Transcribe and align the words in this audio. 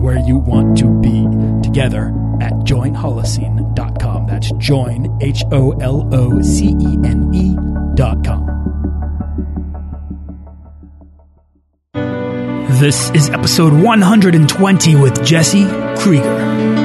where 0.00 0.18
you 0.18 0.38
want 0.38 0.78
to 0.78 0.88
be 1.00 1.24
together 1.62 2.08
at 2.40 2.52
joinholocene.com. 2.64 4.26
That's 4.26 4.50
join, 4.52 5.18
H 5.20 5.44
O 5.52 5.72
L 5.72 6.08
O 6.12 6.40
C 6.40 6.68
E 6.68 6.98
N 7.04 7.30
E.com. 7.34 8.60
This 12.80 13.10
is 13.10 13.28
episode 13.28 13.74
120 13.74 14.96
with 14.96 15.22
Jesse 15.22 15.66
Krieger. 15.98 16.80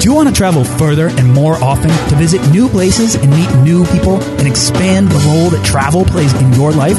Do 0.00 0.10
you 0.10 0.14
want 0.14 0.28
to 0.28 0.34
travel 0.34 0.64
further 0.64 1.08
and 1.08 1.32
more 1.32 1.54
often 1.62 1.90
to 2.08 2.16
visit 2.16 2.40
new 2.50 2.68
places 2.68 3.14
and 3.14 3.30
meet 3.30 3.54
new 3.62 3.86
people 3.86 4.20
and 4.20 4.48
expand 4.48 5.08
the 5.08 5.18
role 5.28 5.50
that 5.50 5.64
travel 5.64 6.04
plays 6.04 6.34
in 6.34 6.52
your 6.54 6.72
life? 6.72 6.98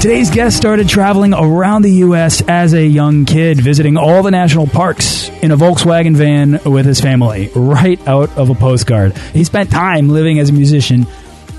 Today's 0.00 0.30
guest 0.30 0.56
started 0.56 0.88
traveling 0.88 1.34
around 1.34 1.82
the 1.82 1.90
U.S. 1.90 2.40
as 2.42 2.72
a 2.72 2.86
young 2.86 3.24
kid, 3.24 3.60
visiting 3.60 3.96
all 3.96 4.22
the 4.22 4.30
national 4.30 4.68
parks 4.68 5.28
in 5.42 5.50
a 5.50 5.56
Volkswagen 5.56 6.14
van 6.14 6.60
with 6.64 6.86
his 6.86 7.00
family, 7.00 7.50
right 7.52 7.98
out 8.06 8.30
of 8.38 8.48
a 8.48 8.54
postcard. 8.54 9.16
He 9.34 9.42
spent 9.42 9.72
time 9.72 10.08
living 10.08 10.38
as 10.38 10.50
a 10.50 10.52
musician 10.52 11.08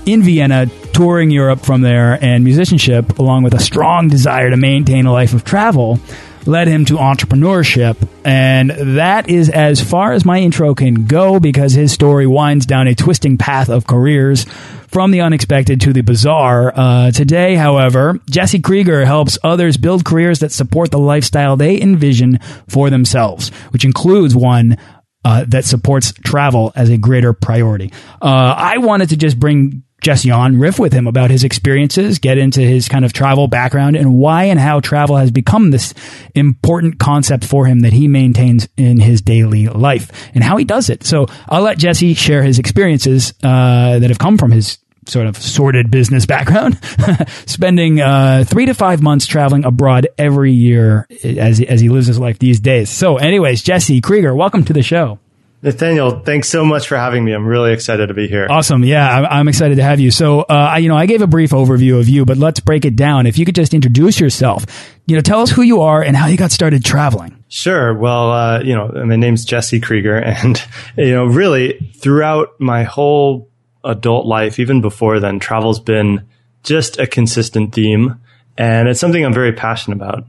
in 0.06 0.22
Vienna, 0.22 0.68
touring 0.94 1.30
Europe 1.30 1.60
from 1.60 1.82
there, 1.82 2.18
and 2.24 2.42
musicianship, 2.42 3.18
along 3.18 3.42
with 3.42 3.52
a 3.52 3.60
strong 3.60 4.08
desire 4.08 4.48
to 4.48 4.56
maintain 4.56 5.04
a 5.04 5.12
life 5.12 5.34
of 5.34 5.44
travel, 5.44 6.00
led 6.46 6.66
him 6.66 6.86
to 6.86 6.94
entrepreneurship. 6.94 7.96
And 8.24 8.70
that 8.70 9.28
is 9.28 9.50
as 9.50 9.82
far 9.82 10.12
as 10.12 10.24
my 10.24 10.38
intro 10.38 10.74
can 10.74 11.04
go 11.04 11.40
because 11.40 11.74
his 11.74 11.92
story 11.92 12.26
winds 12.26 12.64
down 12.64 12.86
a 12.86 12.94
twisting 12.94 13.36
path 13.36 13.68
of 13.68 13.86
careers 13.86 14.46
from 14.90 15.10
the 15.10 15.20
unexpected 15.20 15.80
to 15.82 15.92
the 15.92 16.02
bizarre. 16.02 16.72
Uh, 16.74 17.10
today, 17.10 17.54
however, 17.54 18.18
Jesse 18.28 18.60
Krieger 18.60 19.04
helps 19.04 19.38
others 19.42 19.76
build 19.76 20.04
careers 20.04 20.40
that 20.40 20.52
support 20.52 20.90
the 20.90 20.98
lifestyle 20.98 21.56
they 21.56 21.80
envision 21.80 22.38
for 22.68 22.90
themselves, 22.90 23.50
which 23.70 23.84
includes 23.84 24.34
one 24.34 24.76
uh, 25.24 25.44
that 25.48 25.64
supports 25.64 26.12
travel 26.12 26.72
as 26.74 26.88
a 26.88 26.96
greater 26.96 27.32
priority. 27.32 27.92
Uh, 28.20 28.54
I 28.56 28.78
wanted 28.78 29.10
to 29.10 29.16
just 29.16 29.38
bring 29.38 29.82
Jesse 30.00 30.30
on, 30.30 30.58
riff 30.58 30.78
with 30.78 30.92
him 30.92 31.06
about 31.06 31.30
his 31.30 31.44
experiences, 31.44 32.18
get 32.18 32.38
into 32.38 32.60
his 32.60 32.88
kind 32.88 33.04
of 33.04 33.12
travel 33.12 33.48
background 33.48 33.96
and 33.96 34.14
why 34.14 34.44
and 34.44 34.58
how 34.58 34.80
travel 34.80 35.16
has 35.16 35.30
become 35.30 35.70
this 35.70 35.94
important 36.34 36.98
concept 36.98 37.44
for 37.44 37.66
him 37.66 37.80
that 37.80 37.92
he 37.92 38.08
maintains 38.08 38.68
in 38.76 38.98
his 39.00 39.20
daily 39.20 39.68
life 39.68 40.30
and 40.34 40.42
how 40.42 40.56
he 40.56 40.64
does 40.64 40.90
it. 40.90 41.04
So 41.04 41.26
I'll 41.48 41.62
let 41.62 41.78
Jesse 41.78 42.14
share 42.14 42.42
his 42.42 42.58
experiences 42.58 43.34
uh, 43.42 43.98
that 43.98 44.10
have 44.10 44.18
come 44.18 44.38
from 44.38 44.50
his 44.50 44.78
sort 45.06 45.26
of 45.26 45.36
sordid 45.36 45.90
business 45.90 46.26
background, 46.26 46.78
spending 47.46 48.00
uh, 48.00 48.44
three 48.46 48.66
to 48.66 48.74
five 48.74 49.02
months 49.02 49.26
traveling 49.26 49.64
abroad 49.64 50.08
every 50.18 50.52
year 50.52 51.06
as, 51.24 51.60
as 51.60 51.80
he 51.80 51.88
lives 51.88 52.06
his 52.06 52.18
life 52.18 52.38
these 52.38 52.60
days. 52.60 52.90
So 52.90 53.16
anyways, 53.16 53.62
Jesse 53.62 54.00
Krieger, 54.00 54.34
welcome 54.34 54.64
to 54.64 54.72
the 54.72 54.82
show. 54.82 55.18
Nathaniel, 55.62 56.20
thanks 56.20 56.48
so 56.48 56.64
much 56.64 56.88
for 56.88 56.96
having 56.96 57.22
me. 57.22 57.32
I'm 57.32 57.46
really 57.46 57.72
excited 57.72 58.06
to 58.06 58.14
be 58.14 58.28
here. 58.28 58.46
Awesome. 58.48 58.82
Yeah, 58.82 59.06
I'm 59.06 59.46
excited 59.46 59.76
to 59.76 59.82
have 59.82 60.00
you. 60.00 60.10
So, 60.10 60.40
uh, 60.40 60.44
I, 60.72 60.78
you 60.78 60.88
know, 60.88 60.96
I 60.96 61.04
gave 61.04 61.20
a 61.20 61.26
brief 61.26 61.50
overview 61.50 62.00
of 62.00 62.08
you, 62.08 62.24
but 62.24 62.38
let's 62.38 62.60
break 62.60 62.86
it 62.86 62.96
down. 62.96 63.26
If 63.26 63.36
you 63.36 63.44
could 63.44 63.54
just 63.54 63.74
introduce 63.74 64.18
yourself, 64.18 64.64
you 65.06 65.16
know, 65.16 65.22
tell 65.22 65.42
us 65.42 65.50
who 65.50 65.60
you 65.60 65.82
are 65.82 66.02
and 66.02 66.16
how 66.16 66.28
you 66.28 66.38
got 66.38 66.50
started 66.50 66.82
traveling. 66.82 67.44
Sure. 67.48 67.92
Well, 67.92 68.32
uh, 68.32 68.60
you 68.62 68.74
know, 68.74 68.88
my 69.04 69.16
name's 69.16 69.44
Jesse 69.44 69.80
Krieger, 69.80 70.16
and 70.18 70.62
you 70.96 71.12
know, 71.12 71.26
really 71.26 71.92
throughout 71.96 72.58
my 72.58 72.84
whole 72.84 73.50
adult 73.84 74.24
life, 74.24 74.58
even 74.58 74.80
before 74.80 75.20
then, 75.20 75.40
travel's 75.40 75.80
been 75.80 76.26
just 76.62 76.98
a 76.98 77.06
consistent 77.06 77.74
theme, 77.74 78.18
and 78.56 78.88
it's 78.88 79.00
something 79.00 79.24
I'm 79.24 79.34
very 79.34 79.52
passionate 79.52 79.96
about. 79.96 80.24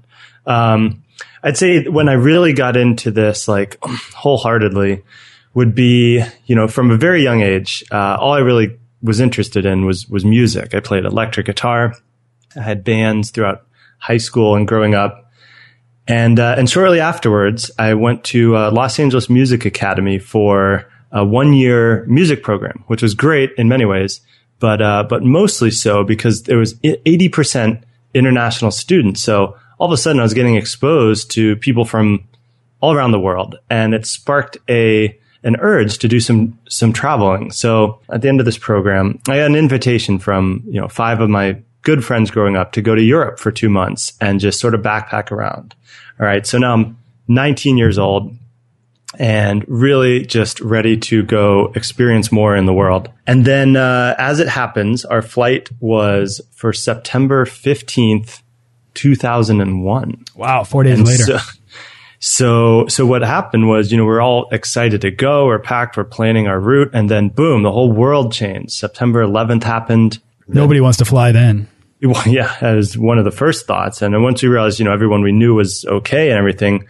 Um, 0.46 1.01
I'd 1.44 1.58
say 1.58 1.88
when 1.88 2.10
I 2.10 2.14
really 2.14 2.54
got 2.54 2.78
into 2.78 3.12
this, 3.12 3.48
like 3.48 3.78
wholeheartedly, 3.82 5.04
would 5.54 5.76
be 5.76 6.24
you 6.46 6.56
know 6.56 6.68
from 6.68 6.92
a 6.92 6.98
very 6.98 7.24
young 7.24 7.42
age. 7.42 7.84
Uh, 7.92 8.18
all 8.20 8.34
I 8.34 8.40
really 8.40 8.78
was 9.02 9.20
interested 9.20 9.66
in 9.66 9.86
was 9.86 10.08
was 10.08 10.24
music. 10.24 10.76
I 10.76 10.80
played 10.80 11.06
electric 11.06 11.48
guitar. 11.48 11.94
I 12.56 12.62
had 12.62 12.84
bands 12.84 13.32
throughout 13.32 13.66
high 13.98 14.18
school 14.18 14.56
and 14.56 14.68
growing 14.68 14.94
up, 14.94 15.32
and 16.08 16.40
uh, 16.40 16.56
and 16.58 16.70
shortly 16.70 17.00
afterwards, 17.00 17.72
I 17.80 17.94
went 17.94 18.24
to 18.26 18.56
uh, 18.56 18.72
Los 18.72 19.00
Angeles 19.00 19.30
Music 19.30 19.66
Academy 19.66 20.20
for 20.20 20.88
a 21.12 21.26
one 21.26 21.54
year 21.54 22.06
music 22.06 22.44
program, 22.44 22.84
which 22.88 23.02
was 23.02 23.14
great 23.14 23.52
in 23.58 23.68
many 23.68 23.86
ways, 23.86 24.22
but 24.60 24.82
uh, 24.82 25.04
but 25.10 25.24
mostly 25.24 25.72
so 25.72 26.04
because 26.04 26.44
there 26.44 26.58
was 26.58 26.76
eighty 26.84 27.30
percent 27.30 27.84
international 28.14 28.72
students. 28.72 29.22
So 29.22 29.58
all 29.82 29.88
of 29.88 29.92
a 29.92 29.98
sudden 29.98 30.20
I 30.20 30.24
was 30.24 30.36
getting 30.36 30.58
exposed 30.58 31.32
to 31.32 31.56
people 31.56 31.86
from 31.86 32.28
all 32.82 32.94
around 32.94 33.14
the 33.14 33.20
world 33.20 33.58
and 33.68 33.96
it 33.96 34.06
sparked 34.06 34.58
a 34.70 35.18
an 35.44 35.56
urge 35.60 35.98
to 35.98 36.08
do 36.08 36.20
some 36.20 36.60
some 36.70 36.94
traveling. 36.94 37.50
So 37.52 38.00
at 38.08 38.22
the 38.22 38.30
end 38.30 38.40
of 38.40 38.46
this 38.46 38.60
program, 38.60 39.20
I 39.28 39.38
got 39.38 39.48
an 39.48 39.56
invitation 39.56 40.20
from, 40.20 40.62
you 40.68 40.80
know, 40.80 40.88
five 40.88 41.20
of 41.20 41.32
my 41.32 41.60
good 41.82 42.06
friends 42.06 42.30
growing 42.30 42.56
up 42.56 42.74
to 42.74 42.84
go 42.84 42.94
to 42.94 43.02
Europe 43.02 43.40
for 43.40 43.52
2 43.52 43.70
months 43.70 44.14
and 44.22 44.40
just 44.40 44.60
sort 44.60 44.76
of 44.76 44.84
backpack 44.84 45.32
around. 45.32 45.74
All 46.20 46.28
right, 46.28 46.46
so 46.46 46.60
now 46.60 46.74
I'm 46.74 47.00
19 47.28 47.76
years 47.76 47.98
old 47.98 48.36
and 49.18 49.66
really 49.68 50.28
just 50.28 50.62
ready 50.62 50.96
to 50.96 51.24
go 51.24 51.72
experience 51.74 52.32
more 52.32 52.56
in 52.56 52.68
the 52.68 52.74
world. 52.74 53.10
And 53.26 53.46
then, 53.46 53.76
uh, 53.76 54.14
as 54.20 54.40
it 54.40 54.48
happens, 54.48 55.06
our 55.06 55.24
flight 55.24 55.72
was 55.80 56.40
for 56.52 56.72
September 56.72 57.46
15th, 57.46 58.41
2001. 58.94 60.26
Wow, 60.36 60.64
four 60.64 60.84
days 60.84 61.00
and 61.00 61.08
later. 61.08 61.24
So, 61.24 61.40
so, 62.20 62.88
so 62.88 63.06
what 63.06 63.24
happened 63.24 63.68
was, 63.68 63.92
you 63.92 63.98
know, 63.98 64.06
we're 64.06 64.22
all 64.22 64.48
excited 64.52 65.02
to 65.02 65.12
go. 65.12 65.48
We're 65.48 65.60
packed. 65.60 65.98
We're 65.98 66.04
planning 66.04 66.48
our 66.48 66.60
route. 66.60 66.92
And 66.94 67.10
then 67.10 67.30
boom, 67.30 67.64
the 67.64 67.72
whole 67.72 67.92
world 67.92 68.32
changed. 68.32 68.74
September 68.74 69.26
11th 69.26 69.64
happened. 69.64 70.20
Nobody 70.48 70.78
then, 70.78 70.84
wants 70.84 71.00
to 71.00 71.06
fly 71.06 71.32
then. 71.32 71.68
Well, 72.04 72.22
yeah, 72.28 72.56
as 72.62 72.96
one 72.96 73.18
of 73.18 73.26
the 73.26 73.32
first 73.32 73.66
thoughts. 73.66 74.04
And 74.04 74.14
then 74.14 74.22
once 74.22 74.44
we 74.44 74.50
realized, 74.50 74.78
you 74.78 74.86
know, 74.86 74.94
everyone 74.94 75.24
we 75.24 75.32
knew 75.32 75.56
was 75.56 75.84
okay 75.86 76.30
and 76.30 76.38
everything, 76.38 76.88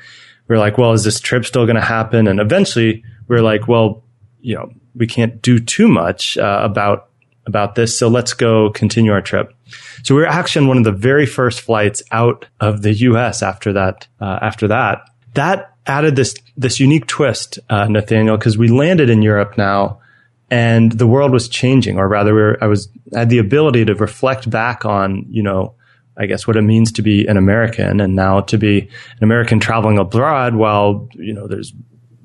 we 0.50 0.56
are 0.56 0.60
like, 0.60 0.78
well, 0.78 0.92
is 0.92 1.06
this 1.06 1.22
trip 1.22 1.46
still 1.46 1.66
going 1.66 1.78
to 1.78 1.82
happen? 1.82 2.28
And 2.28 2.42
eventually 2.42 3.04
we 3.30 3.38
are 3.38 3.42
like, 3.42 3.70
well, 3.70 4.04
you 4.42 4.56
know, 4.56 4.70
we 4.96 5.08
can't 5.08 5.42
do 5.42 5.60
too 5.60 5.88
much 5.88 6.38
uh, 6.38 6.60
about 6.62 7.11
about 7.46 7.76
this. 7.76 7.98
So 7.98 8.08
let's 8.08 8.34
go 8.34 8.70
continue 8.72 9.12
our 9.12 9.22
trip. 9.22 9.54
So 10.04 10.16
we 10.16 10.22
were 10.22 10.28
actually 10.28 10.64
on 10.64 10.68
one 10.68 10.78
of 10.78 10.84
the 10.84 10.92
very 10.92 11.26
first 11.26 11.62
flights 11.62 12.04
out 12.12 12.46
of 12.60 12.82
the 12.82 12.94
U.S. 12.94 13.42
after 13.42 13.74
that. 13.74 14.08
Uh, 14.20 14.40
after 14.42 14.68
that, 14.68 15.10
that 15.34 15.74
added 15.88 16.16
this 16.16 16.36
this 16.58 16.80
unique 16.80 17.08
twist, 17.08 17.60
uh, 17.70 17.88
Nathaniel, 17.88 18.38
because 18.38 18.58
we 18.58 18.68
landed 18.68 19.10
in 19.10 19.22
Europe 19.22 19.58
now 19.58 20.02
and 20.52 20.92
the 20.92 21.08
world 21.08 21.32
was 21.32 21.48
changing, 21.48 21.98
or 21.98 22.10
rather, 22.10 22.36
we 22.36 22.42
were, 22.42 22.58
I 22.62 22.68
was 22.68 22.90
had 23.14 23.30
the 23.30 23.38
ability 23.38 23.86
to 23.86 23.96
reflect 23.96 24.50
back 24.50 24.86
on, 24.86 25.26
you 25.30 25.42
know, 25.42 25.76
I 26.18 26.26
guess 26.26 26.46
what 26.46 26.58
it 26.58 26.62
means 26.62 26.92
to 26.92 27.02
be 27.02 27.26
an 27.26 27.38
American, 27.38 28.02
and 28.02 28.16
now 28.16 28.42
to 28.42 28.58
be 28.58 28.82
an 28.82 29.24
American 29.24 29.62
traveling 29.62 29.98
abroad 29.98 30.56
while 30.56 31.08
you 31.14 31.34
know 31.34 31.48
there's 31.48 31.74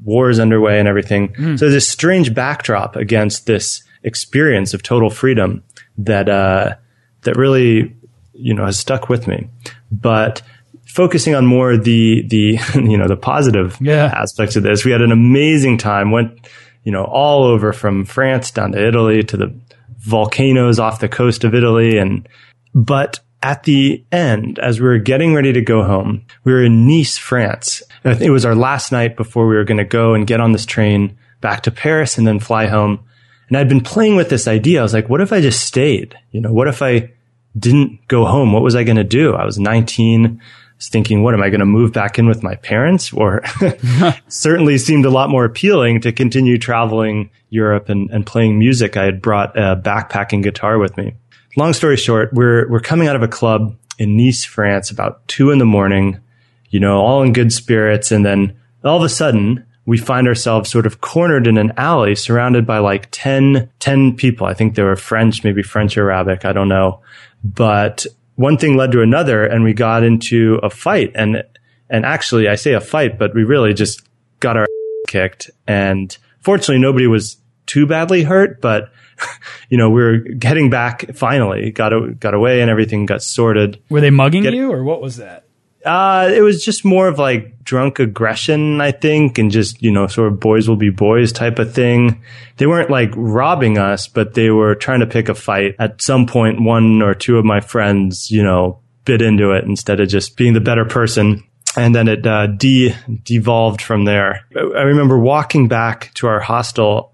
wars 0.03 0.41
underway 0.41 0.81
and 0.81 0.89
everything. 0.89 1.29
Mm. 1.35 1.57
So 1.57 1.67
there's 1.67 1.75
this 1.75 1.89
strange 1.89 2.35
backdrop 2.35 2.97
against 2.97 3.47
this 3.47 3.85
experience 4.07 4.73
of 4.73 4.83
total 4.83 5.11
freedom 5.11 5.63
that 5.99 6.31
uh, 6.31 6.77
that 7.23 7.37
really 7.37 7.95
you 8.33 8.55
know 8.55 8.65
has 8.65 8.79
stuck 8.79 9.11
with 9.11 9.27
me. 9.27 9.49
But 9.93 10.41
focusing 10.87 11.35
on 11.35 11.45
more 11.45 11.77
the 11.77 12.27
the 12.27 12.59
you 12.75 12.97
know 12.97 13.09
the 13.09 13.17
positive 13.17 13.77
yeah. 13.81 14.07
aspects 14.15 14.57
of 14.57 14.63
this, 14.63 14.87
we 14.87 14.93
had 14.93 15.03
an 15.03 15.13
amazing 15.13 15.77
time. 15.77 16.11
Went 16.11 16.41
you 16.87 16.93
know, 16.93 17.05
all 17.05 17.43
over 17.43 17.73
from 17.73 18.05
France 18.05 18.53
down 18.53 18.71
to 18.71 18.87
Italy 18.87 19.25
to 19.25 19.37
the 19.37 19.53
volcanoes 19.99 20.79
off 20.79 21.01
the 21.01 21.09
coast 21.09 21.43
of 21.43 21.53
Italy. 21.53 21.99
And, 21.99 22.29
but 22.77 23.19
at 23.43 23.65
the 23.65 24.05
end, 24.13 24.61
as 24.61 24.81
we 24.81 24.87
were 24.87 24.99
getting 24.99 25.35
ready 25.35 25.53
to 25.53 25.61
go 25.61 25.83
home, 25.83 26.25
we 26.45 26.53
were 26.53 26.63
in 26.63 26.87
Nice, 26.87 27.19
France. 27.19 27.83
It 28.05 28.31
was 28.31 28.45
our 28.45 28.55
last 28.55 28.93
night 28.93 29.17
before 29.17 29.49
we 29.49 29.57
were 29.57 29.65
going 29.65 29.79
to 29.79 29.85
go 29.85 30.15
and 30.15 30.29
get 30.29 30.41
on 30.41 30.53
this 30.53 30.65
train 30.65 31.19
back 31.41 31.65
to 31.65 31.73
Paris 31.73 32.19
and 32.19 32.27
then 32.27 32.39
fly 32.39 32.69
home. 32.69 33.01
And 33.49 33.57
I'd 33.57 33.69
been 33.69 33.81
playing 33.81 34.17
with 34.17 34.29
this 34.29 34.49
idea. 34.49 34.81
I 34.81 34.83
was 34.83 34.95
like, 34.95 35.09
what 35.09 35.21
if 35.21 35.33
I 35.33 35.41
just 35.41 35.65
stayed? 35.65 36.19
You 36.33 36.41
know, 36.41 36.53
what 36.53 36.69
if 36.69 36.83
I 36.83 37.13
didn't 37.59 38.07
go 38.09 38.25
home? 38.25 38.53
What 38.53 38.63
was 38.63 38.75
I 38.75 38.85
going 38.85 38.97
to 38.97 39.05
do? 39.05 39.35
I 39.35 39.45
was 39.45 39.59
19 39.59 40.41
I 40.77 40.79
was 40.79 40.89
thinking, 40.91 41.23
what 41.23 41.33
am 41.33 41.43
I 41.43 41.49
going 41.49 41.61
to 41.61 41.67
move 41.67 41.95
back 41.95 42.19
in 42.19 42.27
with 42.27 42.43
my 42.43 42.55
parents? 42.57 43.11
Or 43.11 43.43
certainly 44.29 44.77
seemed 44.77 45.07
a 45.07 45.11
lot 45.11 45.31
more 45.31 45.47
appealing 45.47 46.03
to 46.03 46.13
continue 46.13 46.59
traveling 46.59 47.31
Europe 47.49 47.89
and, 47.89 48.11
and 48.11 48.27
playing 48.27 48.59
music. 48.59 48.95
I 48.95 49.05
had 49.05 49.23
brought 49.23 49.57
a 49.57 49.75
backpacking 49.75 50.43
guitar 50.43 50.79
with 50.79 50.95
me. 50.99 51.15
Long 51.57 51.73
story 51.73 51.97
short, 51.97 52.35
we're, 52.35 52.69
we're 52.69 52.81
coming 52.81 53.09
out 53.09 53.17
of 53.17 53.23
a 53.23 53.29
club 53.29 53.75
in 53.99 54.19
Nice, 54.19 54.45
France 54.45 54.91
about 54.91 55.27
two 55.29 55.51
in 55.51 55.59
the 55.59 55.65
morning, 55.65 56.21
you 56.69 56.79
know, 56.79 57.01
all 57.01 57.23
in 57.23 57.33
good 57.33 57.55
spirits. 57.55 58.13
And 58.13 58.27
then 58.27 58.61
all 58.85 58.99
of 58.99 59.03
a 59.03 59.09
sudden 59.09 59.65
we 59.87 59.97
find 59.97 60.27
ourselves 60.27 60.69
sort 60.69 60.85
of 60.85 61.01
cornered 61.01 61.47
in 61.47 61.57
an 61.57 61.73
alley 61.77 62.17
surrounded 62.17 62.67
by 62.67 62.79
like 62.79 63.09
10, 63.13 63.71
10 63.79 64.17
people. 64.17 64.47
I 64.47 64.53
think 64.53 64.75
they 64.75 64.83
were 64.83 64.97
French, 64.97 65.45
maybe 65.45 65.63
French 65.63 65.97
or 65.97 66.11
Arabic. 66.11 66.45
I 66.45 66.53
don't 66.53 66.69
know. 66.69 67.01
But 67.45 68.05
one 68.35 68.59
thing 68.59 68.77
led 68.77 68.93
to 68.93 69.01
another 69.01 69.47
and 69.47 69.63
we 69.63 69.73
got 69.73 70.03
into 70.03 70.61
a 70.63 70.69
fight 70.69 71.13
and 71.15 71.43
and 71.89 72.05
actually 72.05 72.49
I 72.49 72.57
say 72.57 72.73
a 72.73 72.81
fight, 72.81 73.17
but 73.17 73.33
we 73.33 73.45
really 73.45 73.73
just 73.73 74.03
got 74.41 74.57
our 74.57 74.67
kicked 75.09 75.51
and 75.69 76.17
fortunately 76.41 76.81
nobody 76.81 77.07
was 77.07 77.37
too 77.67 77.87
badly 77.87 78.25
hurt, 78.25 78.61
but 78.61 78.91
you 79.71 79.79
know, 79.79 79.89
we 79.89 80.03
were 80.03 80.19
getting 80.19 80.69
back 80.69 81.15
finally, 81.15 81.71
got 81.71 82.19
got 82.19 82.35
away 82.35 82.61
and 82.61 82.71
everything 82.71 83.07
got 83.07 83.23
sorted. 83.23 83.81
Were 83.89 84.01
they 84.01 84.11
mugging 84.11 84.43
Get, 84.43 84.55
you 84.55 84.73
or 84.73 84.83
what 84.83 85.01
was 85.01 85.19
that? 85.19 85.46
Uh, 85.87 86.29
it 86.35 86.43
was 86.43 86.65
just 86.65 86.85
more 86.85 87.07
of 87.07 87.19
like 87.19 87.63
drunk 87.63 88.01
aggression, 88.01 88.81
I 88.81 88.91
think, 88.91 89.39
and 89.39 89.53
just, 89.53 89.81
you 89.83 89.93
know, 89.93 90.09
sort 90.09 90.33
of 90.33 90.41
boys 90.41 90.69
will 90.69 90.77
be 90.77 90.91
boys 90.91 91.31
type 91.31 91.61
of 91.61 91.73
thing. 91.73 92.23
They 92.57 92.67
weren't 92.67 92.91
like 92.91 93.13
robbing 93.15 93.79
us, 93.79 94.09
but 94.09 94.35
they 94.35 94.51
were 94.51 94.75
trying 94.75 95.01
to 95.01 95.07
pick 95.07 95.29
a 95.29 95.35
fight. 95.35 95.77
At 95.79 96.03
some 96.03 96.27
point, 96.27 96.61
one 96.61 97.03
or 97.03 97.15
two 97.15 97.39
of 97.39 97.45
my 97.45 97.61
friends, 97.61 98.31
you 98.33 98.43
know, 98.43 98.81
bit 99.05 99.23
into 99.23 99.53
it 99.53 99.65
instead 99.65 100.01
of 100.01 100.09
just 100.09 100.37
being 100.37 100.55
the 100.55 100.61
better 100.61 100.85
person. 100.85 101.45
And 101.77 101.95
then 101.95 102.09
it 102.09 102.27
uh, 102.27 102.49
de 102.49 102.95
devolved 103.23 103.81
from 103.81 104.07
there. 104.07 104.45
I 104.57 104.83
remember 104.83 105.19
walking 105.19 105.69
back 105.69 106.11
to 106.15 106.27
our 106.27 106.41
hostel 106.41 107.13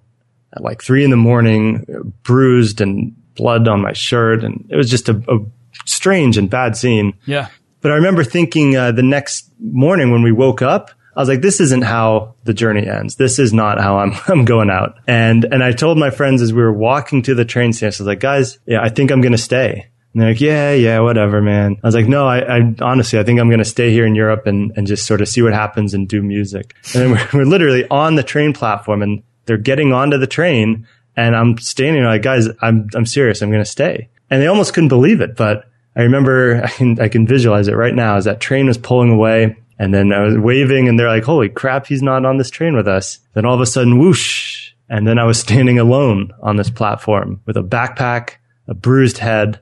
at 0.54 0.62
like 0.62 0.82
three 0.82 1.04
in 1.04 1.10
the 1.10 1.16
morning, 1.16 2.14
bruised 2.22 2.80
and 2.80 3.14
blood 3.34 3.68
on 3.68 3.82
my 3.82 3.92
shirt. 3.92 4.44
And 4.44 4.66
it 4.70 4.76
was 4.76 4.88
just 4.88 5.08
a, 5.08 5.22
a 5.28 5.38
strange 5.84 6.38
and 6.38 6.48
bad 6.48 6.76
scene. 6.76 7.14
Yeah. 7.26 7.48
But 7.82 7.92
I 7.92 7.96
remember 7.96 8.24
thinking 8.24 8.76
uh, 8.76 8.92
the 8.92 9.02
next 9.02 9.50
morning 9.60 10.10
when 10.10 10.22
we 10.22 10.32
woke 10.32 10.62
up, 10.62 10.90
I 11.14 11.20
was 11.20 11.28
like, 11.28 11.42
this 11.42 11.60
isn't 11.60 11.82
how 11.82 12.36
the 12.44 12.54
journey 12.54 12.86
ends. 12.86 13.16
This 13.16 13.38
is 13.38 13.52
not 13.52 13.78
how 13.78 13.98
I'm, 13.98 14.12
I'm 14.28 14.44
going 14.44 14.70
out. 14.70 14.98
And, 15.06 15.44
and 15.44 15.62
I 15.62 15.72
told 15.72 15.98
my 15.98 16.10
friends 16.10 16.40
as 16.40 16.52
we 16.52 16.62
were 16.62 16.72
walking 16.72 17.22
to 17.22 17.34
the 17.34 17.44
train 17.44 17.72
station, 17.72 18.02
I 18.02 18.04
was 18.04 18.06
like, 18.08 18.20
guys, 18.20 18.58
yeah, 18.66 18.80
I 18.80 18.88
think 18.88 19.10
I'm 19.10 19.20
going 19.20 19.32
to 19.32 19.38
stay. 19.38 19.88
And 20.12 20.22
they're 20.22 20.30
like, 20.30 20.40
yeah, 20.40 20.72
yeah, 20.72 21.00
whatever, 21.00 21.40
man. 21.40 21.76
I 21.82 21.86
was 21.86 21.94
like, 21.94 22.08
no, 22.08 22.26
I, 22.26 22.58
I 22.58 22.74
honestly, 22.80 23.18
I 23.18 23.24
think 23.24 23.40
I'm 23.40 23.48
going 23.48 23.58
to 23.58 23.64
stay 23.64 23.90
here 23.90 24.06
in 24.06 24.14
Europe 24.14 24.46
and, 24.46 24.72
and 24.76 24.86
just 24.86 25.06
sort 25.06 25.20
of 25.20 25.28
see 25.28 25.42
what 25.42 25.54
happens 25.54 25.94
and 25.94 26.08
do 26.08 26.22
music. 26.22 26.74
And 26.94 27.10
we're, 27.12 27.28
we're 27.32 27.44
literally 27.44 27.86
on 27.88 28.14
the 28.14 28.22
train 28.22 28.52
platform 28.52 29.02
and 29.02 29.22
they're 29.46 29.56
getting 29.56 29.92
onto 29.92 30.18
the 30.18 30.26
train 30.26 30.86
and 31.16 31.36
I'm 31.36 31.58
standing 31.58 32.04
like, 32.04 32.22
guys, 32.22 32.48
I'm, 32.60 32.88
I'm 32.94 33.06
serious. 33.06 33.42
I'm 33.42 33.50
going 33.50 33.64
to 33.64 33.70
stay. 33.70 34.08
And 34.30 34.40
they 34.40 34.46
almost 34.46 34.72
couldn't 34.72 34.88
believe 34.88 35.20
it, 35.20 35.36
but 35.36 35.66
I 35.94 36.02
remember 36.02 36.62
I 36.64 36.68
can, 36.68 37.00
I 37.00 37.08
can 37.08 37.26
visualize 37.26 37.68
it 37.68 37.76
right 37.76 37.94
now 37.94 38.16
as 38.16 38.24
that 38.24 38.40
train 38.40 38.66
was 38.66 38.78
pulling 38.78 39.10
away 39.10 39.56
and 39.78 39.92
then 39.92 40.12
I 40.12 40.20
was 40.20 40.38
waving 40.38 40.88
and 40.88 40.96
they're 40.96 41.08
like, 41.08 41.24
holy 41.24 41.48
crap, 41.48 41.86
he's 41.86 42.02
not 42.02 42.24
on 42.24 42.36
this 42.36 42.50
train 42.50 42.76
with 42.76 42.86
us. 42.86 43.18
Then 43.34 43.44
all 43.44 43.54
of 43.54 43.60
a 43.60 43.66
sudden, 43.66 43.98
whoosh. 43.98 44.72
And 44.88 45.06
then 45.06 45.18
I 45.18 45.24
was 45.24 45.40
standing 45.40 45.80
alone 45.80 46.32
on 46.40 46.56
this 46.56 46.70
platform 46.70 47.40
with 47.46 47.56
a 47.56 47.62
backpack, 47.62 48.34
a 48.68 48.74
bruised 48.74 49.18
head, 49.18 49.60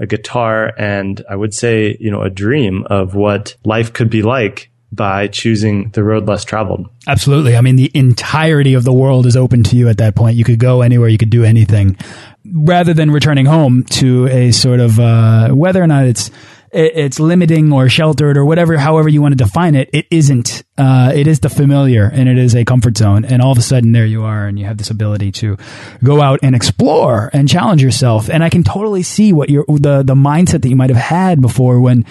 a 0.00 0.06
guitar, 0.06 0.72
and 0.76 1.22
I 1.28 1.36
would 1.36 1.54
say, 1.54 1.96
you 2.00 2.10
know, 2.10 2.22
a 2.22 2.30
dream 2.30 2.84
of 2.90 3.14
what 3.14 3.54
life 3.64 3.92
could 3.92 4.10
be 4.10 4.22
like 4.22 4.70
by 4.92 5.28
choosing 5.28 5.90
the 5.90 6.02
road 6.02 6.26
less 6.26 6.44
traveled. 6.44 6.88
Absolutely. 7.06 7.56
I 7.56 7.60
mean, 7.60 7.76
the 7.76 7.92
entirety 7.94 8.74
of 8.74 8.82
the 8.82 8.92
world 8.92 9.26
is 9.26 9.36
open 9.36 9.62
to 9.64 9.76
you 9.76 9.88
at 9.88 9.98
that 9.98 10.16
point. 10.16 10.36
You 10.36 10.42
could 10.42 10.58
go 10.58 10.82
anywhere, 10.82 11.08
you 11.08 11.18
could 11.18 11.30
do 11.30 11.44
anything 11.44 11.96
rather 12.44 12.94
than 12.94 13.10
returning 13.10 13.46
home 13.46 13.84
to 13.84 14.26
a 14.28 14.52
sort 14.52 14.80
of 14.80 14.98
uh, 14.98 15.48
whether 15.50 15.82
or 15.82 15.86
not 15.86 16.06
it's 16.06 16.30
it's 16.72 17.18
limiting 17.18 17.72
or 17.72 17.88
sheltered 17.88 18.36
or 18.36 18.44
whatever, 18.44 18.78
however 18.78 19.08
you 19.08 19.20
want 19.20 19.32
to 19.32 19.44
define 19.44 19.74
it, 19.74 19.90
it 19.92 20.06
isn't. 20.10 20.62
Uh, 20.78 21.10
it 21.12 21.26
is 21.26 21.40
the 21.40 21.50
familiar 21.50 22.04
and 22.04 22.28
it 22.28 22.38
is 22.38 22.54
a 22.54 22.64
comfort 22.64 22.96
zone. 22.96 23.24
And 23.24 23.42
all 23.42 23.50
of 23.50 23.58
a 23.58 23.62
sudden, 23.62 23.90
there 23.90 24.06
you 24.06 24.22
are, 24.22 24.46
and 24.46 24.56
you 24.58 24.66
have 24.66 24.78
this 24.78 24.90
ability 24.90 25.32
to 25.32 25.58
go 26.04 26.20
out 26.20 26.40
and 26.42 26.54
explore 26.54 27.28
and 27.32 27.48
challenge 27.48 27.82
yourself. 27.82 28.30
And 28.30 28.44
I 28.44 28.50
can 28.50 28.62
totally 28.62 29.02
see 29.02 29.32
what 29.32 29.50
your 29.50 29.64
the 29.66 30.02
the 30.04 30.14
mindset 30.14 30.62
that 30.62 30.68
you 30.68 30.76
might 30.76 30.90
have 30.90 30.98
had 30.98 31.40
before 31.40 31.80
when 31.80 32.06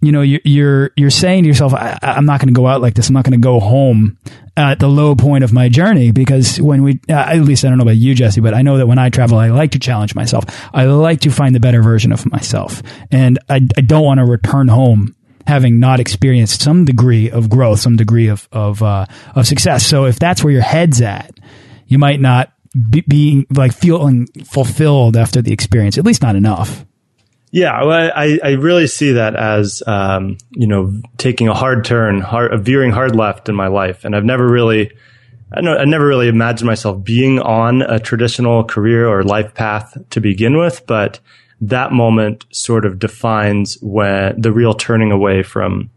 you 0.00 0.12
know, 0.12 0.22
you're 0.22 0.90
you're 0.96 1.10
saying 1.10 1.42
to 1.44 1.48
yourself, 1.48 1.74
I, 1.74 1.98
am 2.02 2.24
not 2.24 2.40
going 2.40 2.48
to 2.48 2.58
go 2.58 2.66
out 2.66 2.80
like 2.80 2.94
this. 2.94 3.08
I'm 3.08 3.14
not 3.14 3.24
going 3.24 3.38
to 3.38 3.44
go 3.44 3.60
home 3.60 4.18
at 4.56 4.78
the 4.78 4.88
low 4.88 5.14
point 5.14 5.44
of 5.44 5.52
my 5.52 5.68
journey 5.68 6.10
because 6.10 6.60
when 6.60 6.82
we, 6.82 7.00
uh, 7.08 7.12
at 7.12 7.40
least 7.40 7.64
I 7.64 7.68
don't 7.68 7.78
know 7.78 7.82
about 7.82 7.96
you, 7.96 8.14
Jesse, 8.14 8.40
but 8.40 8.54
I 8.54 8.62
know 8.62 8.78
that 8.78 8.86
when 8.86 8.98
I 8.98 9.10
travel, 9.10 9.38
I 9.38 9.48
like 9.48 9.72
to 9.72 9.78
challenge 9.78 10.14
myself. 10.14 10.44
I 10.72 10.84
like 10.84 11.20
to 11.20 11.30
find 11.30 11.54
the 11.54 11.60
better 11.60 11.82
version 11.82 12.12
of 12.12 12.30
myself, 12.30 12.82
and 13.10 13.38
I, 13.48 13.56
I 13.56 13.80
don't 13.82 14.04
want 14.04 14.18
to 14.18 14.24
return 14.24 14.68
home 14.68 15.14
having 15.46 15.80
not 15.80 16.00
experienced 16.00 16.62
some 16.62 16.84
degree 16.84 17.30
of 17.30 17.50
growth, 17.50 17.80
some 17.80 17.96
degree 17.96 18.28
of 18.28 18.48
of 18.52 18.82
uh, 18.82 19.04
of 19.34 19.46
success. 19.46 19.84
So 19.84 20.06
if 20.06 20.18
that's 20.18 20.42
where 20.42 20.52
your 20.52 20.62
head's 20.62 21.02
at, 21.02 21.38
you 21.86 21.98
might 21.98 22.20
not 22.20 22.52
be, 22.90 23.02
be 23.02 23.46
like 23.54 23.72
feeling 23.72 24.28
fulfilled 24.44 25.16
after 25.16 25.42
the 25.42 25.52
experience, 25.52 25.98
at 25.98 26.06
least 26.06 26.22
not 26.22 26.36
enough. 26.36 26.86
Yeah, 27.52 27.72
I, 27.72 28.38
I 28.44 28.50
really 28.52 28.86
see 28.86 29.12
that 29.12 29.34
as, 29.34 29.82
um, 29.86 30.38
you 30.52 30.68
know, 30.68 31.00
taking 31.16 31.48
a 31.48 31.54
hard 31.54 31.84
turn, 31.84 32.20
hard, 32.20 32.64
veering 32.64 32.92
hard 32.92 33.16
left 33.16 33.48
in 33.48 33.56
my 33.56 33.66
life. 33.66 34.04
And 34.04 34.14
I've 34.14 34.24
never 34.24 34.48
really, 34.48 34.92
I, 35.52 35.60
know, 35.60 35.76
I 35.76 35.84
never 35.84 36.06
really 36.06 36.28
imagined 36.28 36.66
myself 36.66 37.02
being 37.02 37.40
on 37.40 37.82
a 37.82 37.98
traditional 37.98 38.62
career 38.62 39.08
or 39.08 39.24
life 39.24 39.52
path 39.52 39.96
to 40.10 40.20
begin 40.20 40.58
with, 40.58 40.86
but 40.86 41.18
that 41.60 41.92
moment 41.92 42.46
sort 42.52 42.86
of 42.86 43.00
defines 43.00 43.78
when 43.82 44.40
the 44.40 44.52
real 44.52 44.72
turning 44.72 45.10
away 45.10 45.42
from, 45.42 45.90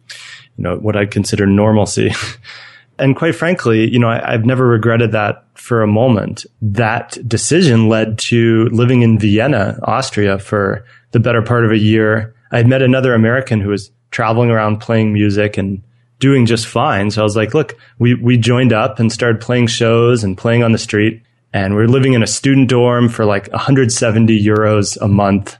you 0.57 0.63
know, 0.63 0.77
what 0.77 0.95
I 0.95 1.05
consider 1.05 1.45
normalcy. 1.45 2.11
and 2.97 3.15
quite 3.15 3.35
frankly, 3.35 3.87
you 3.89 3.99
know, 3.99 4.09
I, 4.09 4.31
have 4.31 4.45
never 4.45 4.67
regretted 4.67 5.11
that 5.11 5.45
for 5.53 5.83
a 5.83 5.87
moment. 5.87 6.47
That 6.63 7.17
decision 7.27 7.89
led 7.89 8.17
to 8.19 8.65
living 8.71 9.03
in 9.03 9.19
Vienna, 9.19 9.79
Austria 9.83 10.39
for 10.39 10.83
the 11.13 11.19
better 11.19 11.41
part 11.41 11.63
of 11.63 11.71
a 11.71 11.77
year. 11.77 12.35
I 12.51 12.57
had 12.57 12.67
met 12.67 12.81
another 12.81 13.13
American 13.13 13.61
who 13.61 13.69
was 13.69 13.91
traveling 14.11 14.51
around 14.51 14.77
playing 14.81 15.13
music 15.13 15.57
and 15.57 15.81
doing 16.19 16.45
just 16.45 16.67
fine. 16.67 17.11
So 17.11 17.21
I 17.21 17.23
was 17.23 17.35
like, 17.35 17.53
look, 17.53 17.77
we, 17.99 18.13
we 18.15 18.37
joined 18.37 18.73
up 18.73 18.99
and 18.99 19.11
started 19.11 19.41
playing 19.41 19.67
shows 19.67 20.23
and 20.23 20.37
playing 20.37 20.63
on 20.63 20.71
the 20.71 20.77
street. 20.77 21.21
And 21.53 21.75
we 21.75 21.83
are 21.83 21.87
living 21.87 22.13
in 22.13 22.23
a 22.23 22.27
student 22.27 22.69
dorm 22.69 23.09
for 23.09 23.25
like 23.25 23.51
170 23.51 24.43
euros 24.43 24.97
a 25.01 25.07
month. 25.07 25.57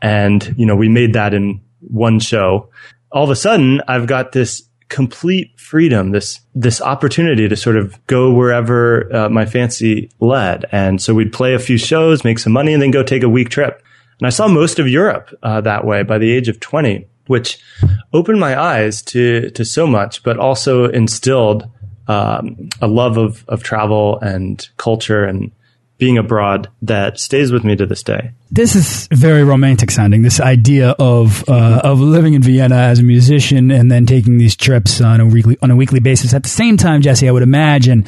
And, 0.00 0.54
you 0.56 0.66
know, 0.66 0.76
we 0.76 0.88
made 0.88 1.12
that 1.14 1.34
in 1.34 1.60
one 1.80 2.18
show. 2.20 2.70
All 3.12 3.24
of 3.24 3.30
a 3.30 3.36
sudden, 3.36 3.80
I've 3.88 4.06
got 4.06 4.32
this 4.32 4.62
complete 4.88 5.58
freedom, 5.58 6.10
this, 6.12 6.40
this 6.54 6.80
opportunity 6.80 7.48
to 7.48 7.56
sort 7.56 7.76
of 7.76 7.98
go 8.06 8.32
wherever 8.32 9.14
uh, 9.14 9.28
my 9.28 9.44
fancy 9.44 10.10
led. 10.20 10.64
And 10.72 11.00
so 11.02 11.14
we'd 11.14 11.32
play 11.32 11.54
a 11.54 11.58
few 11.58 11.76
shows, 11.76 12.24
make 12.24 12.38
some 12.38 12.52
money, 12.52 12.72
and 12.72 12.82
then 12.82 12.90
go 12.90 13.02
take 13.02 13.22
a 13.22 13.28
week 13.28 13.50
trip. 13.50 13.83
And 14.20 14.26
I 14.26 14.30
saw 14.30 14.48
most 14.48 14.78
of 14.78 14.88
Europe 14.88 15.36
uh, 15.42 15.60
that 15.62 15.84
way 15.84 16.02
by 16.02 16.18
the 16.18 16.32
age 16.32 16.48
of 16.48 16.60
20, 16.60 17.06
which 17.26 17.58
opened 18.12 18.40
my 18.40 18.60
eyes 18.60 19.02
to, 19.02 19.50
to 19.50 19.64
so 19.64 19.86
much, 19.86 20.22
but 20.22 20.38
also 20.38 20.86
instilled 20.86 21.68
um, 22.06 22.68
a 22.80 22.86
love 22.86 23.16
of, 23.16 23.44
of 23.48 23.62
travel 23.62 24.18
and 24.20 24.68
culture 24.76 25.24
and 25.24 25.50
being 25.96 26.18
abroad 26.18 26.68
that 26.82 27.18
stays 27.18 27.52
with 27.52 27.64
me 27.64 27.76
to 27.76 27.86
this 27.86 28.02
day. 28.02 28.32
This 28.50 28.74
is 28.74 29.08
very 29.12 29.44
romantic 29.44 29.90
sounding. 29.90 30.22
This 30.22 30.40
idea 30.40 30.90
of 30.98 31.48
uh, 31.48 31.80
of 31.84 32.00
living 32.00 32.34
in 32.34 32.42
Vienna 32.42 32.74
as 32.74 32.98
a 32.98 33.02
musician 33.02 33.70
and 33.70 33.90
then 33.90 34.04
taking 34.04 34.38
these 34.38 34.56
trips 34.56 35.00
on 35.00 35.20
a 35.20 35.26
weekly 35.26 35.56
on 35.62 35.70
a 35.70 35.76
weekly 35.76 36.00
basis. 36.00 36.34
At 36.34 36.42
the 36.42 36.48
same 36.48 36.76
time, 36.76 37.00
Jesse, 37.00 37.28
I 37.28 37.32
would 37.32 37.42
imagine 37.42 38.06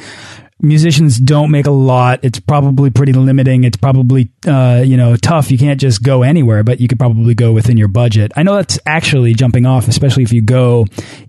musicians 0.59 1.17
don't 1.19 1.51
make 1.51 1.67
a 1.67 1.71
lot. 1.71 2.19
It's 2.23 2.39
probably 2.39 2.89
pretty 2.89 3.13
limiting. 3.13 3.63
It's 3.63 3.77
probably 3.77 4.31
uh, 4.47 4.83
you 4.85 4.97
know 4.97 5.15
tough. 5.15 5.51
You 5.51 5.57
can't 5.57 5.79
just 5.79 6.03
go 6.03 6.23
anywhere, 6.23 6.63
but 6.63 6.79
you 6.79 6.87
could 6.87 6.99
probably 6.99 7.35
go 7.35 7.53
within 7.53 7.77
your 7.77 7.87
budget. 7.87 8.31
I 8.35 8.43
know 8.43 8.55
that's 8.55 8.79
actually 8.85 9.33
jumping 9.33 9.65
off, 9.65 9.87
especially 9.87 10.23
if 10.23 10.33
you 10.33 10.41
go 10.41 10.85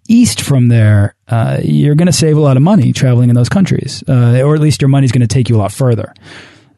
east 0.09 0.41
from 0.41 0.69
there. 0.69 1.15
Uh, 1.27 1.59
you're 1.63 1.95
going 1.95 2.07
to 2.07 2.13
save 2.13 2.37
a 2.37 2.41
lot 2.41 2.57
of 2.57 2.63
money 2.63 2.93
traveling 2.93 3.29
in 3.29 3.35
those 3.35 3.49
countries, 3.49 4.03
uh, 4.09 4.41
or 4.43 4.55
at 4.55 4.61
least 4.61 4.81
your 4.81 4.89
money's 4.89 5.13
going 5.13 5.21
to 5.21 5.27
take 5.27 5.49
you 5.49 5.57
a 5.57 5.59
lot 5.59 5.73
further. 5.73 6.15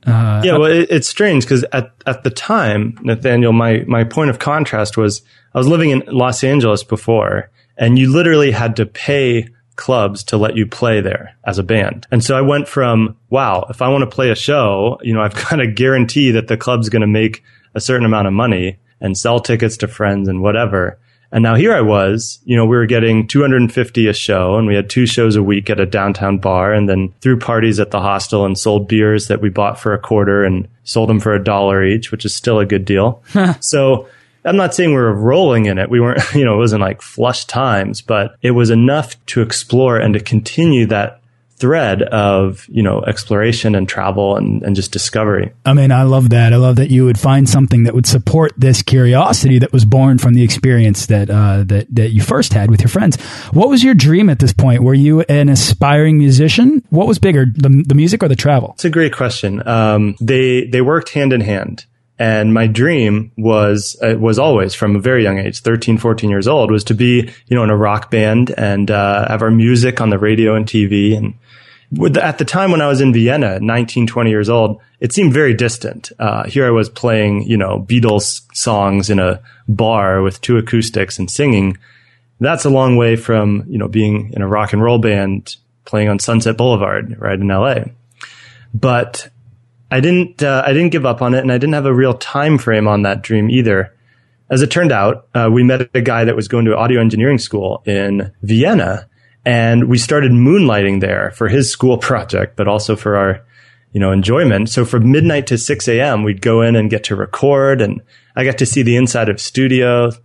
Uh, 0.07 0.41
yeah, 0.45 0.57
well, 0.57 0.71
it, 0.71 0.91
it's 0.91 1.09
strange 1.09 1.45
because 1.45 1.65
at 1.73 1.93
at 2.07 2.25
the 2.25 2.31
time, 2.31 2.99
Nathaniel, 3.03 3.53
my 3.53 3.85
my 3.87 4.05
point 4.05 4.31
of 4.31 4.39
contrast 4.39 4.97
was 4.97 5.23
I 5.55 5.59
was 5.59 5.67
living 5.67 5.91
in 5.91 6.03
Los 6.07 6.43
Angeles 6.43 6.83
before, 6.83 7.51
and 7.77 7.99
you 7.99 8.11
literally 8.11 8.51
had 8.51 8.77
to 8.77 8.87
pay 8.87 9.49
clubs 9.81 10.23
to 10.25 10.37
let 10.37 10.57
you 10.57 10.67
play 10.67 11.01
there 11.01 11.35
as 11.45 11.59
a 11.59 11.65
band. 11.65 12.07
And 12.13 12.23
so 12.23 12.37
I 12.37 12.43
went 12.43 12.69
from, 12.69 13.17
wow, 13.31 13.67
if 13.69 13.83
I 13.83 13.89
want 13.89 14.03
to 14.03 14.15
play 14.15 14.31
a 14.31 14.37
show, 14.37 14.99
you 15.03 15.13
know, 15.13 15.23
I've 15.23 15.35
got 15.51 15.57
to 15.57 15.67
guarantee 15.67 16.31
that 16.31 16.47
the 16.47 16.57
club's 16.57 16.89
going 16.89 17.01
to 17.01 17.09
make 17.09 17.43
a 17.75 17.81
certain 17.81 18.07
amount 18.07 18.29
of 18.29 18.33
money 18.33 18.79
and 19.01 19.19
sell 19.19 19.41
tickets 19.41 19.79
to 19.79 19.89
friends 19.89 20.29
and 20.29 20.43
whatever. 20.43 20.99
And 21.33 21.43
now 21.43 21.55
here 21.55 21.73
I 21.73 21.81
was, 21.81 22.41
you 22.45 22.57
know, 22.57 22.65
we 22.65 22.77
were 22.77 22.87
getting 22.87 23.27
250 23.27 24.09
a 24.09 24.13
show 24.13 24.57
and 24.57 24.67
we 24.67 24.75
had 24.75 24.91
two 24.91 25.07
shows 25.07 25.37
a 25.37 25.43
week 25.43 25.71
at 25.71 25.79
a 25.81 25.87
downtown 25.87 26.39
bar 26.39 26.73
and 26.73 26.89
then 26.89 27.15
threw 27.21 27.39
parties 27.39 27.79
at 27.79 27.93
the 27.93 28.01
hostel 28.01 28.45
and 28.45 28.59
sold 28.59 28.89
beers 28.89 29.29
that 29.29 29.41
we 29.41 29.49
bought 29.49 29.79
for 29.79 29.95
a 29.95 29.99
quarter 29.99 30.45
and 30.45 30.69
sold 30.83 31.09
them 31.09 31.21
for 31.21 31.33
a 31.33 31.43
dollar 31.43 31.85
each, 31.85 32.11
which 32.11 32.25
is 32.25 32.35
still 32.35 32.59
a 32.59 32.67
good 32.67 32.85
deal. 32.85 33.23
so 33.61 34.09
I'm 34.45 34.57
not 34.57 34.75
saying 34.75 34.91
we 34.91 34.97
were 34.97 35.15
rolling 35.15 35.67
in 35.67 35.79
it. 35.79 35.91
We 35.91 36.01
weren't, 36.01 36.23
you 36.35 36.45
know, 36.45 36.55
it 36.55 36.59
wasn't 36.59 36.83
like 36.83 37.03
flush 37.03 37.45
times, 37.45 38.01
but 38.01 38.37
it 38.43 38.53
was 38.53 38.71
enough 38.71 39.25
to 39.27 39.43
explore 39.43 39.99
and 39.99 40.15
to 40.15 40.21
continue 40.21 40.87
that 40.87 41.21
thread 41.61 42.03
of 42.05 42.67
you 42.71 42.83
know 42.83 43.03
exploration 43.03 43.75
and 43.75 43.87
travel 43.89 44.37
and, 44.37 44.63
and 44.63 44.75
just 44.75 44.93
discovery. 44.93 45.53
I 45.67 45.75
mean 45.75 45.93
i 45.93 46.03
love 46.03 46.31
that. 46.31 46.53
I 46.53 46.57
love 46.57 46.77
that 46.77 46.91
you 46.91 47.05
would 47.05 47.19
find 47.19 47.49
something 47.49 47.85
that 47.85 47.95
would 47.95 48.07
support 48.07 48.53
this 48.57 48.83
curiosity 48.83 49.59
that 49.59 49.73
was 49.73 49.85
born 49.85 50.19
from 50.19 50.35
the 50.35 50.43
experience 50.43 51.07
that 51.07 51.31
uh, 51.31 51.65
that 51.65 51.95
that 51.95 52.11
you 52.11 52.23
first 52.23 52.55
had 52.55 52.71
with 52.71 52.81
your 52.81 52.89
friends. 52.89 53.21
What 53.53 53.69
was 53.69 53.85
your 53.85 53.95
dream 53.95 54.31
at 54.31 54.39
this 54.39 54.53
point? 54.53 54.83
Were 54.83 54.95
you 54.95 55.21
an 55.23 55.49
aspiring 55.49 56.19
musician? 56.19 56.83
What 56.89 57.07
was 57.07 57.19
bigger 57.19 57.45
the, 57.45 57.85
the 57.87 57.95
music 57.95 58.23
or 58.23 58.29
the 58.29 58.37
travel? 58.37 58.71
It's 58.75 58.87
a 58.87 58.91
great 58.91 59.13
question. 59.13 59.67
Um, 59.69 60.17
they 60.21 60.65
they 60.65 60.81
worked 60.81 61.11
hand 61.11 61.33
in 61.33 61.43
hand 61.43 61.85
and 62.21 62.53
my 62.53 62.67
dream 62.67 63.33
was, 63.39 63.97
uh, 64.03 64.15
was 64.19 64.39
always 64.39 64.75
from 64.75 64.95
a 64.95 65.01
very 65.01 65.23
young 65.23 65.39
age, 65.39 65.61
13, 65.61 65.97
14 65.97 66.29
years 66.29 66.47
old, 66.47 66.71
was 66.71 66.85
to 66.85 66.95
be, 66.95 67.31
you 67.47 67.57
know, 67.57 67.65
in 67.65 67.71
a 67.71 67.77
rock 67.77 68.11
band 68.11 68.51
and, 68.59 68.91
uh, 68.91 69.27
have 69.27 69.41
our 69.41 69.51
music 69.51 70.03
on 70.03 70.11
the 70.11 70.19
radio 70.19 70.55
and 70.55 70.67
TV. 70.67 71.17
And 71.17 71.33
the, 71.91 72.23
at 72.23 72.37
the 72.37 72.45
time 72.45 72.73
when 72.73 72.83
I 72.83 72.89
was 72.89 73.01
in 73.01 73.15
Vienna, 73.15 73.59
19, 73.59 74.07
20 74.07 74.29
years 74.29 74.51
old, 74.51 74.83
it 75.01 75.15
seemed 75.15 75.33
very 75.33 75.55
distant. 75.55 76.13
Uh, 76.19 76.45
here 76.45 76.67
I 76.67 76.71
was 76.71 76.91
playing, 76.91 77.45
you 77.45 77.57
know, 77.57 77.87
Beatles 77.89 78.43
songs 78.55 79.09
in 79.09 79.19
a 79.19 79.41
bar 79.67 80.21
with 80.21 80.43
two 80.43 80.59
acoustics 80.59 81.19
and 81.19 81.31
singing. 81.31 81.79
That's 82.39 82.67
a 82.67 82.71
long 82.71 82.99
way 82.99 83.17
from, 83.17 83.65
you 83.67 83.79
know, 83.79 83.89
being 83.89 84.35
in 84.35 84.43
a 84.43 84.47
rock 84.47 84.75
and 84.75 84.83
roll 84.83 84.99
band 84.99 85.57
playing 85.87 86.11
on 86.11 86.19
Sunset 86.19 86.59
Boulevard, 86.59 87.19
right 87.19 87.41
in 87.41 87.49
LA. 87.49 87.85
But 88.75 89.31
I 89.91 90.01
didn't 90.01 90.43
uh, 90.43 90.63
I 90.65 90.73
didn't 90.73 90.93
give 90.93 91.05
up 91.05 91.21
on 91.21 91.35
it, 91.35 91.41
and 91.41 91.51
I 91.51 91.59
didn't 91.59 91.75
have 91.75 91.87
a 91.87 91.95
real 91.95 92.15
time 92.15 92.59
frame 92.59 92.87
on 92.87 93.03
that 93.03 93.23
dream 93.23 93.51
either. 93.51 93.95
As 94.51 94.63
it 94.63 94.71
turned 94.71 94.93
out, 94.93 95.29
uh, 95.35 95.49
we 95.53 95.63
met 95.63 95.91
a 95.95 96.01
guy 96.01 96.25
that 96.25 96.37
was 96.37 96.49
going 96.49 96.65
to 96.65 96.77
audio 96.77 97.01
engineering 97.01 97.39
school 97.39 97.83
in 97.87 98.33
Vienna, 98.43 99.09
and 99.45 99.89
we 99.89 99.99
started 99.99 100.33
moonlighting 100.33 101.01
there 101.01 101.33
for 101.33 101.49
his 101.49 101.71
school 101.71 101.99
project, 102.09 102.57
but 102.57 102.69
also 102.69 102.97
for 102.97 103.17
our 103.17 103.45
you 103.93 104.01
know 104.01 104.13
enjoyment. 104.13 104.69
So 104.69 104.85
from 104.85 105.11
midnight 105.11 105.47
to 105.49 105.59
six 105.59 105.89
a.m., 105.89 106.23
we'd 106.23 106.43
go 106.43 106.63
in 106.63 106.77
and 106.77 106.91
get 106.91 107.05
to 107.05 107.17
record, 107.17 107.81
and 107.81 108.01
I 108.37 108.45
got 108.45 108.59
to 108.59 108.67
see 108.67 108.83
the 108.83 108.97
inside 108.97 109.29
of 109.29 109.41
studios, 109.41 110.21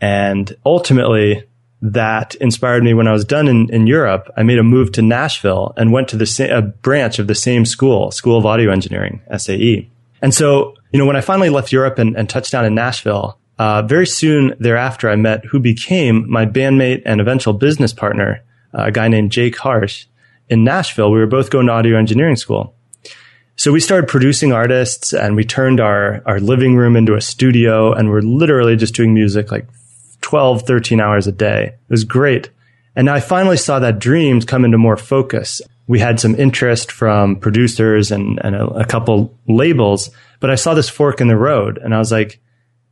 and 0.00 0.56
ultimately 0.64 1.44
that 1.82 2.36
inspired 2.36 2.84
me 2.84 2.94
when 2.94 3.08
I 3.08 3.12
was 3.12 3.24
done 3.24 3.48
in, 3.48 3.68
in 3.70 3.88
Europe. 3.88 4.32
I 4.36 4.44
made 4.44 4.58
a 4.58 4.62
move 4.62 4.92
to 4.92 5.02
Nashville 5.02 5.74
and 5.76 5.92
went 5.92 6.08
to 6.08 6.16
the 6.16 6.26
sa- 6.26 6.44
a 6.44 6.62
branch 6.62 7.18
of 7.18 7.26
the 7.26 7.34
same 7.34 7.66
school, 7.66 8.12
School 8.12 8.38
of 8.38 8.46
Audio 8.46 8.70
Engineering, 8.70 9.20
SAE. 9.36 9.90
And 10.22 10.32
so, 10.32 10.76
you 10.92 10.98
know, 10.98 11.06
when 11.06 11.16
I 11.16 11.20
finally 11.20 11.50
left 11.50 11.72
Europe 11.72 11.98
and, 11.98 12.16
and 12.16 12.30
touched 12.30 12.52
down 12.52 12.64
in 12.64 12.76
Nashville, 12.76 13.36
uh, 13.58 13.82
very 13.82 14.06
soon 14.06 14.54
thereafter, 14.60 15.10
I 15.10 15.16
met 15.16 15.44
who 15.44 15.58
became 15.58 16.30
my 16.30 16.46
bandmate 16.46 17.02
and 17.04 17.20
eventual 17.20 17.52
business 17.52 17.92
partner, 17.92 18.42
uh, 18.72 18.84
a 18.84 18.92
guy 18.92 19.08
named 19.08 19.32
Jake 19.32 19.58
Harsh 19.58 20.06
in 20.48 20.62
Nashville. 20.62 21.10
We 21.10 21.18
were 21.18 21.26
both 21.26 21.50
going 21.50 21.66
to 21.66 21.72
audio 21.72 21.98
engineering 21.98 22.36
school. 22.36 22.74
So 23.56 23.72
we 23.72 23.80
started 23.80 24.08
producing 24.08 24.52
artists 24.52 25.12
and 25.12 25.36
we 25.36 25.44
turned 25.44 25.80
our, 25.80 26.22
our 26.26 26.40
living 26.40 26.76
room 26.76 26.96
into 26.96 27.14
a 27.14 27.20
studio 27.20 27.92
and 27.92 28.08
we're 28.08 28.22
literally 28.22 28.76
just 28.76 28.94
doing 28.94 29.12
music 29.12 29.50
like 29.50 29.66
12, 30.22 30.62
13 30.62 31.00
hours 31.00 31.26
a 31.26 31.32
day. 31.32 31.66
It 31.66 31.90
was 31.90 32.04
great. 32.04 32.50
And 32.96 33.08
I 33.08 33.20
finally 33.20 33.56
saw 33.56 33.78
that 33.78 33.98
dreams 33.98 34.44
come 34.44 34.64
into 34.64 34.78
more 34.78 34.96
focus. 34.96 35.60
We 35.86 35.98
had 35.98 36.20
some 36.20 36.34
interest 36.34 36.92
from 36.92 37.36
producers 37.36 38.10
and, 38.10 38.40
and 38.42 38.54
a, 38.54 38.66
a 38.68 38.84
couple 38.84 39.38
labels, 39.48 40.10
but 40.40 40.50
I 40.50 40.54
saw 40.54 40.74
this 40.74 40.88
fork 40.88 41.20
in 41.20 41.28
the 41.28 41.36
road 41.36 41.78
and 41.78 41.94
I 41.94 41.98
was 41.98 42.12
like, 42.12 42.40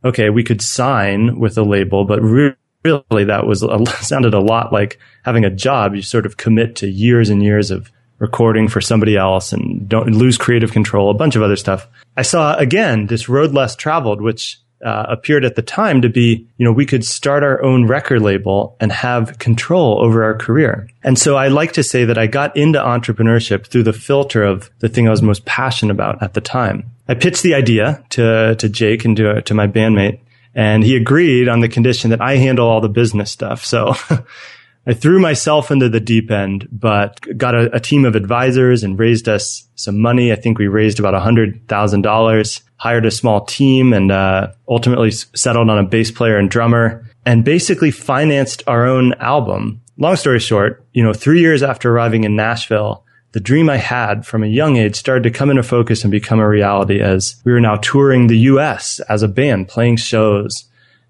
okay, 0.03 0.29
we 0.29 0.43
could 0.43 0.61
sign 0.61 1.39
with 1.39 1.57
a 1.57 1.63
label, 1.63 2.05
but 2.05 2.21
really 2.21 2.55
that 2.83 3.45
was 3.45 3.63
a, 3.63 3.85
sounded 4.01 4.33
a 4.33 4.39
lot 4.39 4.73
like 4.73 4.99
having 5.23 5.45
a 5.45 5.49
job. 5.49 5.95
You 5.95 6.01
sort 6.01 6.25
of 6.25 6.37
commit 6.37 6.75
to 6.77 6.87
years 6.87 7.29
and 7.29 7.43
years 7.43 7.71
of 7.71 7.91
recording 8.17 8.67
for 8.67 8.81
somebody 8.81 9.17
else 9.17 9.51
and 9.51 9.89
don't 9.89 10.11
lose 10.11 10.37
creative 10.37 10.71
control, 10.71 11.09
a 11.09 11.15
bunch 11.15 11.35
of 11.35 11.41
other 11.41 11.55
stuff. 11.55 11.87
I 12.15 12.21
saw 12.21 12.55
again 12.55 13.07
this 13.07 13.27
road 13.27 13.51
less 13.51 13.75
traveled, 13.75 14.21
which 14.21 14.59
uh, 14.83 15.05
appeared 15.09 15.45
at 15.45 15.55
the 15.55 15.61
time 15.61 16.01
to 16.01 16.09
be, 16.09 16.47
you 16.57 16.65
know, 16.65 16.71
we 16.71 16.85
could 16.85 17.05
start 17.05 17.43
our 17.43 17.63
own 17.63 17.87
record 17.87 18.21
label 18.21 18.75
and 18.79 18.91
have 18.91 19.37
control 19.39 20.01
over 20.03 20.23
our 20.23 20.35
career. 20.35 20.89
And 21.03 21.17
so 21.17 21.35
I 21.35 21.47
like 21.49 21.73
to 21.73 21.83
say 21.83 22.05
that 22.05 22.17
I 22.17 22.27
got 22.27 22.55
into 22.55 22.79
entrepreneurship 22.79 23.67
through 23.67 23.83
the 23.83 23.93
filter 23.93 24.43
of 24.43 24.69
the 24.79 24.89
thing 24.89 25.07
I 25.07 25.11
was 25.11 25.21
most 25.21 25.45
passionate 25.45 25.93
about 25.93 26.21
at 26.23 26.33
the 26.33 26.41
time. 26.41 26.91
I 27.07 27.13
pitched 27.13 27.43
the 27.43 27.55
idea 27.55 28.03
to, 28.11 28.55
to 28.55 28.69
Jake 28.69 29.05
and 29.05 29.15
to, 29.17 29.41
to 29.41 29.53
my 29.53 29.67
bandmate 29.67 30.19
and 30.53 30.83
he 30.83 30.95
agreed 30.95 31.47
on 31.47 31.61
the 31.61 31.69
condition 31.69 32.09
that 32.09 32.21
I 32.21 32.35
handle 32.35 32.67
all 32.67 32.81
the 32.81 32.89
business 32.89 33.31
stuff. 33.31 33.63
So 33.63 33.93
I 34.87 34.93
threw 34.93 35.19
myself 35.19 35.69
into 35.69 35.89
the 35.89 35.99
deep 35.99 36.31
end, 36.31 36.67
but 36.71 37.19
got 37.37 37.53
a, 37.53 37.75
a, 37.75 37.79
team 37.79 38.03
of 38.03 38.15
advisors 38.15 38.83
and 38.83 38.97
raised 38.97 39.29
us 39.29 39.67
some 39.75 39.99
money. 39.99 40.31
I 40.31 40.35
think 40.35 40.57
we 40.57 40.67
raised 40.67 40.99
about 40.99 41.13
$100,000, 41.13 42.61
hired 42.77 43.05
a 43.05 43.11
small 43.11 43.45
team 43.45 43.93
and 43.93 44.11
uh, 44.11 44.51
ultimately 44.67 45.11
settled 45.11 45.69
on 45.69 45.77
a 45.77 45.83
bass 45.83 46.09
player 46.09 46.37
and 46.37 46.49
drummer 46.49 47.05
and 47.27 47.45
basically 47.45 47.91
financed 47.91 48.63
our 48.65 48.87
own 48.87 49.13
album. 49.15 49.81
Long 49.97 50.15
story 50.15 50.39
short, 50.39 50.83
you 50.93 51.03
know, 51.03 51.13
three 51.13 51.41
years 51.41 51.61
after 51.61 51.91
arriving 51.91 52.23
in 52.23 52.35
Nashville, 52.35 53.05
the 53.33 53.39
dream 53.39 53.69
I 53.69 53.77
had 53.77 54.25
from 54.25 54.43
a 54.43 54.47
young 54.47 54.77
age 54.77 54.95
started 54.95 55.23
to 55.23 55.31
come 55.31 55.51
into 55.51 55.61
focus 55.61 56.03
and 56.03 56.11
become 56.11 56.39
a 56.39 56.49
reality 56.49 56.99
as 56.99 57.35
we 57.45 57.51
were 57.51 57.61
now 57.61 57.75
touring 57.75 58.27
the 58.27 58.37
U.S. 58.39 58.99
as 59.01 59.21
a 59.21 59.27
band, 59.27 59.67
playing 59.67 59.97
shows 59.97 60.65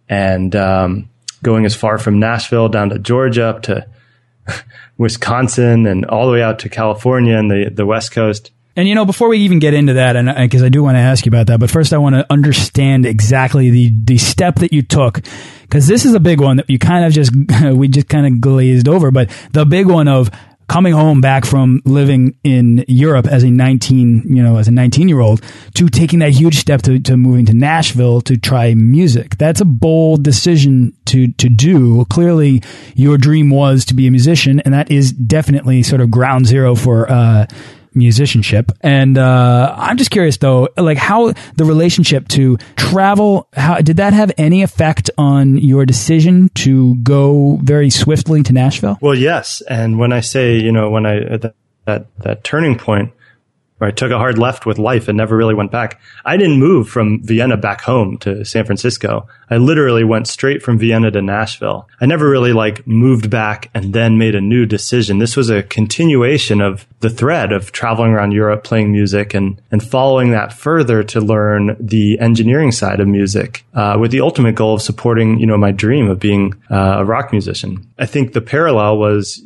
and, 0.09 0.53
um, 0.57 1.09
going 1.43 1.65
as 1.65 1.75
far 1.75 1.97
from 1.97 2.19
Nashville 2.19 2.69
down 2.69 2.89
to 2.89 2.99
Georgia 2.99 3.45
up 3.45 3.63
to 3.63 3.87
Wisconsin 4.97 5.85
and 5.85 6.05
all 6.05 6.25
the 6.25 6.33
way 6.33 6.43
out 6.43 6.59
to 6.59 6.69
California 6.69 7.37
and 7.37 7.49
the, 7.49 7.71
the 7.73 7.85
West 7.85 8.11
Coast. 8.11 8.51
And 8.75 8.87
you 8.87 8.95
know, 8.95 9.03
before 9.03 9.27
we 9.27 9.39
even 9.39 9.59
get 9.59 9.73
into 9.73 9.93
that, 9.93 10.15
and 10.15 10.33
because 10.33 10.63
I 10.63 10.69
do 10.69 10.81
want 10.81 10.95
to 10.95 11.01
ask 11.01 11.25
you 11.25 11.29
about 11.29 11.47
that, 11.47 11.59
but 11.59 11.69
first 11.69 11.91
I 11.91 11.97
want 11.97 12.15
to 12.15 12.25
understand 12.29 13.05
exactly 13.05 13.69
the 13.69 13.91
the 14.05 14.17
step 14.17 14.55
that 14.55 14.71
you 14.71 14.81
took, 14.81 15.19
because 15.63 15.87
this 15.87 16.05
is 16.05 16.13
a 16.13 16.21
big 16.21 16.39
one 16.39 16.57
that 16.57 16.69
you 16.69 16.79
kind 16.79 17.03
of 17.03 17.11
just 17.11 17.33
we 17.73 17.89
just 17.89 18.07
kind 18.07 18.25
of 18.25 18.39
glazed 18.39 18.87
over, 18.87 19.11
but 19.11 19.29
the 19.51 19.65
big 19.65 19.87
one 19.87 20.07
of 20.07 20.31
coming 20.71 20.93
home 20.93 21.19
back 21.19 21.45
from 21.45 21.81
living 21.83 22.33
in 22.45 22.85
Europe 22.87 23.27
as 23.27 23.43
a 23.43 23.51
19, 23.51 24.23
you 24.25 24.41
know, 24.41 24.55
as 24.55 24.69
a 24.69 24.71
19 24.71 25.09
year 25.09 25.19
old 25.19 25.41
to 25.73 25.89
taking 25.89 26.19
that 26.19 26.31
huge 26.31 26.55
step 26.55 26.81
to, 26.81 26.97
to 26.97 27.17
moving 27.17 27.45
to 27.45 27.53
Nashville 27.53 28.21
to 28.21 28.37
try 28.37 28.73
music. 28.73 29.37
That's 29.37 29.59
a 29.59 29.65
bold 29.65 30.23
decision 30.23 30.93
to, 31.07 31.27
to 31.33 31.49
do. 31.49 32.05
Clearly 32.05 32.63
your 32.95 33.17
dream 33.17 33.49
was 33.49 33.83
to 33.85 33.93
be 33.93 34.07
a 34.07 34.11
musician 34.11 34.61
and 34.61 34.73
that 34.73 34.89
is 34.89 35.11
definitely 35.11 35.83
sort 35.83 35.99
of 35.99 36.09
ground 36.09 36.47
zero 36.47 36.73
for, 36.75 37.11
uh, 37.11 37.47
musicianship. 37.93 38.71
And 38.81 39.17
uh, 39.17 39.73
I'm 39.77 39.97
just 39.97 40.11
curious 40.11 40.37
though, 40.37 40.69
like 40.77 40.97
how 40.97 41.33
the 41.55 41.65
relationship 41.65 42.27
to 42.29 42.57
travel, 42.75 43.47
how 43.53 43.79
did 43.81 43.97
that 43.97 44.13
have 44.13 44.31
any 44.37 44.63
effect 44.63 45.09
on 45.17 45.57
your 45.57 45.85
decision 45.85 46.49
to 46.55 46.95
go 46.97 47.59
very 47.61 47.89
swiftly 47.89 48.43
to 48.43 48.53
Nashville? 48.53 48.97
Well, 49.01 49.15
yes. 49.15 49.61
And 49.69 49.99
when 49.99 50.13
I 50.13 50.21
say, 50.21 50.57
you 50.57 50.71
know, 50.71 50.89
when 50.89 51.05
I 51.05 51.37
that 51.37 51.55
that, 51.85 52.05
that 52.19 52.43
turning 52.43 52.77
point, 52.77 53.11
I 53.81 53.91
took 53.91 54.11
a 54.11 54.17
hard 54.17 54.37
left 54.37 54.65
with 54.65 54.77
life 54.77 55.07
and 55.07 55.17
never 55.17 55.35
really 55.35 55.55
went 55.55 55.71
back. 55.71 55.99
I 56.25 56.37
didn't 56.37 56.59
move 56.59 56.87
from 56.87 57.23
Vienna 57.23 57.57
back 57.57 57.81
home 57.81 58.17
to 58.19 58.45
San 58.45 58.65
Francisco. 58.65 59.27
I 59.49 59.57
literally 59.57 60.03
went 60.03 60.27
straight 60.27 60.63
from 60.63 60.77
Vienna 60.77 61.11
to 61.11 61.21
Nashville. 61.21 61.87
I 61.99 62.05
never 62.05 62.29
really 62.29 62.53
like 62.53 62.87
moved 62.87 63.29
back 63.29 63.69
and 63.73 63.93
then 63.93 64.17
made 64.17 64.35
a 64.35 64.41
new 64.41 64.65
decision. 64.65 65.19
This 65.19 65.35
was 65.35 65.49
a 65.49 65.63
continuation 65.63 66.61
of 66.61 66.87
the 67.01 67.09
thread 67.09 67.51
of 67.51 67.71
traveling 67.71 68.11
around 68.11 68.31
Europe, 68.31 68.63
playing 68.63 68.91
music 68.91 69.33
and, 69.33 69.61
and 69.71 69.83
following 69.83 70.31
that 70.31 70.53
further 70.53 71.03
to 71.03 71.19
learn 71.19 71.75
the 71.79 72.19
engineering 72.19 72.71
side 72.71 72.99
of 72.99 73.07
music, 73.07 73.65
uh, 73.73 73.97
with 73.99 74.11
the 74.11 74.21
ultimate 74.21 74.55
goal 74.55 74.75
of 74.75 74.81
supporting, 74.81 75.39
you 75.39 75.45
know, 75.45 75.57
my 75.57 75.71
dream 75.71 76.09
of 76.09 76.19
being 76.19 76.53
uh, 76.69 76.95
a 76.99 77.05
rock 77.05 77.31
musician. 77.31 77.85
I 77.99 78.05
think 78.05 78.33
the 78.33 78.41
parallel 78.41 78.97
was 78.97 79.41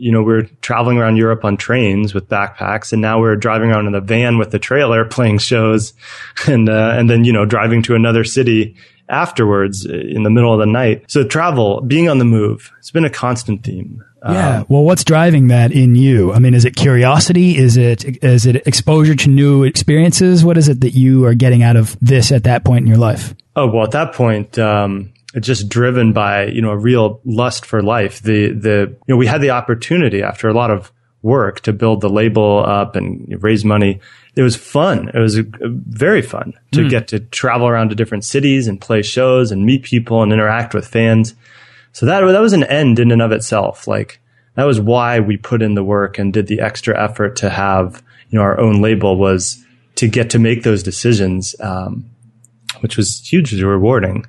you 0.00 0.10
know, 0.10 0.22
we 0.22 0.32
are 0.32 0.42
traveling 0.62 0.96
around 0.96 1.16
Europe 1.16 1.44
on 1.44 1.58
trains 1.58 2.14
with 2.14 2.28
backpacks, 2.28 2.92
and 2.92 3.02
now 3.02 3.20
we're 3.20 3.36
driving 3.36 3.70
around 3.70 3.86
in 3.86 3.94
a 3.94 4.00
van 4.00 4.38
with 4.38 4.50
the 4.50 4.58
trailer 4.58 5.04
playing 5.04 5.38
shows, 5.38 5.92
and 6.46 6.68
uh, 6.68 6.94
and 6.96 7.10
then 7.10 7.24
you 7.24 7.32
know 7.32 7.44
driving 7.44 7.82
to 7.82 7.94
another 7.94 8.24
city 8.24 8.74
afterwards 9.10 9.84
in 9.84 10.22
the 10.22 10.30
middle 10.30 10.52
of 10.52 10.60
the 10.60 10.66
night. 10.66 11.04
So 11.08 11.24
travel, 11.24 11.82
being 11.82 12.08
on 12.08 12.18
the 12.18 12.24
move, 12.24 12.72
it's 12.78 12.90
been 12.90 13.04
a 13.04 13.10
constant 13.10 13.64
theme. 13.64 14.02
Yeah. 14.22 14.58
Um, 14.58 14.66
well, 14.68 14.84
what's 14.84 15.04
driving 15.04 15.48
that 15.48 15.72
in 15.72 15.94
you? 15.94 16.32
I 16.32 16.38
mean, 16.38 16.54
is 16.54 16.64
it 16.64 16.76
curiosity? 16.76 17.56
Is 17.56 17.76
it 17.76 18.22
is 18.22 18.46
it 18.46 18.66
exposure 18.66 19.14
to 19.14 19.28
new 19.28 19.64
experiences? 19.64 20.44
What 20.44 20.56
is 20.56 20.68
it 20.68 20.80
that 20.80 20.94
you 20.94 21.26
are 21.26 21.34
getting 21.34 21.62
out 21.62 21.76
of 21.76 21.96
this 22.00 22.32
at 22.32 22.44
that 22.44 22.64
point 22.64 22.82
in 22.82 22.86
your 22.86 22.98
life? 22.98 23.34
Oh 23.56 23.66
well, 23.66 23.84
at 23.84 23.90
that 23.92 24.14
point, 24.14 24.58
um, 24.58 25.12
just 25.38 25.68
driven 25.68 26.12
by 26.12 26.46
you 26.46 26.60
know 26.60 26.70
a 26.70 26.76
real 26.76 27.20
lust 27.24 27.64
for 27.64 27.82
life. 27.82 28.20
The 28.22 28.52
the 28.52 28.96
you 29.06 29.14
know 29.14 29.16
we 29.16 29.26
had 29.26 29.40
the 29.40 29.50
opportunity 29.50 30.22
after 30.22 30.48
a 30.48 30.54
lot 30.54 30.70
of 30.70 30.90
work 31.22 31.60
to 31.60 31.72
build 31.72 32.00
the 32.00 32.08
label 32.08 32.64
up 32.66 32.96
and 32.96 33.42
raise 33.42 33.64
money. 33.64 34.00
It 34.34 34.42
was 34.42 34.56
fun. 34.56 35.10
It 35.10 35.18
was 35.18 35.36
a, 35.36 35.42
a 35.42 35.68
very 35.68 36.22
fun 36.22 36.54
to 36.72 36.80
mm. 36.80 36.90
get 36.90 37.08
to 37.08 37.20
travel 37.20 37.68
around 37.68 37.90
to 37.90 37.94
different 37.94 38.24
cities 38.24 38.66
and 38.66 38.80
play 38.80 39.02
shows 39.02 39.52
and 39.52 39.66
meet 39.66 39.82
people 39.82 40.22
and 40.22 40.32
interact 40.32 40.72
with 40.72 40.86
fans. 40.86 41.34
So 41.92 42.06
that 42.06 42.20
that 42.20 42.40
was 42.40 42.52
an 42.52 42.64
end 42.64 42.98
in 42.98 43.10
and 43.12 43.22
of 43.22 43.32
itself. 43.32 43.86
Like 43.86 44.20
that 44.54 44.64
was 44.64 44.80
why 44.80 45.20
we 45.20 45.36
put 45.36 45.62
in 45.62 45.74
the 45.74 45.84
work 45.84 46.18
and 46.18 46.32
did 46.32 46.48
the 46.48 46.60
extra 46.60 47.00
effort 47.00 47.36
to 47.36 47.50
have 47.50 48.02
you 48.30 48.38
know 48.38 48.42
our 48.42 48.58
own 48.58 48.80
label 48.80 49.16
was 49.16 49.64
to 49.96 50.08
get 50.08 50.30
to 50.30 50.38
make 50.38 50.62
those 50.62 50.82
decisions, 50.82 51.54
um, 51.60 52.10
which 52.80 52.96
was 52.96 53.20
hugely 53.20 53.62
rewarding 53.62 54.24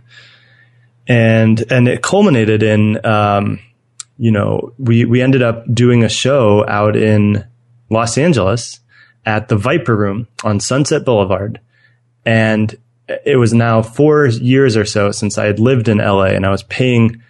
and 1.12 1.70
and 1.70 1.90
it 1.90 2.02
culminated 2.02 2.64
in 2.64 3.06
um, 3.06 3.60
you 4.18 4.32
know 4.32 4.72
we 4.80 5.04
we 5.04 5.22
ended 5.22 5.42
up 5.42 5.66
doing 5.74 6.06
a 6.06 6.10
show 6.10 6.66
out 6.66 6.96
in 6.96 7.46
Los 7.90 8.18
Angeles 8.18 8.80
at 9.26 9.50
the 9.50 9.58
Viper 9.58 9.94
Room 9.94 10.30
on 10.46 10.62
Sunset 10.62 11.04
Boulevard, 11.04 11.60
and 12.26 12.74
it 13.26 13.36
was 13.36 13.54
now 13.54 13.82
four 13.82 14.28
years 14.28 14.78
or 14.78 14.86
so 14.86 15.12
since 15.12 15.38
I 15.38 15.48
had 15.48 15.60
lived 15.60 15.90
in 15.90 15.98
LA, 15.98 16.28
and 16.28 16.46
I 16.46 16.50
was 16.50 16.64
paying 16.64 17.22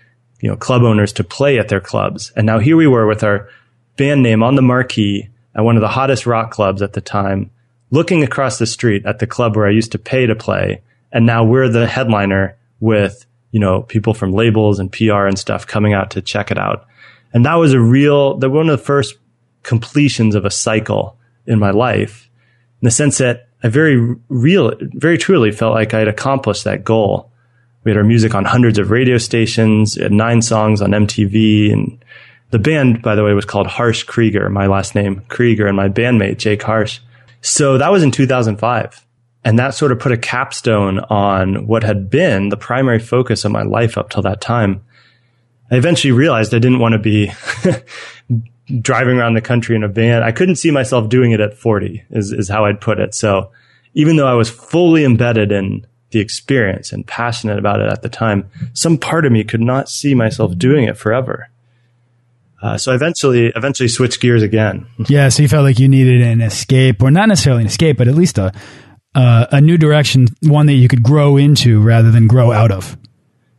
you 0.41 0.50
know 0.50 0.55
club 0.55 0.83
owners 0.83 1.11
to 1.13 1.23
play 1.23 1.57
at 1.57 1.69
their 1.69 1.81
clubs, 1.81 2.31
and 2.35 2.45
now 2.45 2.59
here 2.59 2.77
we 2.77 2.85
were 2.85 3.07
with 3.07 3.23
our 3.23 3.50
band 3.97 4.21
name 4.21 4.43
on 4.43 4.53
the 4.53 4.61
marquee 4.61 5.29
at 5.55 5.63
one 5.63 5.75
of 5.75 5.81
the 5.81 5.88
hottest 5.88 6.27
rock 6.27 6.51
clubs 6.51 6.83
at 6.83 6.93
the 6.93 7.01
time, 7.01 7.50
looking 7.89 8.21
across 8.21 8.59
the 8.59 8.67
street 8.67 9.07
at 9.07 9.17
the 9.17 9.25
club 9.25 9.55
where 9.55 9.65
I 9.65 9.71
used 9.71 9.93
to 9.93 9.97
pay 9.97 10.27
to 10.27 10.35
play, 10.35 10.81
and 11.11 11.25
now 11.25 11.43
we're 11.43 11.67
the 11.67 11.88
headliner 11.88 12.55
with 12.79 13.25
you 13.51 13.60
know, 13.60 13.84
people 13.84 14.13
from 14.13 14.31
labels 14.31 14.79
and 14.79 14.91
PR 14.91 15.25
and 15.25 15.38
stuff 15.38 15.67
coming 15.67 15.93
out 15.93 16.12
to 16.12 16.22
check 16.22 16.51
it 16.51 16.58
out. 16.58 16.86
And 17.34 17.46
that 17.46 17.55
was 17.55 17.74
a 17.74 17.79
real, 17.79 18.38
that 18.38 18.50
one 18.50 18.70
of 18.70 18.79
the 18.79 18.84
first 18.84 19.15
completions 19.63 20.36
of 20.36 20.46
a 20.46 20.51
cycle 20.51 21.17
in 21.46 21.60
my 21.60 21.72
life 21.72 22.29
in 22.81 22.86
the 22.86 22.91
sense 22.91 23.20
that 23.20 23.48
I 23.63 23.67
very 23.67 24.15
real, 24.27 24.74
very 24.79 25.17
truly 25.17 25.51
felt 25.51 25.75
like 25.75 25.93
I 25.93 26.00
had 26.00 26.08
accomplished 26.08 26.63
that 26.63 26.83
goal. 26.83 27.31
We 27.83 27.92
had 27.92 27.98
our 27.98 28.03
music 28.03 28.33
on 28.33 28.46
hundreds 28.46 28.79
of 28.79 28.90
radio 28.90 29.18
stations, 29.18 29.96
had 29.96 30.11
nine 30.11 30.42
songs 30.42 30.81
on 30.81 30.92
MTV 30.92 31.72
and 31.72 32.03
the 32.51 32.59
band, 32.59 33.01
by 33.01 33.16
the 33.16 33.24
way, 33.24 33.33
was 33.33 33.46
called 33.46 33.68
Harsh 33.68 34.03
Krieger, 34.03 34.50
my 34.50 34.68
last 34.68 34.94
name, 34.94 35.24
Krieger, 35.29 35.68
and 35.68 35.77
my 35.77 35.87
bandmate, 35.87 36.37
Jake 36.37 36.61
Harsh. 36.61 37.00
So 37.42 37.77
that 37.77 37.92
was 37.92 38.03
in 38.03 38.11
2005. 38.11 39.05
And 39.43 39.57
that 39.57 39.73
sort 39.73 39.91
of 39.91 39.99
put 39.99 40.11
a 40.11 40.17
capstone 40.17 40.99
on 40.99 41.65
what 41.65 41.83
had 41.83 42.09
been 42.09 42.49
the 42.49 42.57
primary 42.57 42.99
focus 42.99 43.43
of 43.43 43.51
my 43.51 43.63
life 43.63 43.97
up 43.97 44.09
till 44.09 44.21
that 44.21 44.39
time. 44.41 44.83
I 45.71 45.77
eventually 45.77 46.11
realized 46.11 46.53
I 46.53 46.59
didn't 46.59 46.79
want 46.79 46.93
to 46.93 46.99
be 46.99 47.31
driving 48.81 49.17
around 49.17 49.33
the 49.33 49.41
country 49.41 49.75
in 49.75 49.83
a 49.83 49.87
van. 49.87 50.21
I 50.21 50.31
couldn't 50.31 50.57
see 50.57 50.69
myself 50.69 51.09
doing 51.09 51.31
it 51.31 51.39
at 51.39 51.57
40 51.57 52.03
is, 52.11 52.31
is 52.31 52.49
how 52.49 52.65
I'd 52.65 52.81
put 52.81 52.99
it. 52.99 53.15
So 53.15 53.51
even 53.93 54.15
though 54.15 54.27
I 54.27 54.33
was 54.33 54.49
fully 54.49 55.03
embedded 55.03 55.51
in 55.51 55.87
the 56.11 56.19
experience 56.19 56.91
and 56.91 57.07
passionate 57.07 57.57
about 57.57 57.79
it 57.79 57.89
at 57.91 58.01
the 58.01 58.09
time, 58.09 58.49
some 58.73 58.97
part 58.97 59.25
of 59.25 59.31
me 59.31 59.43
could 59.43 59.61
not 59.61 59.89
see 59.89 60.13
myself 60.13 60.57
doing 60.57 60.85
it 60.85 60.97
forever. 60.97 61.49
Uh, 62.61 62.77
so 62.77 62.91
I 62.91 62.95
eventually, 62.95 63.47
eventually 63.55 63.89
switched 63.89 64.21
gears 64.21 64.43
again. 64.43 64.85
yeah. 65.07 65.29
So 65.29 65.41
you 65.41 65.49
felt 65.49 65.63
like 65.63 65.79
you 65.79 65.87
needed 65.87 66.21
an 66.21 66.41
escape 66.41 67.01
or 67.01 67.09
not 67.09 67.27
necessarily 67.27 67.61
an 67.61 67.67
escape, 67.67 67.97
but 67.97 68.07
at 68.07 68.13
least 68.13 68.37
a, 68.37 68.53
uh, 69.15 69.47
a 69.51 69.61
new 69.61 69.77
direction, 69.77 70.27
one 70.41 70.65
that 70.67 70.74
you 70.74 70.87
could 70.87 71.03
grow 71.03 71.37
into 71.37 71.81
rather 71.81 72.11
than 72.11 72.27
grow 72.27 72.51
out 72.51 72.71
of. 72.71 72.97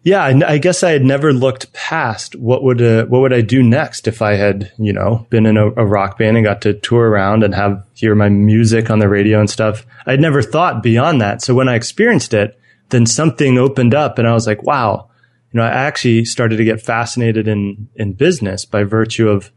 Yeah, 0.04 0.24
I 0.24 0.58
guess 0.58 0.82
I 0.82 0.90
had 0.90 1.04
never 1.04 1.32
looked 1.32 1.72
past 1.72 2.34
what 2.34 2.64
would 2.64 2.82
uh, 2.82 3.04
what 3.04 3.20
would 3.20 3.32
I 3.32 3.40
do 3.40 3.62
next 3.62 4.08
if 4.08 4.20
I 4.20 4.34
had 4.34 4.72
you 4.76 4.92
know 4.92 5.26
been 5.30 5.46
in 5.46 5.56
a, 5.56 5.68
a, 5.68 5.86
rock 5.86 6.18
band 6.18 6.36
and 6.36 6.44
got 6.44 6.60
to 6.62 6.74
tour 6.74 7.08
around 7.08 7.44
and 7.44 7.54
have 7.54 7.84
hear 7.94 8.16
my 8.16 8.28
music 8.28 8.90
on 8.90 8.98
the 8.98 9.08
radio 9.08 9.38
and 9.38 9.48
stuff. 9.48 9.86
I'd 10.04 10.18
never 10.18 10.42
thought 10.42 10.82
beyond 10.82 11.20
that. 11.20 11.40
So 11.40 11.54
when 11.54 11.68
I 11.68 11.76
experienced 11.76 12.34
it, 12.34 12.58
then 12.88 13.06
something 13.06 13.58
opened 13.58 13.94
up, 13.94 14.18
and 14.18 14.26
I 14.26 14.32
was 14.32 14.44
like, 14.44 14.64
wow, 14.64 15.08
you 15.52 15.58
know, 15.58 15.64
I 15.64 15.68
actually 15.70 16.24
started 16.24 16.56
to 16.56 16.64
get 16.64 16.82
fascinated 16.82 17.46
in 17.46 17.88
in 17.94 18.14
business 18.14 18.64
by 18.64 18.82
virtue 18.82 19.28
of 19.28 19.52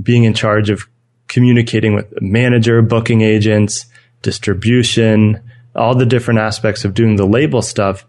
being 0.00 0.24
in 0.24 0.34
charge 0.34 0.68
of 0.68 0.86
communicating 1.26 1.94
with 1.94 2.20
manager, 2.20 2.82
booking 2.82 3.22
agents, 3.22 3.86
distribution, 4.24 5.40
all 5.76 5.94
the 5.94 6.06
different 6.06 6.40
aspects 6.40 6.84
of 6.84 6.94
doing 6.94 7.14
the 7.14 7.26
label 7.26 7.62
stuff 7.62 8.04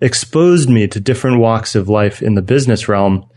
exposed 0.00 0.70
me 0.70 0.86
to 0.86 1.00
different 1.00 1.38
walks 1.38 1.74
of 1.74 1.88
life 1.88 2.22
in 2.22 2.34
the 2.34 2.42
business 2.42 2.88
realm 2.88 3.28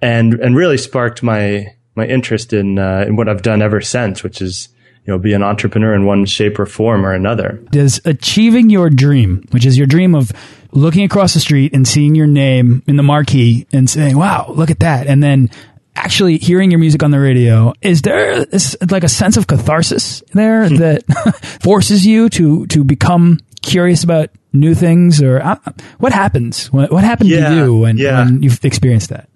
and 0.00 0.34
and 0.34 0.56
really 0.56 0.78
sparked 0.78 1.22
my 1.22 1.66
my 1.96 2.06
interest 2.06 2.52
in 2.52 2.78
uh, 2.78 3.04
in 3.06 3.16
what 3.16 3.28
I've 3.28 3.42
done 3.42 3.62
ever 3.62 3.80
since 3.80 4.22
which 4.22 4.40
is 4.40 4.68
you 5.04 5.12
know 5.12 5.18
be 5.18 5.32
an 5.32 5.42
entrepreneur 5.42 5.94
in 5.94 6.06
one 6.06 6.24
shape 6.24 6.58
or 6.58 6.66
form 6.66 7.04
or 7.04 7.12
another. 7.12 7.60
Does 7.70 8.00
achieving 8.04 8.70
your 8.70 8.90
dream 8.90 9.44
which 9.50 9.66
is 9.66 9.76
your 9.76 9.88
dream 9.88 10.14
of 10.14 10.30
looking 10.70 11.02
across 11.02 11.34
the 11.34 11.40
street 11.40 11.74
and 11.74 11.88
seeing 11.88 12.14
your 12.14 12.26
name 12.26 12.82
in 12.86 12.96
the 12.96 13.02
marquee 13.02 13.66
and 13.72 13.90
saying 13.90 14.16
wow 14.16 14.52
look 14.54 14.70
at 14.70 14.80
that 14.80 15.08
and 15.08 15.22
then 15.22 15.50
actually 15.98 16.38
hearing 16.38 16.70
your 16.70 16.80
music 16.80 17.02
on 17.02 17.10
the 17.10 17.20
radio, 17.20 17.72
is 17.82 18.02
there 18.02 18.44
is 18.44 18.76
like 18.90 19.04
a 19.04 19.08
sense 19.08 19.36
of 19.36 19.46
catharsis 19.46 20.22
there 20.32 20.68
hmm. 20.68 20.76
that 20.76 21.04
forces 21.62 22.06
you 22.06 22.28
to 22.30 22.66
to 22.68 22.84
become 22.84 23.40
curious 23.62 24.04
about 24.04 24.30
new 24.52 24.74
things, 24.74 25.22
or 25.22 25.40
uh, 25.40 25.58
what 25.98 26.12
happens? 26.12 26.72
What, 26.72 26.90
what 26.90 27.04
happened 27.04 27.30
yeah, 27.30 27.48
to 27.48 27.54
you 27.54 27.76
when, 27.76 27.98
yeah. 27.98 28.24
when 28.24 28.42
you've 28.42 28.64
experienced 28.64 29.10
that? 29.10 29.28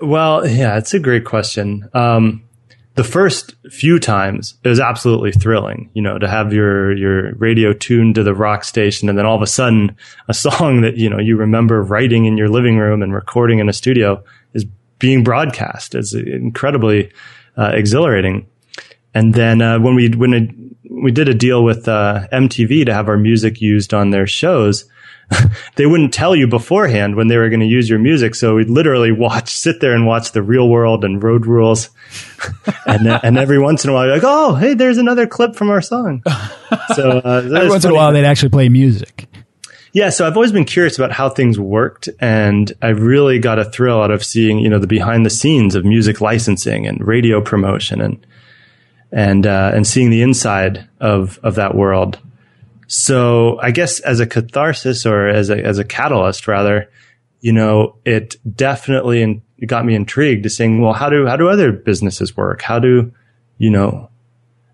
Well, 0.00 0.46
yeah, 0.46 0.76
it's 0.76 0.94
a 0.94 0.98
great 0.98 1.24
question. 1.24 1.88
Um, 1.94 2.42
the 2.96 3.04
first 3.04 3.54
few 3.70 3.98
times 3.98 4.54
it 4.64 4.68
was 4.68 4.80
absolutely 4.80 5.32
thrilling, 5.32 5.90
you 5.92 6.02
know, 6.02 6.18
to 6.18 6.26
have 6.28 6.52
your 6.52 6.92
your 6.96 7.34
radio 7.34 7.72
tuned 7.72 8.14
to 8.16 8.22
the 8.22 8.34
rock 8.34 8.64
station 8.64 9.08
and 9.08 9.18
then 9.18 9.26
all 9.26 9.36
of 9.36 9.42
a 9.42 9.46
sudden 9.46 9.96
a 10.28 10.34
song 10.34 10.80
that, 10.80 10.96
you 10.96 11.08
know, 11.08 11.18
you 11.18 11.36
remember 11.36 11.82
writing 11.82 12.24
in 12.24 12.36
your 12.36 12.48
living 12.48 12.78
room 12.78 13.02
and 13.02 13.14
recording 13.14 13.58
in 13.58 13.68
a 13.68 13.72
studio 13.72 14.22
is 14.54 14.64
being 14.98 15.24
broadcast. 15.24 15.94
It's 15.94 16.14
incredibly 16.14 17.12
uh, 17.56 17.72
exhilarating. 17.74 18.46
And 19.14 19.34
then 19.34 19.62
uh, 19.62 19.78
when 19.80 19.94
we 19.94 20.10
when 20.10 20.34
it, 20.34 20.50
we 20.90 21.10
did 21.10 21.28
a 21.28 21.34
deal 21.34 21.64
with 21.64 21.88
uh, 21.88 22.26
MTV 22.32 22.86
to 22.86 22.94
have 22.94 23.08
our 23.08 23.16
music 23.16 23.60
used 23.60 23.94
on 23.94 24.10
their 24.10 24.26
shows, 24.26 24.84
they 25.76 25.86
wouldn't 25.86 26.12
tell 26.12 26.36
you 26.36 26.46
beforehand 26.46 27.16
when 27.16 27.28
they 27.28 27.36
were 27.36 27.48
going 27.48 27.60
to 27.60 27.66
use 27.66 27.88
your 27.88 27.98
music. 27.98 28.34
So 28.34 28.56
we'd 28.56 28.70
literally 28.70 29.12
watch, 29.12 29.48
sit 29.56 29.80
there 29.80 29.92
and 29.92 30.06
watch 30.06 30.32
the 30.32 30.42
Real 30.42 30.68
World 30.68 31.04
and 31.04 31.22
Road 31.22 31.46
Rules, 31.46 31.90
and 32.86 33.06
and 33.08 33.38
every 33.38 33.58
once 33.58 33.84
in 33.84 33.90
a 33.90 33.94
while, 33.94 34.06
you're 34.06 34.14
like, 34.16 34.24
oh, 34.24 34.54
hey, 34.54 34.74
there's 34.74 34.98
another 34.98 35.26
clip 35.26 35.56
from 35.56 35.70
our 35.70 35.80
song. 35.80 36.22
So 36.94 37.18
uh, 37.24 37.42
every 37.44 37.68
once 37.68 37.84
funny. 37.84 37.86
in 37.86 37.90
a 37.92 37.94
while, 37.94 38.12
they'd 38.12 38.24
actually 38.24 38.50
play 38.50 38.68
music. 38.68 39.26
Yeah, 39.96 40.10
so 40.10 40.26
I've 40.26 40.36
always 40.36 40.52
been 40.52 40.66
curious 40.66 40.98
about 40.98 41.10
how 41.10 41.30
things 41.30 41.58
worked, 41.58 42.10
and 42.20 42.70
I 42.82 42.88
really 42.88 43.38
got 43.38 43.58
a 43.58 43.64
thrill 43.64 44.02
out 44.02 44.10
of 44.10 44.22
seeing, 44.22 44.58
you 44.58 44.68
know, 44.68 44.78
the 44.78 44.86
behind 44.86 45.24
the 45.24 45.30
scenes 45.30 45.74
of 45.74 45.86
music 45.86 46.20
licensing 46.20 46.86
and 46.86 47.00
radio 47.00 47.40
promotion, 47.40 48.02
and 48.02 48.26
and 49.10 49.46
uh, 49.46 49.72
and 49.74 49.86
seeing 49.86 50.10
the 50.10 50.20
inside 50.20 50.86
of 51.00 51.40
of 51.42 51.54
that 51.54 51.74
world. 51.74 52.18
So 52.88 53.58
I 53.62 53.70
guess 53.70 53.98
as 54.00 54.20
a 54.20 54.26
catharsis 54.26 55.06
or 55.06 55.28
as 55.28 55.48
a 55.48 55.64
as 55.64 55.78
a 55.78 55.84
catalyst, 55.84 56.46
rather, 56.46 56.90
you 57.40 57.54
know, 57.54 57.96
it 58.04 58.36
definitely 58.54 59.22
in, 59.22 59.40
it 59.56 59.64
got 59.64 59.86
me 59.86 59.94
intrigued 59.94 60.42
to 60.42 60.50
saying, 60.50 60.78
well, 60.78 60.92
how 60.92 61.08
do 61.08 61.26
how 61.26 61.36
do 61.36 61.48
other 61.48 61.72
businesses 61.72 62.36
work? 62.36 62.60
How 62.60 62.78
do 62.78 63.14
you 63.56 63.70
know 63.70 64.10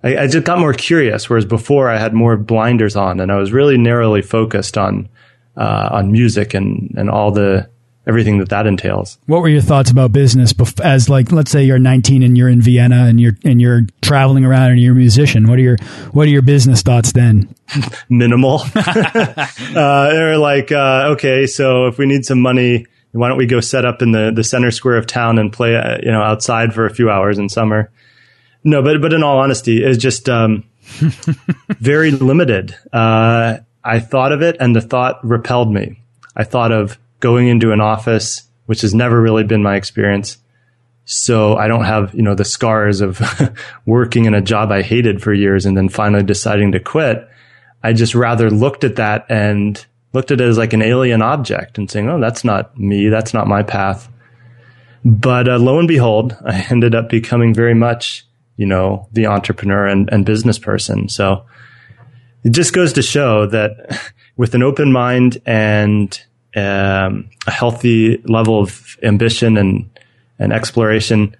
I, 0.03 0.19
I 0.19 0.27
just 0.27 0.45
got 0.45 0.59
more 0.59 0.73
curious, 0.73 1.29
whereas 1.29 1.45
before 1.45 1.89
I 1.89 1.99
had 1.99 2.13
more 2.13 2.37
blinders 2.37 2.97
on, 2.97 3.21
and 3.21 3.31
I 3.31 3.37
was 3.37 3.53
really 3.53 3.79
narrowly 3.79 4.23
focused 4.23 4.77
on 4.77 5.09
uh, 5.57 5.89
on 5.93 6.13
music 6.13 6.55
and 6.55 6.93
and 6.97 7.11
all 7.11 7.31
the 7.31 7.69
everything 8.07 8.39
that 8.39 8.49
that 8.49 8.67
entails. 8.67 9.19
What 9.27 9.43
were 9.43 9.49
your 9.49 9.61
thoughts 9.61 9.91
about 9.91 10.13
business 10.13 10.53
as 10.83 11.09
like 11.09 11.31
let's 11.31 11.51
say 11.51 11.63
you're 11.63 11.79
19 11.79 12.23
and 12.23 12.37
you're 12.37 12.49
in 12.49 12.61
Vienna 12.61 13.05
and 13.07 13.21
you're 13.21 13.37
and 13.45 13.61
you're 13.61 13.83
traveling 14.01 14.45
around 14.45 14.73
and 14.73 14.81
you're 14.81 14.93
a 14.93 14.97
musician? 14.97 15.49
What 15.49 15.59
are 15.59 15.63
your 15.63 15.77
what 16.13 16.27
are 16.27 16.31
your 16.31 16.43
business 16.43 16.83
thoughts 16.83 17.13
then? 17.13 17.55
Minimal. 18.09 18.63
uh, 18.75 19.47
they're 19.75 20.39
like, 20.39 20.73
uh, 20.73 21.11
okay, 21.13 21.47
so 21.47 21.87
if 21.87 21.99
we 21.99 22.07
need 22.07 22.25
some 22.25 22.41
money, 22.41 22.87
why 23.13 23.29
don't 23.29 23.39
we 23.39 23.47
go 23.47 23.61
set 23.61 23.85
up 23.85 24.03
in 24.03 24.13
the 24.13 24.33
the 24.35 24.45
center 24.45 24.71
square 24.71 24.97
of 24.97 25.07
town 25.07 25.39
and 25.39 25.53
play, 25.53 25.77
uh, 25.77 25.99
you 26.03 26.11
know, 26.11 26.23
outside 26.23 26.75
for 26.75 26.87
a 26.87 26.91
few 26.95 27.11
hours 27.11 27.39
in 27.39 27.49
summer? 27.49 27.91
No, 28.65 28.83
but 28.83 29.01
but 29.01 29.13
in 29.13 29.23
all 29.23 29.39
honesty, 29.39 29.83
it's 29.83 29.99
just 29.99 30.29
um, 30.29 30.65
very 31.79 32.11
limited. 32.11 32.77
Uh, 32.93 33.59
I 33.85 34.01
thought 34.01 34.33
of 34.33 34.43
it, 34.43 34.57
and 34.61 34.77
the 34.77 34.81
thought 34.81 35.25
repelled 35.25 35.73
me. 35.73 36.01
I 36.37 36.45
thought 36.45 36.73
of 36.73 36.99
going 37.21 37.49
into 37.49 37.73
an 37.73 37.81
office, 37.81 38.43
which 38.67 38.83
has 38.83 38.95
never 38.95 39.21
really 39.21 39.45
been 39.45 39.63
my 39.63 39.77
experience. 39.77 40.39
So 41.05 41.57
I 41.57 41.67
don't 41.67 41.85
have, 41.85 42.15
you 42.15 42.23
know, 42.23 42.35
the 42.35 42.45
scars 42.45 43.01
of 43.01 43.21
working 43.87 44.27
in 44.27 44.35
a 44.35 44.41
job 44.41 44.71
I 44.71 44.83
hated 44.83 45.23
for 45.23 45.33
years 45.33 45.67
and 45.67 45.77
then 45.77 45.89
finally 45.89 46.23
deciding 46.23 46.73
to 46.73 46.81
quit. 46.81 47.29
I 47.83 47.93
just 47.93 48.15
rather 48.15 48.51
looked 48.51 48.85
at 48.85 48.97
that 48.97 49.27
and 49.29 49.85
looked 50.13 50.31
at 50.31 50.41
it 50.41 50.45
as 50.45 50.59
like 50.59 50.73
an 50.73 50.83
alien 50.83 51.21
object 51.21 51.77
and 51.77 51.91
saying, 51.91 52.09
Oh, 52.09 52.21
that's 52.21 52.45
not 52.45 52.79
me. 52.79 53.09
That's 53.09 53.35
not 53.35 53.49
my 53.49 53.63
path. 53.63 54.09
But 55.05 55.49
uh, 55.49 55.59
lo 55.59 55.81
and 55.81 55.89
behold, 55.89 56.37
I 56.45 56.65
ended 56.71 56.95
up 56.95 57.09
becoming 57.09 57.53
very 57.53 57.75
much 57.75 58.25
you 58.57 58.67
know, 58.67 59.09
the 59.13 59.27
entrepreneur 59.27 59.87
and, 59.87 60.09
and 60.13 60.27
business 60.27 60.59
person. 60.59 61.09
So 61.09 61.47
it 62.45 62.51
just 62.51 62.73
goes 62.73 62.93
to 62.95 63.03
show 63.03 63.47
that 63.47 64.01
with 64.37 64.55
an 64.55 64.63
open 64.63 64.93
mind 64.93 65.41
and 65.47 66.21
um, 66.55 67.31
a 67.47 67.51
healthy 67.51 68.19
level 68.25 68.61
of 68.61 68.97
ambition 69.03 69.57
and, 69.57 69.91
and 70.39 70.53
exploration, 70.53 71.37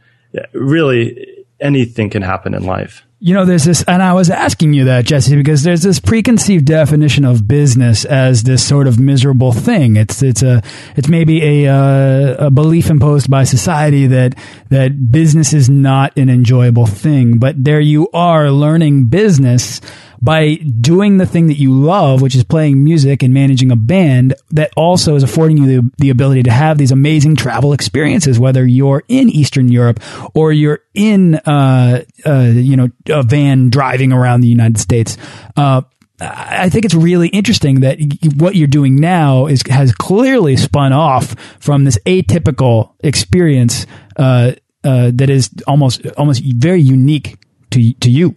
really 0.53 1.45
anything 1.61 2.11
can 2.11 2.23
happen 2.23 2.55
in 2.55 2.65
life. 2.65 3.05
You 3.25 3.35
know, 3.35 3.45
there's 3.45 3.63
this, 3.63 3.85
and 3.85 4.03
I 4.03 4.15
was 4.15 4.31
asking 4.31 4.73
you 4.73 4.87
that, 4.87 5.05
Jesse, 5.05 5.37
because 5.37 5.63
there's 5.63 5.83
this 5.83 6.01
preconceived 6.01 6.65
definition 6.65 7.25
of 7.25 7.47
business 7.47 8.05
as 8.05 8.43
this 8.43 8.67
sort 8.67 8.89
of 8.89 8.99
miserable 8.99 9.53
thing. 9.53 9.95
It's 9.95 10.25
it's 10.25 10.43
a 10.43 10.61
it's 10.97 11.07
maybe 11.07 11.65
a 11.65 11.73
uh, 11.73 12.47
a 12.47 12.51
belief 12.51 12.91
imposed 12.91 13.31
by 13.31 13.45
society 13.45 14.09
that 14.09 14.35
that 14.71 15.13
business 15.13 15.53
is 15.53 15.71
not 15.71 16.19
an 16.19 16.31
enjoyable 16.31 16.87
thing. 16.87 17.39
But 17.39 17.63
there 17.63 17.79
you 17.79 18.09
are 18.13 18.51
learning 18.51 19.05
business 19.05 19.81
by 20.23 20.55
doing 20.55 21.17
the 21.17 21.27
thing 21.27 21.49
that 21.49 21.59
you 21.59 21.75
love, 21.75 22.23
which 22.23 22.37
is 22.37 22.45
playing 22.45 22.83
music 22.83 23.25
and 23.25 23.35
managing 23.35 23.73
a 23.73 23.77
band 23.77 24.35
that 24.51 24.71
also 24.77 25.17
is 25.17 25.25
affording 25.25 25.59
you 25.59 25.67
the, 25.67 25.91
the 25.99 26.11
ability 26.11 26.45
to 26.45 26.51
have 26.51 26.79
these 26.79 26.93
amazing 26.93 27.35
travel 27.35 27.73
experiences, 27.73 28.39
whether 28.39 28.65
you're 28.65 29.03
in 29.09 29.29
Eastern 29.29 29.69
Europe 29.69 30.01
or 30.35 30.53
you're 30.53 30.81
in, 30.95 31.35
uh, 31.35 32.05
uh, 32.25 32.51
you 32.55 32.77
know, 32.77 32.89
a 33.09 33.25
van 33.25 33.69
driving 33.69 34.13
around 34.13 34.43
the 34.43 34.49
United 34.49 34.79
States. 34.79 35.19
Uh, 35.57 35.83
I 36.21 36.69
think 36.69 36.85
it's 36.85 36.95
really 36.95 37.29
interesting 37.29 37.81
that 37.81 37.99
what 38.37 38.55
you're 38.55 38.69
doing 38.69 38.95
now 38.95 39.47
is 39.47 39.63
has 39.69 39.93
clearly 39.93 40.57
spun 40.57 40.93
off 40.93 41.35
from 41.59 41.83
this 41.83 41.99
atypical 42.07 42.93
experience 43.01 43.87
uh, 44.17 44.53
uh, 44.85 45.11
that 45.15 45.31
is 45.31 45.51
almost 45.67 46.07
almost 46.13 46.43
very 46.45 46.81
unique 46.81 47.39
to 47.71 47.93
to 47.95 48.11
you. 48.11 48.37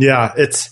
Yeah, 0.00 0.32
it's 0.36 0.70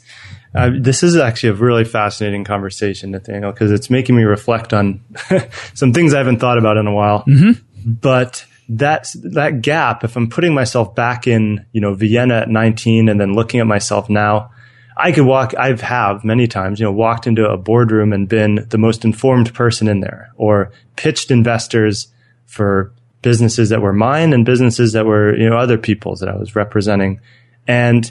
uh, 0.55 0.71
this 0.79 1.03
is 1.03 1.17
actually 1.17 1.51
a 1.51 1.55
really 1.55 1.85
fascinating 1.85 2.45
conversation, 2.45 3.11
Nathaniel, 3.11 3.53
because 3.53 3.71
it's 3.71 3.91
making 3.91 4.17
me 4.17 4.23
reflect 4.23 4.73
on 4.73 5.05
some 5.75 5.93
things 5.93 6.15
I 6.15 6.19
haven't 6.19 6.39
thought 6.39 6.59
about 6.59 6.77
in 6.77 6.87
a 6.87 6.93
while. 6.93 7.25
Mm-hmm. 7.25 7.61
But 7.85 8.45
that 8.71 9.13
that 9.23 9.61
gap, 9.61 10.05
if 10.05 10.17
I'm 10.17 10.29
putting 10.29 10.55
myself 10.55 10.95
back 10.95 11.27
in, 11.27 11.65
you 11.73 11.81
know, 11.81 11.95
Vienna 11.95 12.37
at 12.37 12.49
19, 12.49 13.09
and 13.09 13.21
then 13.21 13.35
looking 13.35 13.61
at 13.61 13.67
myself 13.67 14.09
now, 14.09 14.51
I 14.97 15.13
could 15.13 15.27
walk. 15.27 15.55
I've 15.57 15.83
have 15.83 16.25
many 16.25 16.49
times, 16.49 16.81
you 16.81 16.85
know, 16.85 16.93
walked 16.93 17.27
into 17.27 17.49
a 17.49 17.57
boardroom 17.57 18.13
and 18.13 18.29
been 18.29 18.67
the 18.69 18.79
most 18.79 19.05
informed 19.05 19.55
person 19.55 19.87
in 19.87 20.01
there, 20.01 20.33
or 20.37 20.73
pitched 20.97 21.31
investors 21.31 22.09
for 22.47 22.93
businesses 23.21 23.69
that 23.69 23.83
were 23.83 23.93
mine 23.93 24.33
and 24.33 24.47
businesses 24.47 24.93
that 24.93 25.05
were 25.05 25.37
you 25.37 25.49
know 25.49 25.57
other 25.57 25.79
people's 25.79 26.21
that 26.21 26.29
I 26.29 26.37
was 26.37 26.57
representing, 26.57 27.21
and 27.67 28.11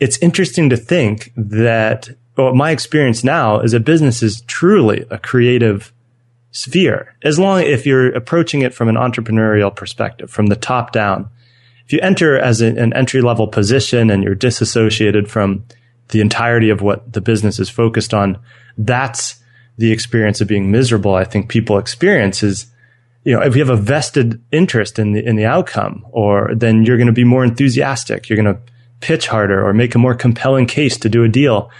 it's 0.00 0.18
interesting 0.18 0.70
to 0.70 0.76
think 0.76 1.32
that 1.36 2.08
well, 2.36 2.54
my 2.54 2.70
experience 2.70 3.22
now 3.22 3.60
is 3.60 3.72
that 3.72 3.84
business 3.84 4.22
is 4.22 4.40
truly 4.46 5.04
a 5.10 5.18
creative 5.18 5.92
sphere. 6.52 7.14
As 7.22 7.38
long 7.38 7.60
if 7.60 7.86
you're 7.86 8.14
approaching 8.14 8.62
it 8.62 8.74
from 8.74 8.88
an 8.88 8.96
entrepreneurial 8.96 9.74
perspective, 9.74 10.30
from 10.30 10.46
the 10.46 10.56
top 10.56 10.92
down. 10.92 11.28
If 11.84 11.92
you 11.92 12.00
enter 12.00 12.38
as 12.38 12.60
a, 12.60 12.68
an 12.68 12.92
entry 12.94 13.20
level 13.20 13.46
position 13.46 14.10
and 14.10 14.22
you're 14.22 14.34
disassociated 14.34 15.30
from 15.30 15.64
the 16.08 16.20
entirety 16.20 16.70
of 16.70 16.82
what 16.82 17.12
the 17.12 17.20
business 17.20 17.58
is 17.58 17.68
focused 17.68 18.14
on, 18.14 18.38
that's 18.78 19.40
the 19.76 19.92
experience 19.92 20.40
of 20.40 20.48
being 20.48 20.70
miserable. 20.70 21.14
I 21.14 21.24
think 21.24 21.48
people 21.48 21.78
experience 21.78 22.42
is, 22.42 22.66
you 23.24 23.32
know, 23.32 23.42
if 23.42 23.54
you 23.54 23.60
have 23.64 23.76
a 23.76 23.80
vested 23.80 24.40
interest 24.50 24.98
in 24.98 25.12
the 25.12 25.24
in 25.24 25.36
the 25.36 25.46
outcome, 25.46 26.06
or 26.10 26.54
then 26.54 26.84
you're 26.84 26.96
going 26.96 27.06
to 27.06 27.12
be 27.12 27.24
more 27.24 27.44
enthusiastic. 27.44 28.28
You're 28.28 28.42
going 28.42 28.54
to 28.54 28.60
pitch 29.00 29.26
harder 29.26 29.66
or 29.66 29.72
make 29.72 29.94
a 29.94 29.98
more 29.98 30.14
compelling 30.14 30.66
case 30.66 30.96
to 30.98 31.08
do 31.08 31.24
a 31.24 31.28
deal. 31.28 31.70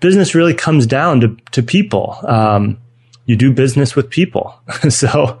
Business 0.00 0.34
really 0.34 0.54
comes 0.54 0.86
down 0.86 1.20
to, 1.20 1.36
to 1.52 1.62
people. 1.62 2.16
Um, 2.22 2.78
you 3.26 3.36
do 3.36 3.52
business 3.52 3.94
with 3.94 4.10
people. 4.10 4.58
so 4.88 5.38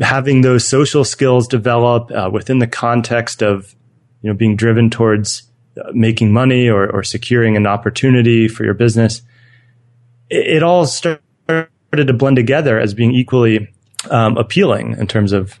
having 0.00 0.42
those 0.42 0.68
social 0.68 1.04
skills 1.04 1.48
develop 1.48 2.10
uh, 2.12 2.30
within 2.30 2.58
the 2.58 2.66
context 2.66 3.42
of, 3.42 3.74
you 4.22 4.30
know, 4.30 4.36
being 4.36 4.54
driven 4.54 4.90
towards 4.90 5.44
uh, 5.76 5.90
making 5.92 6.32
money 6.32 6.68
or, 6.68 6.88
or 6.90 7.02
securing 7.02 7.56
an 7.56 7.66
opportunity 7.66 8.48
for 8.48 8.64
your 8.64 8.74
business, 8.74 9.22
it, 10.28 10.46
it 10.56 10.62
all 10.62 10.86
started 10.86 11.68
to 11.94 12.12
blend 12.12 12.36
together 12.36 12.78
as 12.78 12.94
being 12.94 13.12
equally 13.12 13.68
um, 14.10 14.36
appealing 14.36 14.92
in 14.98 15.06
terms 15.06 15.32
of 15.32 15.58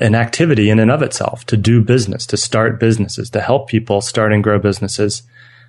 an 0.00 0.14
activity 0.14 0.70
in 0.70 0.78
and 0.78 0.90
of 0.90 1.02
itself 1.02 1.44
to 1.46 1.56
do 1.56 1.80
business, 1.80 2.26
to 2.26 2.36
start 2.36 2.80
businesses, 2.80 3.30
to 3.30 3.40
help 3.40 3.68
people 3.68 4.00
start 4.00 4.32
and 4.32 4.42
grow 4.42 4.58
businesses. 4.58 5.22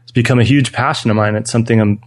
It's 0.04 0.12
become 0.12 0.40
a 0.40 0.44
huge 0.44 0.74
passion 0.74 1.12
of 1.12 1.18
mine. 1.18 1.36
It's 1.36 1.52
something 1.52 1.80
I'm 1.80 2.02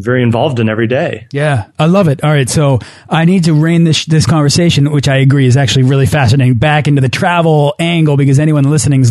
very 0.00 0.22
involved 0.22 0.60
in 0.60 0.68
every 0.68 0.86
day. 0.86 1.26
Yeah, 1.32 1.66
I 1.78 1.86
love 1.86 2.08
it. 2.08 2.22
All 2.24 2.30
right, 2.30 2.48
so 2.48 2.78
I 3.08 3.24
need 3.24 3.44
to 3.44 3.54
rein 3.54 3.84
this 3.84 4.04
this 4.06 4.26
conversation, 4.26 4.90
which 4.90 5.08
I 5.08 5.16
agree 5.16 5.46
is 5.46 5.56
actually 5.56 5.84
really 5.84 6.06
fascinating, 6.06 6.54
back 6.54 6.88
into 6.88 7.00
the 7.00 7.08
travel 7.08 7.74
angle 7.78 8.16
because 8.16 8.38
anyone 8.38 8.64
listening 8.64 9.04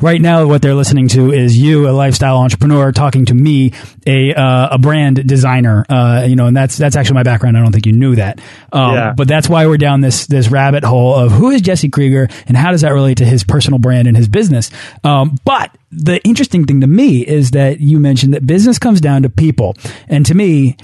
right 0.00 0.20
now, 0.20 0.46
what 0.46 0.62
they're 0.62 0.74
listening 0.74 1.08
to 1.08 1.32
is 1.32 1.56
you, 1.56 1.88
a 1.88 1.92
lifestyle 1.92 2.38
entrepreneur, 2.38 2.92
talking 2.92 3.26
to 3.26 3.34
me, 3.34 3.72
a 4.06 4.34
uh, 4.34 4.68
a 4.72 4.78
brand 4.78 5.26
designer. 5.26 5.84
Uh, 5.88 6.24
you 6.28 6.36
know, 6.36 6.46
and 6.46 6.56
that's 6.56 6.76
that's 6.76 6.96
actually 6.96 7.14
my 7.14 7.22
background. 7.22 7.56
I 7.56 7.62
don't 7.62 7.72
think 7.72 7.86
you 7.86 7.92
knew 7.92 8.16
that, 8.16 8.40
um, 8.72 8.94
yeah. 8.94 9.12
but 9.16 9.28
that's 9.28 9.48
why 9.48 9.66
we're 9.66 9.78
down 9.78 10.00
this 10.00 10.26
this 10.26 10.48
rabbit 10.48 10.84
hole 10.84 11.14
of 11.14 11.32
who 11.32 11.50
is 11.50 11.62
Jesse 11.62 11.88
Krieger 11.88 12.28
and 12.46 12.56
how 12.56 12.70
does 12.70 12.82
that 12.82 12.92
relate 12.92 13.18
to 13.18 13.24
his 13.24 13.44
personal 13.44 13.78
brand 13.78 14.08
and 14.08 14.16
his 14.16 14.28
business. 14.28 14.70
Um, 15.02 15.38
but 15.44 15.70
the 15.96 16.20
interesting 16.24 16.64
thing 16.64 16.80
to 16.80 16.86
me 16.86 17.26
is 17.26 17.52
that 17.52 17.80
you 17.80 17.98
mentioned 17.98 18.34
that 18.34 18.46
business 18.46 18.78
comes 18.78 19.00
down 19.00 19.22
to 19.22 19.30
people. 19.30 19.74
And 20.08 20.26
to 20.26 20.34
me, 20.34 20.76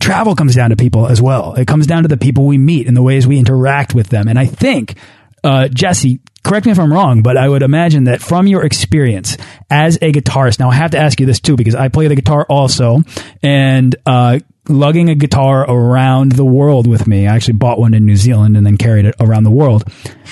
travel 0.00 0.34
comes 0.34 0.54
down 0.54 0.70
to 0.70 0.76
people 0.76 1.06
as 1.06 1.20
well. 1.20 1.54
It 1.54 1.66
comes 1.66 1.86
down 1.86 2.02
to 2.02 2.08
the 2.08 2.16
people 2.16 2.46
we 2.46 2.58
meet 2.58 2.86
and 2.86 2.96
the 2.96 3.02
ways 3.02 3.26
we 3.26 3.38
interact 3.38 3.94
with 3.94 4.08
them. 4.08 4.28
And 4.28 4.38
I 4.38 4.46
think, 4.46 4.96
uh, 5.44 5.68
Jesse, 5.68 6.20
correct 6.44 6.66
me 6.66 6.72
if 6.72 6.78
I'm 6.78 6.92
wrong, 6.92 7.22
but 7.22 7.36
I 7.36 7.48
would 7.48 7.62
imagine 7.62 8.04
that 8.04 8.20
from 8.20 8.46
your 8.46 8.64
experience 8.64 9.36
as 9.70 9.96
a 9.96 10.12
guitarist, 10.12 10.58
now 10.58 10.70
I 10.70 10.74
have 10.74 10.92
to 10.92 10.98
ask 10.98 11.20
you 11.20 11.26
this 11.26 11.40
too, 11.40 11.56
because 11.56 11.74
I 11.74 11.88
play 11.88 12.08
the 12.08 12.16
guitar 12.16 12.44
also, 12.48 13.00
and, 13.42 13.94
uh, 14.06 14.40
lugging 14.68 15.10
a 15.10 15.14
guitar 15.14 15.68
around 15.68 16.32
the 16.32 16.44
world 16.44 16.86
with 16.86 17.06
me. 17.06 17.26
I 17.26 17.34
actually 17.34 17.54
bought 17.54 17.78
one 17.78 17.94
in 17.94 18.06
New 18.06 18.16
Zealand 18.16 18.56
and 18.56 18.64
then 18.64 18.76
carried 18.76 19.06
it 19.06 19.14
around 19.18 19.44
the 19.44 19.50
world. 19.50 19.84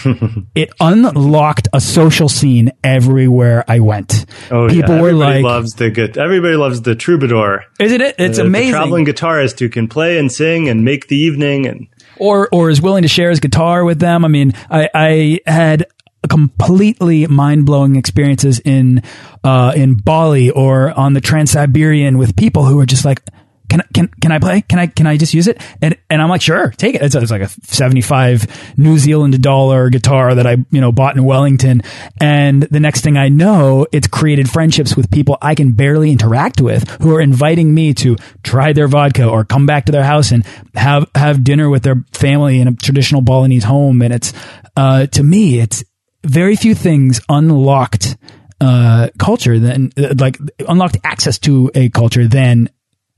it 0.54 0.70
unlocked 0.78 1.68
a 1.72 1.80
social 1.80 2.28
scene 2.28 2.70
everywhere 2.84 3.64
I 3.66 3.80
went. 3.80 4.26
Oh, 4.50 4.68
people 4.68 4.96
yeah. 4.96 5.02
were 5.02 5.12
like, 5.12 5.42
loves 5.42 5.74
the 5.74 5.90
good. 5.90 6.16
Everybody 6.16 6.54
loves 6.54 6.82
the 6.82 6.94
troubadour. 6.94 7.64
Isn't 7.80 8.00
it? 8.00 8.14
It's 8.18 8.38
uh, 8.38 8.44
amazing. 8.44 8.72
traveling 8.72 9.06
guitarist 9.06 9.58
who 9.58 9.68
can 9.68 9.88
play 9.88 10.18
and 10.18 10.30
sing 10.30 10.68
and 10.68 10.84
make 10.84 11.08
the 11.08 11.16
evening 11.16 11.66
and 11.66 11.88
or 12.16 12.48
or 12.52 12.70
is 12.70 12.80
willing 12.80 13.02
to 13.02 13.08
share 13.08 13.30
his 13.30 13.40
guitar 13.40 13.84
with 13.84 13.98
them. 13.98 14.24
I 14.24 14.28
mean, 14.28 14.52
I, 14.70 14.88
I 14.94 15.40
had 15.46 15.86
completely 16.28 17.26
mind 17.26 17.66
blowing 17.66 17.96
experiences 17.96 18.60
in 18.60 19.02
uh, 19.42 19.72
in 19.74 19.94
Bali 19.94 20.50
or 20.50 20.90
on 20.92 21.14
the 21.14 21.20
Trans 21.20 21.50
Siberian 21.50 22.18
with 22.18 22.36
people 22.36 22.64
who 22.64 22.78
are 22.78 22.86
just 22.86 23.04
like 23.04 23.22
can, 23.70 23.82
can, 23.94 24.08
can 24.20 24.32
I 24.32 24.38
play? 24.40 24.60
Can 24.62 24.78
I, 24.78 24.88
can 24.88 25.06
I 25.06 25.16
just 25.16 25.32
use 25.32 25.46
it? 25.46 25.62
And, 25.80 25.96
and 26.10 26.20
I'm 26.20 26.28
like, 26.28 26.42
sure, 26.42 26.70
take 26.72 26.96
it. 26.96 27.02
It's, 27.02 27.14
it's 27.14 27.30
like 27.30 27.40
a 27.40 27.48
75 27.48 28.74
New 28.76 28.98
Zealand 28.98 29.40
dollar 29.40 29.88
guitar 29.90 30.34
that 30.34 30.46
I, 30.46 30.56
you 30.70 30.80
know, 30.80 30.90
bought 30.90 31.16
in 31.16 31.24
Wellington. 31.24 31.82
And 32.20 32.64
the 32.64 32.80
next 32.80 33.02
thing 33.02 33.16
I 33.16 33.28
know, 33.28 33.86
it's 33.92 34.08
created 34.08 34.50
friendships 34.50 34.96
with 34.96 35.10
people 35.10 35.38
I 35.40 35.54
can 35.54 35.72
barely 35.72 36.10
interact 36.10 36.60
with 36.60 36.88
who 37.00 37.14
are 37.14 37.20
inviting 37.20 37.72
me 37.72 37.94
to 37.94 38.16
try 38.42 38.72
their 38.72 38.88
vodka 38.88 39.28
or 39.28 39.44
come 39.44 39.66
back 39.66 39.86
to 39.86 39.92
their 39.92 40.04
house 40.04 40.32
and 40.32 40.44
have, 40.74 41.08
have 41.14 41.44
dinner 41.44 41.70
with 41.70 41.84
their 41.84 42.04
family 42.12 42.60
in 42.60 42.66
a 42.66 42.74
traditional 42.74 43.22
Balinese 43.22 43.64
home. 43.64 44.02
And 44.02 44.12
it's, 44.12 44.32
uh, 44.76 45.06
to 45.06 45.22
me, 45.22 45.60
it's 45.60 45.84
very 46.24 46.56
few 46.56 46.74
things 46.74 47.20
unlocked 47.28 48.16
uh, 48.60 49.08
culture 49.18 49.58
than 49.58 49.90
uh, 49.96 50.14
like 50.18 50.38
unlocked 50.68 50.98
access 51.02 51.38
to 51.38 51.70
a 51.74 51.88
culture 51.88 52.28
than 52.28 52.68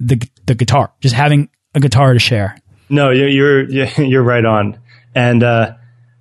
the 0.02 0.28
the 0.46 0.54
guitar. 0.54 0.92
Just 1.00 1.14
having 1.14 1.48
a 1.74 1.80
guitar 1.80 2.12
to 2.12 2.18
share. 2.18 2.56
No, 2.88 3.10
you're 3.10 3.28
you're 3.28 3.84
you're 3.98 4.22
right 4.22 4.44
on, 4.44 4.78
and 5.14 5.42
uh, 5.42 5.74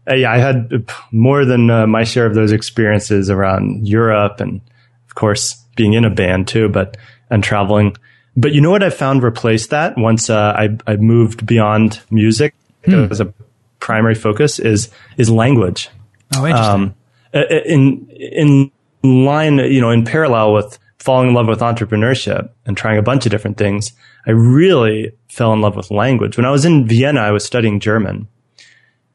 yeah, 0.07 0.31
I 0.31 0.37
had 0.37 0.89
more 1.11 1.45
than 1.45 1.69
uh, 1.69 1.87
my 1.87 2.03
share 2.03 2.25
of 2.25 2.35
those 2.35 2.51
experiences 2.51 3.29
around 3.29 3.87
Europe, 3.87 4.39
and 4.39 4.61
of 5.07 5.15
course 5.15 5.55
being 5.75 5.93
in 5.93 6.05
a 6.05 6.09
band 6.09 6.47
too, 6.47 6.69
but 6.69 6.97
and 7.29 7.43
traveling. 7.43 7.95
But 8.37 8.53
you 8.53 8.61
know 8.61 8.71
what 8.71 8.83
I 8.83 8.89
found 8.89 9.23
replaced 9.23 9.71
that 9.71 9.97
once 9.97 10.29
uh, 10.29 10.53
I 10.57 10.77
I 10.87 10.95
moved 10.95 11.45
beyond 11.45 12.01
music 12.09 12.55
hmm. 12.85 13.07
as 13.11 13.19
a 13.19 13.33
primary 13.79 14.15
focus 14.15 14.59
is 14.59 14.89
is 15.17 15.29
language. 15.29 15.89
Oh, 16.35 16.45
interesting. 16.45 16.73
Um, 16.73 16.95
in 17.33 18.07
in 18.09 18.71
line, 19.03 19.57
you 19.57 19.81
know, 19.81 19.89
in 19.89 20.05
parallel 20.05 20.53
with 20.53 20.77
falling 21.01 21.29
in 21.29 21.33
love 21.33 21.47
with 21.47 21.61
entrepreneurship 21.61 22.49
and 22.65 22.77
trying 22.77 22.99
a 22.99 23.01
bunch 23.01 23.25
of 23.25 23.31
different 23.31 23.57
things, 23.57 23.93
I 24.27 24.31
really 24.31 25.13
fell 25.29 25.51
in 25.51 25.61
love 25.61 25.75
with 25.75 25.89
language. 25.89 26.37
When 26.37 26.45
I 26.45 26.51
was 26.51 26.63
in 26.63 26.87
Vienna, 26.87 27.21
I 27.21 27.31
was 27.31 27.43
studying 27.43 27.79
German. 27.79 28.27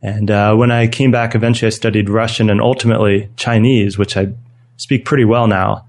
And 0.02 0.30
uh, 0.30 0.54
when 0.56 0.72
I 0.72 0.88
came 0.88 1.12
back, 1.12 1.34
eventually 1.34 1.68
I 1.68 1.70
studied 1.70 2.10
Russian 2.10 2.50
and 2.50 2.60
ultimately 2.60 3.30
Chinese, 3.36 3.96
which 3.96 4.16
I 4.16 4.32
speak 4.76 5.04
pretty 5.04 5.24
well 5.24 5.46
now. 5.46 5.86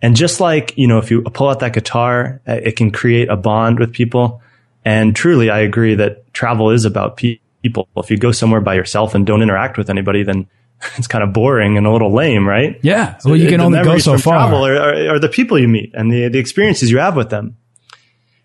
And 0.00 0.16
just 0.16 0.40
like, 0.40 0.72
you 0.76 0.86
know, 0.86 0.98
if 0.98 1.10
you 1.10 1.22
pull 1.22 1.48
out 1.48 1.60
that 1.60 1.74
guitar, 1.74 2.40
uh, 2.46 2.60
it 2.62 2.76
can 2.76 2.90
create 2.90 3.28
a 3.28 3.36
bond 3.36 3.80
with 3.80 3.92
people. 3.92 4.40
And 4.84 5.14
truly, 5.14 5.50
I 5.50 5.58
agree 5.60 5.94
that 5.96 6.32
travel 6.32 6.70
is 6.70 6.84
about 6.84 7.16
people. 7.16 7.88
If 7.96 8.10
you 8.10 8.16
go 8.16 8.32
somewhere 8.32 8.60
by 8.60 8.74
yourself 8.74 9.14
and 9.14 9.26
don't 9.26 9.42
interact 9.42 9.76
with 9.76 9.90
anybody, 9.90 10.22
then 10.22 10.46
it's 10.96 11.06
kind 11.06 11.22
of 11.22 11.32
boring 11.32 11.76
and 11.76 11.86
a 11.86 11.90
little 11.90 12.12
lame, 12.12 12.48
right? 12.48 12.78
Yeah. 12.82 13.18
So 13.18 13.30
well, 13.30 13.38
you 13.38 13.48
can 13.48 13.60
only 13.60 13.82
go 13.82 13.98
so 13.98 14.18
far. 14.18 14.34
Travel 14.34 14.66
are, 14.66 14.76
are, 14.76 15.14
are, 15.14 15.18
the 15.18 15.28
people 15.28 15.58
you 15.58 15.68
meet 15.68 15.92
and 15.94 16.12
the, 16.12 16.28
the 16.28 16.38
experiences 16.38 16.90
you 16.90 16.98
have 16.98 17.16
with 17.16 17.30
them. 17.30 17.56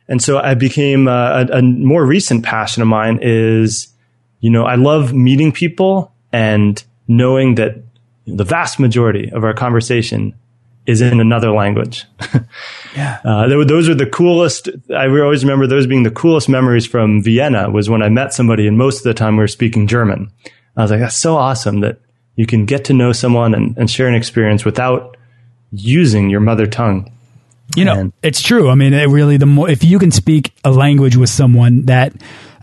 And 0.07 0.21
so 0.21 0.37
I 0.37 0.53
became 0.53 1.07
uh, 1.07 1.45
a, 1.49 1.57
a 1.57 1.61
more 1.61 2.05
recent 2.05 2.43
passion 2.43 2.81
of 2.81 2.87
mine 2.87 3.19
is, 3.21 3.87
you 4.39 4.49
know, 4.49 4.65
I 4.65 4.75
love 4.75 5.13
meeting 5.13 5.51
people 5.51 6.13
and 6.31 6.83
knowing 7.07 7.55
that 7.55 7.77
the 8.27 8.43
vast 8.43 8.79
majority 8.79 9.31
of 9.31 9.43
our 9.43 9.53
conversation 9.53 10.35
is 10.85 11.01
in 11.01 11.19
another 11.19 11.51
language. 11.51 12.05
yeah. 12.95 13.19
Uh, 13.23 13.47
those 13.47 13.89
are 13.89 13.95
the 13.95 14.05
coolest. 14.05 14.69
I 14.95 15.07
always 15.07 15.43
remember 15.43 15.65
those 15.65 15.87
being 15.87 16.03
the 16.03 16.11
coolest 16.11 16.47
memories 16.47 16.85
from 16.85 17.23
Vienna 17.23 17.71
was 17.71 17.89
when 17.89 18.03
I 18.03 18.09
met 18.09 18.33
somebody 18.33 18.67
and 18.67 18.77
most 18.77 18.97
of 18.97 19.03
the 19.03 19.15
time 19.15 19.37
we 19.37 19.41
were 19.41 19.47
speaking 19.47 19.87
German. 19.87 20.31
I 20.77 20.81
was 20.83 20.91
like, 20.91 20.99
that's 20.99 21.17
so 21.17 21.37
awesome 21.37 21.79
that 21.79 21.99
you 22.35 22.45
can 22.45 22.65
get 22.65 22.85
to 22.85 22.93
know 22.93 23.11
someone 23.11 23.53
and, 23.53 23.77
and 23.77 23.89
share 23.89 24.07
an 24.07 24.15
experience 24.15 24.65
without 24.65 25.17
using 25.71 26.29
your 26.29 26.41
mother 26.41 26.67
tongue. 26.67 27.11
You 27.75 27.85
know, 27.85 27.99
and, 27.99 28.13
it's 28.21 28.41
true. 28.41 28.69
I 28.69 28.75
mean, 28.75 28.93
it 28.93 29.07
really, 29.07 29.37
the 29.37 29.45
more, 29.45 29.69
if 29.69 29.83
you 29.83 29.97
can 29.99 30.11
speak 30.11 30.53
a 30.63 30.71
language 30.71 31.15
with 31.15 31.29
someone 31.29 31.85
that, 31.85 32.13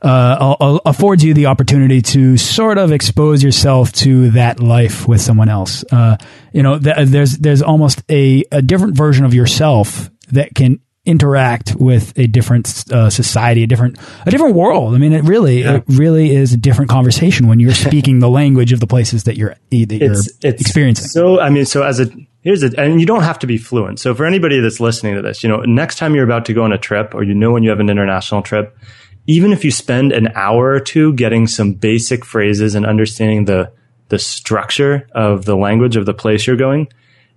uh, 0.02 0.78
affords 0.84 1.22
you 1.22 1.32
the 1.32 1.46
opportunity 1.46 2.02
to 2.02 2.36
sort 2.36 2.76
of 2.76 2.90
expose 2.90 3.42
yourself 3.42 3.92
to 3.92 4.30
that 4.30 4.58
life 4.58 5.06
with 5.06 5.20
someone 5.20 5.48
else. 5.48 5.84
Uh, 5.92 6.16
you 6.52 6.62
know, 6.62 6.78
th 6.78 7.08
there's 7.08 7.38
there's 7.38 7.62
almost 7.62 8.02
a, 8.08 8.44
a 8.50 8.60
different 8.60 8.96
version 8.96 9.24
of 9.24 9.32
yourself 9.32 10.10
that 10.32 10.54
can 10.56 10.80
interact 11.04 11.74
with 11.74 12.16
a 12.16 12.26
different 12.28 12.84
uh, 12.92 13.10
society, 13.10 13.64
a 13.64 13.66
different 13.66 13.98
a 14.24 14.30
different 14.30 14.54
world. 14.54 14.94
I 14.94 14.98
mean, 14.98 15.12
it 15.12 15.24
really 15.24 15.62
yeah. 15.62 15.76
it 15.76 15.84
really 15.88 16.34
is 16.34 16.52
a 16.52 16.56
different 16.56 16.90
conversation 16.90 17.48
when 17.48 17.58
you're 17.58 17.74
speaking 17.74 18.20
the 18.20 18.30
language 18.30 18.72
of 18.72 18.80
the 18.80 18.86
places 18.86 19.24
that 19.24 19.36
you're 19.36 19.56
that 19.70 19.90
you're 19.90 20.12
it's, 20.12 20.30
it's 20.42 20.60
experiencing. 20.60 21.08
So, 21.08 21.40
I 21.40 21.50
mean, 21.50 21.64
so 21.64 21.82
as 21.82 21.98
a 21.98 22.06
here's 22.42 22.62
it, 22.62 22.74
and 22.74 23.00
you 23.00 23.06
don't 23.06 23.24
have 23.24 23.38
to 23.40 23.46
be 23.46 23.58
fluent. 23.58 23.98
So, 23.98 24.14
for 24.14 24.24
anybody 24.24 24.60
that's 24.60 24.78
listening 24.78 25.16
to 25.16 25.22
this, 25.22 25.42
you 25.42 25.48
know, 25.48 25.62
next 25.62 25.96
time 25.98 26.14
you're 26.14 26.24
about 26.24 26.44
to 26.46 26.54
go 26.54 26.62
on 26.62 26.72
a 26.72 26.78
trip, 26.78 27.14
or 27.14 27.24
you 27.24 27.34
know 27.34 27.50
when 27.50 27.64
you 27.64 27.70
have 27.70 27.80
an 27.80 27.90
international 27.90 28.42
trip, 28.42 28.78
even 29.26 29.52
if 29.52 29.64
you 29.64 29.72
spend 29.72 30.12
an 30.12 30.28
hour 30.36 30.70
or 30.70 30.80
two 30.80 31.14
getting 31.14 31.48
some 31.48 31.72
basic 31.72 32.24
phrases 32.24 32.76
and 32.76 32.86
understanding 32.86 33.46
the 33.46 33.72
the 34.08 34.20
structure 34.20 35.08
of 35.12 35.46
the 35.46 35.56
language 35.56 35.96
of 35.96 36.06
the 36.06 36.14
place 36.14 36.46
you're 36.46 36.54
going, 36.54 36.86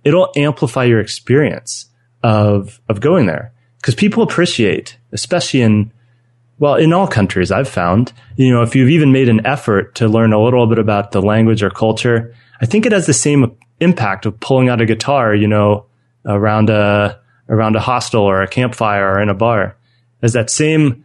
it'll 0.04 0.30
amplify 0.36 0.84
your 0.84 1.00
experience 1.00 1.86
of 2.22 2.80
of 2.88 3.00
going 3.00 3.26
there 3.26 3.52
because 3.80 3.94
people 3.94 4.22
appreciate, 4.22 4.96
especially 5.12 5.62
in 5.62 5.92
well, 6.58 6.76
in 6.76 6.92
all 6.92 7.06
countries 7.06 7.52
I've 7.52 7.68
found, 7.68 8.12
you 8.36 8.50
know, 8.50 8.62
if 8.62 8.74
you've 8.74 8.88
even 8.88 9.12
made 9.12 9.28
an 9.28 9.44
effort 9.46 9.94
to 9.96 10.08
learn 10.08 10.32
a 10.32 10.42
little 10.42 10.66
bit 10.66 10.78
about 10.78 11.12
the 11.12 11.20
language 11.20 11.62
or 11.62 11.68
culture, 11.68 12.34
I 12.62 12.66
think 12.66 12.86
it 12.86 12.92
has 12.92 13.04
the 13.04 13.12
same 13.12 13.54
impact 13.78 14.24
of 14.24 14.40
pulling 14.40 14.70
out 14.70 14.80
a 14.80 14.86
guitar, 14.86 15.34
you 15.34 15.48
know, 15.48 15.86
around 16.24 16.70
a 16.70 17.20
around 17.48 17.76
a 17.76 17.80
hostel 17.80 18.22
or 18.22 18.42
a 18.42 18.48
campfire 18.48 19.06
or 19.12 19.20
in 19.20 19.28
a 19.28 19.34
bar. 19.34 19.76
As 20.22 20.32
that 20.32 20.50
same 20.50 21.04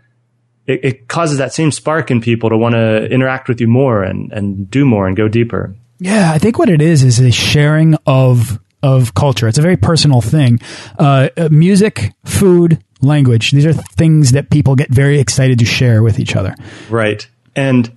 it, 0.68 0.80
it 0.84 1.08
causes 1.08 1.38
that 1.38 1.54
same 1.54 1.72
spark 1.72 2.12
in 2.12 2.22
people 2.22 2.50
to 2.50 2.58
want 2.58 2.74
to 2.74 3.06
interact 3.06 3.48
with 3.48 3.60
you 3.60 3.68
more 3.68 4.04
and, 4.04 4.32
and 4.32 4.70
do 4.70 4.86
more 4.86 5.08
and 5.08 5.18
go 5.18 5.28
deeper. 5.28 5.76
Yeah, 6.00 6.32
I 6.32 6.40
think 6.40 6.58
what 6.58 6.70
it 6.70 6.82
is 6.82 7.04
is 7.04 7.20
a 7.20 7.32
sharing 7.32 7.96
of 8.06 8.60
of 8.84 9.14
culture. 9.14 9.48
It's 9.48 9.58
a 9.58 9.62
very 9.62 9.78
personal 9.78 10.22
thing. 10.22 10.60
Uh, 10.98 11.30
uh, 11.38 11.50
music, 11.52 12.14
food, 12.26 12.84
language. 13.02 13.52
These 13.52 13.66
are 13.66 13.74
things 13.74 14.32
that 14.32 14.50
people 14.50 14.76
get 14.76 14.90
very 14.90 15.20
excited 15.20 15.60
to 15.60 15.66
share 15.66 16.04
with 16.04 16.20
each 16.20 16.36
other. 16.36 16.56
Right. 16.90 17.28
And 17.56 17.92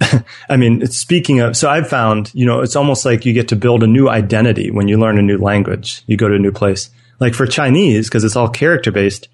I 0.48 0.56
mean, 0.56 0.86
speaking 0.86 1.40
of, 1.40 1.56
so 1.56 1.68
I've 1.68 1.88
found, 1.88 2.32
you 2.34 2.46
know, 2.46 2.60
it's 2.60 2.76
almost 2.76 3.04
like 3.04 3.24
you 3.24 3.32
get 3.32 3.48
to 3.48 3.56
build 3.56 3.82
a 3.82 3.86
new 3.86 4.08
identity 4.08 4.70
when 4.70 4.88
you 4.88 4.98
learn 4.98 5.18
a 5.18 5.22
new 5.22 5.38
language. 5.38 6.02
You 6.06 6.16
go 6.16 6.28
to 6.28 6.34
a 6.34 6.38
new 6.38 6.52
place. 6.52 6.90
Like 7.20 7.34
for 7.34 7.46
Chinese, 7.46 8.08
because 8.08 8.24
it's 8.24 8.36
all 8.36 8.48
character 8.48 8.92
based, 8.92 9.28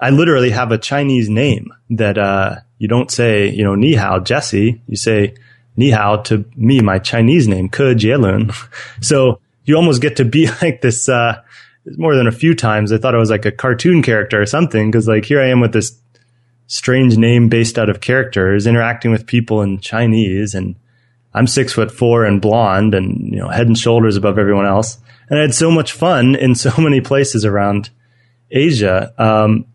I 0.00 0.10
literally 0.10 0.50
have 0.50 0.72
a 0.72 0.78
Chinese 0.78 1.28
name 1.28 1.72
that, 1.90 2.18
uh, 2.18 2.56
you 2.78 2.88
don't 2.88 3.10
say, 3.10 3.48
you 3.48 3.62
know, 3.62 3.74
ni 3.74 3.94
hao, 3.94 4.20
Jesse. 4.20 4.80
You 4.88 4.96
say 4.96 5.34
ni 5.76 5.90
hao 5.90 6.16
to 6.22 6.44
me, 6.56 6.80
my 6.80 6.98
Chinese 6.98 7.46
name, 7.46 7.68
Ke 7.68 7.94
Jielun. 7.94 8.54
So 9.00 9.40
you 9.64 9.76
almost 9.76 10.02
get 10.02 10.16
to 10.16 10.24
be 10.24 10.46
like 10.62 10.80
this, 10.80 11.08
uh, 11.08 11.42
more 11.96 12.14
than 12.14 12.26
a 12.26 12.32
few 12.32 12.54
times. 12.54 12.92
I 12.92 12.98
thought 12.98 13.14
it 13.14 13.18
was 13.18 13.30
like 13.30 13.46
a 13.46 13.52
cartoon 13.52 14.02
character 14.02 14.40
or 14.40 14.46
something. 14.46 14.92
Cause 14.92 15.08
like 15.08 15.24
here 15.24 15.40
I 15.40 15.48
am 15.48 15.60
with 15.60 15.72
this 15.72 15.98
strange 16.66 17.16
name 17.16 17.48
based 17.48 17.78
out 17.78 17.88
of 17.88 18.00
characters 18.00 18.66
interacting 18.66 19.10
with 19.10 19.26
people 19.26 19.62
in 19.62 19.80
Chinese 19.80 20.54
and 20.54 20.76
I'm 21.32 21.46
six 21.46 21.72
foot 21.72 21.90
four 21.90 22.24
and 22.24 22.40
blonde 22.40 22.94
and, 22.94 23.32
you 23.32 23.38
know, 23.38 23.48
head 23.48 23.66
and 23.66 23.78
shoulders 23.78 24.16
above 24.16 24.38
everyone 24.38 24.66
else. 24.66 24.98
And 25.28 25.38
I 25.38 25.42
had 25.42 25.54
so 25.54 25.70
much 25.70 25.92
fun 25.92 26.34
in 26.40 26.54
so 26.54 26.72
many 26.78 27.00
places 27.00 27.44
around 27.44 27.90
Asia, 28.50 29.14
um, 29.16 29.66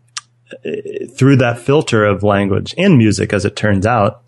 through 1.16 1.36
that 1.36 1.58
filter 1.58 2.04
of 2.04 2.22
language 2.22 2.74
and 2.78 2.98
music, 2.98 3.32
as 3.32 3.44
it 3.44 3.56
turns 3.56 3.86
out. 3.86 4.22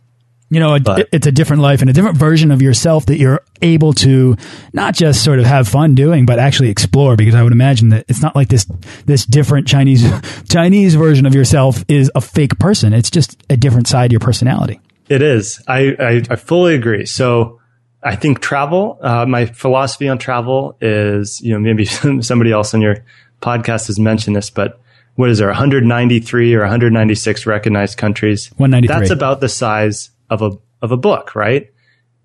You 0.50 0.60
know, 0.60 0.78
but, 0.78 1.08
it's 1.12 1.26
a 1.26 1.32
different 1.32 1.60
life 1.60 1.82
and 1.82 1.90
a 1.90 1.92
different 1.92 2.16
version 2.16 2.50
of 2.50 2.62
yourself 2.62 3.06
that 3.06 3.18
you're 3.18 3.42
able 3.60 3.92
to 3.94 4.36
not 4.72 4.94
just 4.94 5.22
sort 5.22 5.40
of 5.40 5.44
have 5.44 5.68
fun 5.68 5.94
doing, 5.94 6.24
but 6.24 6.38
actually 6.38 6.70
explore. 6.70 7.16
Because 7.16 7.34
I 7.34 7.42
would 7.42 7.52
imagine 7.52 7.90
that 7.90 8.06
it's 8.08 8.22
not 8.22 8.34
like 8.34 8.48
this 8.48 8.64
this 9.04 9.26
different 9.26 9.66
Chinese 9.66 10.10
Chinese 10.48 10.94
version 10.94 11.26
of 11.26 11.34
yourself 11.34 11.84
is 11.86 12.10
a 12.14 12.22
fake 12.22 12.58
person. 12.58 12.94
It's 12.94 13.10
just 13.10 13.36
a 13.50 13.56
different 13.56 13.88
side 13.88 14.06
of 14.06 14.12
your 14.12 14.20
personality. 14.20 14.80
It 15.08 15.20
is. 15.20 15.62
I 15.68 15.94
I, 15.98 16.22
I 16.30 16.36
fully 16.36 16.74
agree. 16.74 17.04
So 17.04 17.60
I 18.02 18.16
think 18.16 18.40
travel. 18.40 18.98
Uh, 19.02 19.26
my 19.26 19.46
philosophy 19.46 20.08
on 20.08 20.16
travel 20.16 20.78
is, 20.80 21.40
you 21.42 21.52
know, 21.52 21.58
maybe 21.58 21.84
somebody 22.22 22.52
else 22.52 22.72
on 22.72 22.80
your 22.80 23.04
podcast 23.42 23.88
has 23.88 23.98
mentioned 23.98 24.34
this, 24.34 24.50
but 24.50 24.80
what 25.16 25.30
is 25.30 25.38
there 25.38 25.48
193 25.48 26.54
or 26.54 26.60
196 26.60 27.44
recognized 27.44 27.98
countries 27.98 28.52
193 28.56 29.00
that's 29.00 29.10
about 29.10 29.40
the 29.40 29.48
size 29.48 30.10
of 30.30 30.42
a 30.42 30.50
of 30.82 30.92
a 30.92 30.96
book, 30.96 31.34
right? 31.34 31.72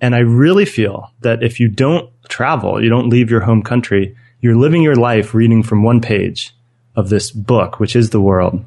And 0.01 0.13
I 0.13 0.19
really 0.19 0.65
feel 0.65 1.11
that 1.21 1.43
if 1.43 1.59
you 1.59 1.69
don't 1.69 2.09
travel, 2.27 2.83
you 2.83 2.89
don't 2.89 3.09
leave 3.09 3.31
your 3.31 3.41
home 3.41 3.63
country, 3.63 4.15
you're 4.41 4.55
living 4.55 4.81
your 4.81 4.95
life 4.95 5.33
reading 5.33 5.63
from 5.63 5.83
one 5.83 6.01
page 6.01 6.53
of 6.95 7.09
this 7.09 7.31
book, 7.31 7.79
which 7.79 7.95
is 7.95 8.09
the 8.09 8.21
world. 8.21 8.63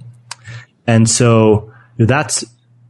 And 0.87 1.09
so 1.09 1.73
that's 1.99 2.45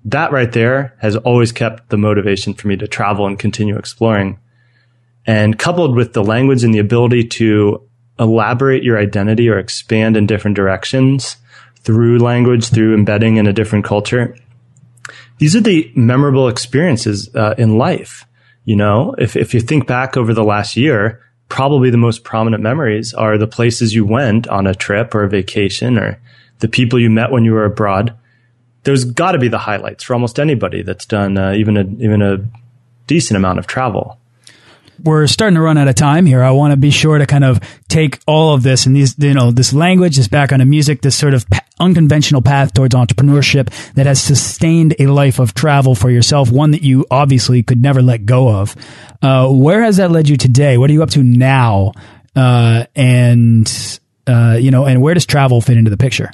that 0.06 0.30
right 0.30 0.52
there 0.52 0.94
has 1.00 1.16
always 1.16 1.50
kept 1.50 1.90
the 1.90 1.96
motivation 1.96 2.54
for 2.54 2.68
me 2.68 2.76
to 2.76 2.86
travel 2.86 3.26
and 3.26 3.38
continue 3.38 3.76
exploring. 3.76 4.38
And 5.26 5.58
coupled 5.58 5.96
with 5.96 6.12
the 6.12 6.22
language 6.22 6.62
and 6.62 6.72
the 6.72 6.78
ability 6.78 7.24
to 7.24 7.82
elaborate 8.18 8.84
your 8.84 8.98
identity 8.98 9.48
or 9.48 9.58
expand 9.58 10.16
in 10.16 10.26
different 10.26 10.56
directions 10.56 11.36
through 11.80 12.18
language, 12.18 12.68
through 12.68 12.94
embedding 12.94 13.36
in 13.36 13.48
a 13.48 13.52
different 13.52 13.84
culture. 13.84 14.36
These 15.38 15.54
are 15.54 15.60
the 15.60 15.90
memorable 15.94 16.48
experiences 16.48 17.28
uh, 17.34 17.54
in 17.58 17.78
life. 17.78 18.24
You 18.64 18.76
know, 18.76 19.14
if, 19.18 19.36
if 19.36 19.54
you 19.54 19.60
think 19.60 19.86
back 19.86 20.16
over 20.16 20.34
the 20.34 20.44
last 20.44 20.76
year, 20.76 21.22
probably 21.48 21.90
the 21.90 21.96
most 21.96 22.24
prominent 22.24 22.62
memories 22.62 23.14
are 23.14 23.38
the 23.38 23.46
places 23.46 23.94
you 23.94 24.04
went 24.04 24.48
on 24.48 24.66
a 24.66 24.74
trip 24.74 25.14
or 25.14 25.22
a 25.22 25.28
vacation 25.28 25.98
or 25.98 26.20
the 26.58 26.68
people 26.68 26.98
you 26.98 27.10
met 27.10 27.30
when 27.30 27.44
you 27.44 27.52
were 27.52 27.64
abroad. 27.64 28.16
There's 28.82 29.04
got 29.04 29.32
to 29.32 29.38
be 29.38 29.48
the 29.48 29.58
highlights 29.58 30.04
for 30.04 30.14
almost 30.14 30.40
anybody 30.40 30.82
that's 30.82 31.06
done 31.06 31.36
uh, 31.36 31.52
even 31.52 31.76
a 31.76 31.84
even 32.02 32.22
a 32.22 32.44
decent 33.06 33.36
amount 33.36 33.58
of 33.58 33.66
travel 33.66 34.18
we're 35.02 35.26
starting 35.26 35.54
to 35.56 35.60
run 35.60 35.78
out 35.78 35.88
of 35.88 35.94
time 35.94 36.26
here. 36.26 36.42
I 36.42 36.50
want 36.50 36.72
to 36.72 36.76
be 36.76 36.90
sure 36.90 37.18
to 37.18 37.26
kind 37.26 37.44
of 37.44 37.60
take 37.88 38.20
all 38.26 38.54
of 38.54 38.62
this 38.62 38.86
and 38.86 38.96
these, 38.96 39.18
you 39.18 39.34
know, 39.34 39.50
this 39.50 39.72
language, 39.72 40.16
this 40.16 40.28
background 40.28 40.62
of 40.62 40.68
music, 40.68 41.02
this 41.02 41.16
sort 41.16 41.34
of 41.34 41.44
unconventional 41.78 42.42
path 42.42 42.72
towards 42.72 42.94
entrepreneurship 42.94 43.70
that 43.94 44.06
has 44.06 44.20
sustained 44.20 44.94
a 44.98 45.06
life 45.06 45.38
of 45.38 45.54
travel 45.54 45.94
for 45.94 46.10
yourself, 46.10 46.50
one 46.50 46.70
that 46.70 46.82
you 46.82 47.06
obviously 47.10 47.62
could 47.62 47.80
never 47.80 48.02
let 48.02 48.24
go 48.24 48.48
of. 48.48 48.74
Uh, 49.22 49.48
where 49.48 49.82
has 49.82 49.98
that 49.98 50.10
led 50.10 50.28
you 50.28 50.36
today? 50.36 50.78
What 50.78 50.90
are 50.90 50.92
you 50.92 51.02
up 51.02 51.10
to 51.10 51.22
now? 51.22 51.92
Uh, 52.34 52.84
and, 52.94 54.00
uh, 54.26 54.58
you 54.60 54.70
know, 54.70 54.84
and 54.84 55.00
where 55.02 55.14
does 55.14 55.26
travel 55.26 55.60
fit 55.60 55.76
into 55.76 55.90
the 55.90 55.96
picture? 55.96 56.30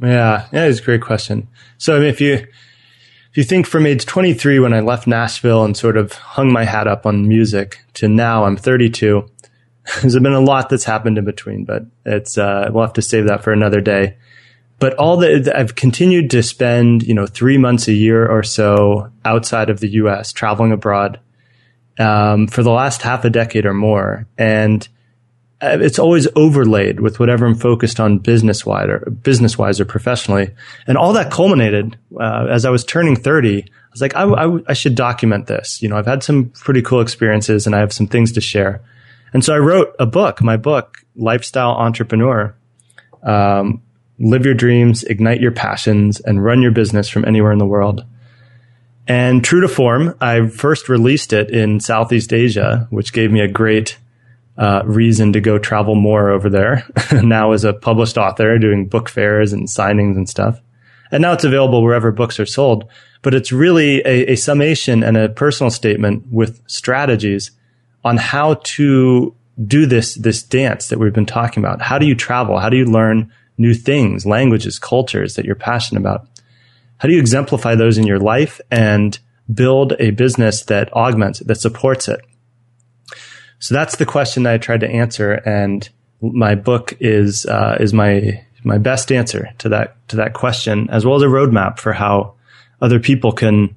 Yeah, 0.00 0.46
yeah, 0.52 0.66
it's 0.66 0.80
a 0.80 0.82
great 0.82 1.00
question. 1.00 1.48
So, 1.78 1.96
I 1.96 2.00
mean, 2.00 2.08
if 2.08 2.20
you, 2.20 2.46
if 3.36 3.40
you 3.40 3.44
think 3.44 3.66
from 3.66 3.84
age 3.84 4.06
23 4.06 4.60
when 4.60 4.72
I 4.72 4.80
left 4.80 5.06
Nashville 5.06 5.62
and 5.62 5.76
sort 5.76 5.98
of 5.98 6.14
hung 6.14 6.50
my 6.50 6.64
hat 6.64 6.88
up 6.88 7.04
on 7.04 7.28
music 7.28 7.82
to 7.92 8.08
now 8.08 8.44
I'm 8.44 8.56
32, 8.56 9.28
there's 10.00 10.18
been 10.18 10.32
a 10.32 10.40
lot 10.40 10.70
that's 10.70 10.84
happened 10.84 11.18
in 11.18 11.26
between, 11.26 11.66
but 11.66 11.84
it's, 12.06 12.38
uh, 12.38 12.70
we'll 12.72 12.84
have 12.84 12.94
to 12.94 13.02
save 13.02 13.26
that 13.26 13.44
for 13.44 13.52
another 13.52 13.82
day. 13.82 14.16
But 14.78 14.94
all 14.94 15.18
the, 15.18 15.52
I've 15.54 15.74
continued 15.74 16.30
to 16.30 16.42
spend, 16.42 17.02
you 17.02 17.12
know, 17.12 17.26
three 17.26 17.58
months 17.58 17.88
a 17.88 17.92
year 17.92 18.26
or 18.26 18.42
so 18.42 19.12
outside 19.22 19.68
of 19.68 19.80
the 19.80 19.90
US 19.90 20.32
traveling 20.32 20.72
abroad, 20.72 21.20
um, 21.98 22.46
for 22.46 22.62
the 22.62 22.72
last 22.72 23.02
half 23.02 23.26
a 23.26 23.28
decade 23.28 23.66
or 23.66 23.74
more. 23.74 24.26
And 24.38 24.88
it's 25.60 25.98
always 25.98 26.28
overlaid 26.36 27.00
with 27.00 27.18
whatever 27.18 27.46
I'm 27.46 27.54
focused 27.54 27.98
on 27.98 28.18
business 28.18 28.66
wise 28.66 28.88
or 28.88 28.98
business 29.10 29.56
wise 29.56 29.80
or 29.80 29.84
professionally. 29.84 30.50
And 30.86 30.98
all 30.98 31.14
that 31.14 31.32
culminated 31.32 31.96
uh, 32.18 32.46
as 32.50 32.64
I 32.64 32.70
was 32.70 32.84
turning 32.84 33.16
30. 33.16 33.62
I 33.62 33.66
was 33.90 34.02
like, 34.02 34.14
I, 34.14 34.24
I, 34.24 34.58
I, 34.68 34.72
should 34.74 34.94
document 34.94 35.46
this. 35.46 35.80
You 35.80 35.88
know, 35.88 35.96
I've 35.96 36.06
had 36.06 36.22
some 36.22 36.50
pretty 36.50 36.82
cool 36.82 37.00
experiences 37.00 37.66
and 37.66 37.74
I 37.74 37.80
have 37.80 37.92
some 37.92 38.06
things 38.06 38.32
to 38.32 38.42
share. 38.42 38.82
And 39.32 39.42
so 39.42 39.54
I 39.54 39.58
wrote 39.58 39.96
a 39.98 40.04
book, 40.04 40.42
my 40.42 40.58
book, 40.58 40.98
Lifestyle 41.16 41.72
Entrepreneur. 41.72 42.54
Um, 43.22 43.82
live 44.18 44.44
your 44.44 44.54
dreams, 44.54 45.04
ignite 45.04 45.40
your 45.40 45.52
passions, 45.52 46.20
and 46.20 46.44
run 46.44 46.62
your 46.62 46.70
business 46.70 47.08
from 47.08 47.24
anywhere 47.24 47.52
in 47.52 47.58
the 47.58 47.66
world. 47.66 48.04
And 49.08 49.44
true 49.44 49.60
to 49.60 49.68
form, 49.68 50.16
I 50.20 50.48
first 50.48 50.88
released 50.88 51.32
it 51.32 51.50
in 51.50 51.80
Southeast 51.80 52.32
Asia, 52.32 52.86
which 52.90 53.12
gave 53.12 53.30
me 53.30 53.40
a 53.40 53.48
great 53.48 53.98
uh, 54.58 54.82
reason 54.84 55.32
to 55.32 55.40
go 55.40 55.58
travel 55.58 55.94
more 55.94 56.30
over 56.30 56.48
there. 56.48 56.86
now 57.12 57.52
as 57.52 57.64
a 57.64 57.72
published 57.72 58.16
author 58.16 58.58
doing 58.58 58.86
book 58.86 59.08
fairs 59.08 59.52
and 59.52 59.68
signings 59.68 60.16
and 60.16 60.28
stuff. 60.28 60.60
And 61.10 61.22
now 61.22 61.32
it's 61.32 61.44
available 61.44 61.82
wherever 61.82 62.10
books 62.10 62.40
are 62.40 62.46
sold. 62.46 62.88
But 63.22 63.34
it's 63.34 63.52
really 63.52 64.00
a, 64.00 64.32
a 64.32 64.36
summation 64.36 65.02
and 65.02 65.16
a 65.16 65.28
personal 65.28 65.70
statement 65.70 66.26
with 66.30 66.62
strategies 66.68 67.50
on 68.04 68.16
how 68.16 68.54
to 68.54 69.34
do 69.64 69.86
this, 69.86 70.14
this 70.14 70.42
dance 70.42 70.88
that 70.88 70.98
we've 70.98 71.12
been 71.12 71.26
talking 71.26 71.62
about. 71.62 71.80
How 71.82 71.98
do 71.98 72.06
you 72.06 72.14
travel? 72.14 72.58
How 72.58 72.68
do 72.68 72.76
you 72.76 72.84
learn 72.84 73.32
new 73.58 73.74
things, 73.74 74.26
languages, 74.26 74.78
cultures 74.78 75.34
that 75.34 75.44
you're 75.44 75.54
passionate 75.54 76.00
about? 76.00 76.28
How 76.98 77.08
do 77.08 77.14
you 77.14 77.20
exemplify 77.20 77.74
those 77.74 77.98
in 77.98 78.06
your 78.06 78.18
life 78.18 78.60
and 78.70 79.18
build 79.52 79.94
a 79.98 80.10
business 80.10 80.62
that 80.64 80.92
augments 80.92 81.40
that 81.40 81.56
supports 81.56 82.08
it? 82.08 82.20
So 83.66 83.74
that's 83.74 83.96
the 83.96 84.06
question 84.06 84.44
that 84.44 84.54
I 84.54 84.58
tried 84.58 84.78
to 84.82 84.88
answer, 84.88 85.32
and 85.44 85.88
my 86.20 86.54
book 86.54 86.96
is 87.00 87.46
uh, 87.46 87.76
is 87.80 87.92
my 87.92 88.44
my 88.62 88.78
best 88.78 89.10
answer 89.10 89.50
to 89.58 89.68
that 89.70 89.96
to 90.06 90.16
that 90.16 90.34
question, 90.34 90.88
as 90.88 91.04
well 91.04 91.16
as 91.16 91.22
a 91.22 91.26
roadmap 91.26 91.80
for 91.80 91.92
how 91.92 92.34
other 92.80 93.00
people 93.00 93.32
can 93.32 93.76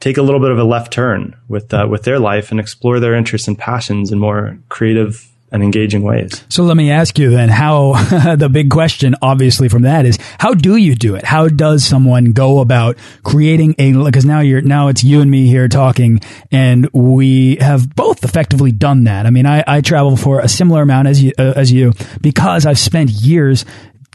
take 0.00 0.16
a 0.16 0.22
little 0.22 0.40
bit 0.40 0.50
of 0.50 0.58
a 0.58 0.64
left 0.64 0.94
turn 0.94 1.36
with 1.46 1.74
uh, 1.74 1.86
with 1.90 2.04
their 2.04 2.18
life 2.18 2.50
and 2.50 2.58
explore 2.58 3.00
their 3.00 3.14
interests 3.14 3.46
and 3.46 3.58
passions 3.58 4.12
in 4.12 4.18
more 4.18 4.58
creative 4.70 5.28
and 5.52 5.62
engaging 5.62 6.02
ways. 6.02 6.44
So 6.48 6.64
let 6.64 6.76
me 6.76 6.90
ask 6.90 7.18
you 7.18 7.30
then 7.30 7.48
how 7.48 7.92
the 8.36 8.48
big 8.48 8.70
question 8.70 9.14
obviously 9.20 9.68
from 9.68 9.82
that 9.82 10.06
is 10.06 10.18
how 10.38 10.54
do 10.54 10.76
you 10.76 10.94
do 10.94 11.14
it? 11.14 11.24
How 11.24 11.48
does 11.48 11.84
someone 11.84 12.32
go 12.32 12.60
about 12.60 12.96
creating 13.22 13.74
a 13.78 13.92
because 13.92 14.24
now 14.24 14.40
you're 14.40 14.62
now 14.62 14.88
it's 14.88 15.04
you 15.04 15.20
and 15.20 15.30
me 15.30 15.46
here 15.46 15.68
talking 15.68 16.20
and 16.50 16.88
we 16.92 17.56
have 17.56 17.94
both 17.94 18.24
effectively 18.24 18.72
done 18.72 19.04
that. 19.04 19.26
I 19.26 19.30
mean, 19.30 19.46
I, 19.46 19.62
I 19.66 19.80
travel 19.82 20.16
for 20.16 20.40
a 20.40 20.48
similar 20.48 20.82
amount 20.82 21.08
as 21.08 21.22
you 21.22 21.32
uh, 21.38 21.52
as 21.54 21.70
you 21.70 21.92
because 22.20 22.64
I've 22.66 22.78
spent 22.78 23.10
years 23.10 23.64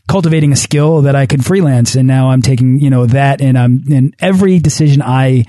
cultivating 0.07 0.53
a 0.53 0.55
skill 0.55 1.03
that 1.03 1.15
I 1.15 1.25
could 1.25 1.45
freelance 1.45 1.95
and 1.95 2.07
now 2.07 2.31
I'm 2.31 2.41
taking, 2.41 2.79
you 2.79 2.89
know, 2.89 3.05
that 3.07 3.41
and 3.41 3.57
I'm 3.57 3.83
in 3.89 4.15
every 4.19 4.59
decision 4.59 5.01
I 5.01 5.45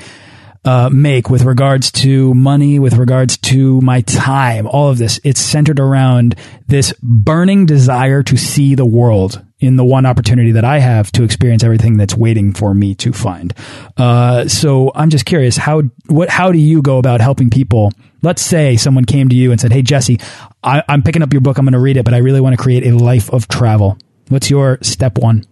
uh, 0.64 0.90
make 0.92 1.30
with 1.30 1.42
regards 1.42 1.90
to 1.92 2.34
money, 2.34 2.78
with 2.78 2.94
regards 2.94 3.36
to 3.38 3.80
my 3.80 4.00
time, 4.02 4.66
all 4.66 4.90
of 4.90 4.98
this. 4.98 5.20
It's 5.24 5.40
centered 5.40 5.80
around 5.80 6.34
this 6.66 6.92
burning 7.02 7.66
desire 7.66 8.22
to 8.24 8.36
see 8.36 8.74
the 8.74 8.86
world 8.86 9.44
in 9.60 9.76
the 9.76 9.84
one 9.84 10.06
opportunity 10.06 10.52
that 10.52 10.64
I 10.64 10.78
have 10.78 11.10
to 11.12 11.24
experience 11.24 11.64
everything 11.64 11.96
that's 11.96 12.14
waiting 12.14 12.52
for 12.52 12.74
me 12.74 12.94
to 12.96 13.12
find. 13.12 13.52
Uh, 13.96 14.46
so 14.46 14.92
I'm 14.94 15.10
just 15.10 15.24
curious 15.24 15.56
how 15.56 15.82
what 16.06 16.28
how 16.28 16.52
do 16.52 16.58
you 16.58 16.82
go 16.82 16.98
about 16.98 17.20
helping 17.20 17.50
people? 17.50 17.92
Let's 18.22 18.42
say 18.42 18.76
someone 18.76 19.04
came 19.04 19.28
to 19.28 19.36
you 19.36 19.50
and 19.50 19.60
said, 19.60 19.72
"Hey 19.72 19.82
Jesse, 19.82 20.20
I, 20.62 20.82
I'm 20.88 21.02
picking 21.02 21.22
up 21.22 21.32
your 21.32 21.40
book. 21.40 21.58
I'm 21.58 21.64
going 21.64 21.72
to 21.72 21.78
read 21.78 21.96
it, 21.96 22.04
but 22.04 22.14
I 22.14 22.18
really 22.18 22.40
want 22.40 22.56
to 22.56 22.62
create 22.62 22.86
a 22.86 22.96
life 22.96 23.30
of 23.30 23.48
travel." 23.48 23.98
What's 24.28 24.50
your 24.50 24.78
step 24.82 25.18
one? 25.18 25.44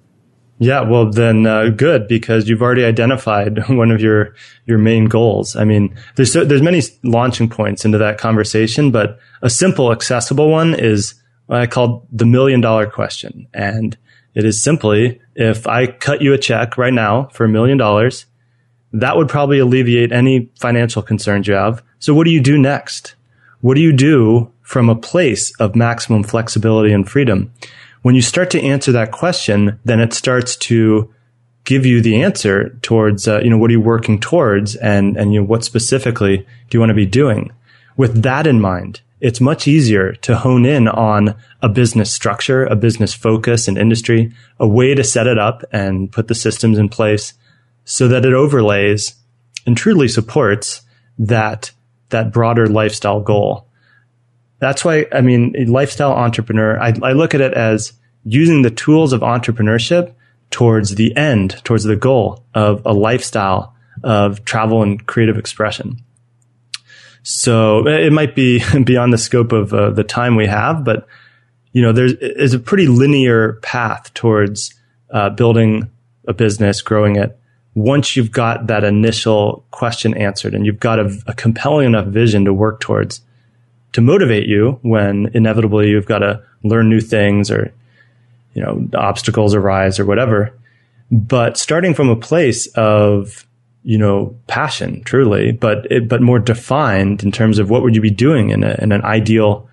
Yeah, 0.59 0.81
well 0.83 1.11
then 1.11 1.47
uh, 1.47 1.69
good 1.69 2.09
because 2.09 2.49
you've 2.49 2.63
already 2.63 2.85
identified 2.85 3.69
one 3.69 3.91
of 3.91 4.01
your 4.01 4.35
your 4.65 4.79
main 4.79 5.07
goals. 5.07 5.55
I 5.55 5.65
mean, 5.65 5.95
there's 6.17 6.33
so, 6.33 6.45
there's 6.45 6.63
many 6.63 6.83
launching 7.03 7.49
points 7.49 7.85
into 7.85 7.99
that 7.99 8.19
conversation, 8.19 8.91
but 8.91 9.19
a 9.43 9.51
simple, 9.51 9.93
accessible 9.93 10.51
one 10.51 10.75
is 10.75 11.15
what 11.47 11.61
I 11.61 11.67
call 11.67 12.07
the 12.11 12.27
million 12.27 12.61
dollar 12.61 12.87
question, 12.87 13.47
and 13.53 13.97
it 14.35 14.45
is 14.45 14.63
simply 14.63 15.21
if 15.35 15.67
I 15.67 15.87
cut 15.87 16.23
you 16.23 16.33
a 16.33 16.39
check 16.39 16.79
right 16.79 16.93
now 16.93 17.29
for 17.33 17.45
a 17.45 17.49
million 17.49 17.77
dollars, 17.77 18.27
that 18.93 19.17
would 19.17 19.29
probably 19.29 19.59
alleviate 19.59 20.13
any 20.13 20.51
financial 20.59 21.03
concerns 21.03 21.47
you 21.47 21.55
have. 21.55 21.83
So 21.99 22.15
what 22.15 22.25
do 22.25 22.31
you 22.31 22.41
do 22.41 22.57
next? 22.57 23.15
What 23.61 23.75
do 23.75 23.81
you 23.81 23.93
do 23.93 24.53
from 24.63 24.89
a 24.89 24.97
place 24.97 25.55
of 25.61 25.77
maximum 25.77 26.23
flexibility 26.23 26.93
and 26.93 27.09
freedom? 27.09 27.53
When 28.07 28.15
you 28.15 28.23
start 28.23 28.51
to 28.51 28.63
answer 28.63 28.93
that 28.93 29.11
question, 29.11 29.81
then 29.85 29.99
it 29.99 30.13
starts 30.13 30.55
to 30.55 31.13
give 31.65 31.85
you 31.85 32.01
the 32.01 32.23
answer 32.23 32.69
towards, 32.81 33.27
uh, 33.27 33.41
you 33.43 33.51
know, 33.51 33.59
what 33.59 33.69
are 33.69 33.73
you 33.73 33.81
working 33.81 34.21
towards 34.21 34.77
and, 34.77 35.17
and, 35.17 35.35
you 35.35 35.41
know, 35.41 35.45
what 35.45 35.65
specifically 35.65 36.37
do 36.37 36.47
you 36.71 36.79
want 36.79 36.91
to 36.91 36.95
be 36.95 37.05
doing? 37.05 37.51
With 37.97 38.23
that 38.23 38.47
in 38.47 38.61
mind, 38.61 39.01
it's 39.21 39.41
much 39.41 39.67
easier 39.67 40.13
to 40.13 40.37
hone 40.37 40.65
in 40.65 40.87
on 40.87 41.35
a 41.61 41.69
business 41.69 42.13
structure, 42.13 42.65
a 42.67 42.77
business 42.77 43.13
focus 43.13 43.67
and 43.67 43.77
industry, 43.77 44.33
a 44.61 44.69
way 44.69 44.95
to 44.95 45.03
set 45.03 45.27
it 45.27 45.37
up 45.37 45.65
and 45.73 46.13
put 46.13 46.29
the 46.29 46.35
systems 46.37 46.79
in 46.79 46.89
place 46.89 47.35
so 47.85 48.07
that 48.07 48.25
it 48.25 48.35
overlays 48.35 49.17
and 49.67 49.77
truly 49.77 50.07
supports 50.07 50.83
that, 51.19 51.73
that 52.11 52.33
broader 52.33 52.69
lifestyle 52.69 53.21
goal 53.21 53.67
that's 54.59 54.85
why, 54.85 55.07
I 55.13 55.21
mean, 55.21 55.55
lifestyle 55.69 56.13
entrepreneur, 56.13 56.79
I, 56.81 56.95
I 57.03 57.13
look 57.13 57.35
at 57.35 57.41
it 57.41 57.53
as 57.55 57.93
using 58.25 58.63
the 58.63 58.71
tools 58.71 59.13
of 59.13 59.21
entrepreneurship 59.21 60.15
towards 60.51 60.95
the 60.95 61.17
end, 61.17 61.63
towards 61.65 61.85
the 61.85 61.97
goal 61.97 62.45
of 62.55 62.83
a 62.87 62.93
lifestyle 62.93 63.75
of 64.03 64.45
travel 64.45 64.83
and 64.83 65.05
creative 65.07 65.37
expression. 65.37 66.03
So 67.23 67.87
it 67.89 68.13
might 68.13 68.35
be 68.35 68.63
beyond 68.85 69.13
the 69.13 69.19
scope 69.19 69.53
of 69.53 69.75
uh, 69.75 69.91
the 69.91 70.05
time 70.05 70.37
we 70.37 70.47
have, 70.47 70.85
but 70.85 71.07
you 71.73 71.83
know, 71.83 71.93
there's 71.93 72.15
is 72.15 72.55
a 72.55 72.59
pretty 72.59 72.87
linear 72.87 73.55
path 73.63 74.15
towards 74.15 74.73
uh, 75.11 75.31
building 75.31 75.91
a 76.27 76.33
business, 76.33 76.81
growing 76.81 77.17
it. 77.17 77.39
Once 77.75 78.17
you've 78.17 78.33
got 78.33 78.69
that 78.69 78.83
initial 78.83 79.67
question 79.73 80.15
answered 80.15 80.55
and 80.55 80.65
you've 80.65 80.81
got 80.81 80.99
a, 80.99 81.23
a 81.27 81.35
compelling 81.35 81.89
enough 81.89 82.07
vision 82.07 82.47
to 82.47 82.55
work 82.55 82.81
towards, 82.81 83.21
to 83.97 84.03
motivate 84.03 84.47
you 84.47 84.79
when 84.83 85.31
inevitably 85.33 85.89
you've 85.89 86.05
got 86.05 86.19
to 86.19 86.43
learn 86.63 86.91
new 86.91 87.01
things 87.01 87.51
or, 87.51 87.73
you 88.53 88.61
know, 88.61 88.87
obstacles 88.93 89.55
arise 89.55 89.99
or 89.99 90.05
whatever. 90.05 90.53
But 91.11 91.57
starting 91.57 91.95
from 91.95 92.11
a 92.11 92.17
place 92.17 92.67
of, 92.75 93.47
you 93.85 93.97
know, 93.97 94.37
passion, 94.49 95.03
truly, 95.03 95.51
but 95.51 95.91
it, 95.91 96.09
but 96.09 96.21
more 96.21 96.39
defined 96.39 97.23
in 97.23 97.33
terms 97.33 97.59
of 97.59 97.71
what 97.71 97.81
would 97.81 97.95
you 97.95 98.03
be 98.03 98.11
doing 98.11 98.51
in, 98.51 98.65
a, 98.65 98.77
in 98.83 98.93
an 98.93 99.03
ideal 99.03 99.67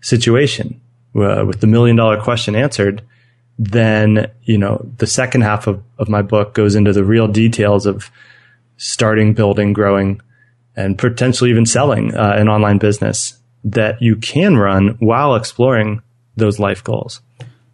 situation 0.00 0.80
uh, 1.14 1.44
with 1.46 1.60
the 1.60 1.66
million 1.66 1.96
dollar 1.96 2.18
question 2.18 2.56
answered, 2.56 3.02
then, 3.58 4.30
you 4.44 4.56
know, 4.56 4.90
the 4.96 5.06
second 5.06 5.42
half 5.42 5.66
of, 5.66 5.82
of 5.98 6.08
my 6.08 6.22
book 6.22 6.54
goes 6.54 6.74
into 6.74 6.94
the 6.94 7.04
real 7.04 7.28
details 7.28 7.84
of 7.84 8.10
starting, 8.78 9.34
building, 9.34 9.74
growing, 9.74 10.22
and 10.76 10.96
potentially 10.96 11.50
even 11.50 11.66
selling 11.66 12.14
uh, 12.14 12.32
an 12.38 12.48
online 12.48 12.78
business 12.78 13.36
that 13.64 14.00
you 14.00 14.16
can 14.16 14.56
run 14.56 14.96
while 15.00 15.34
exploring 15.34 16.02
those 16.36 16.58
life 16.58 16.82
goals. 16.82 17.20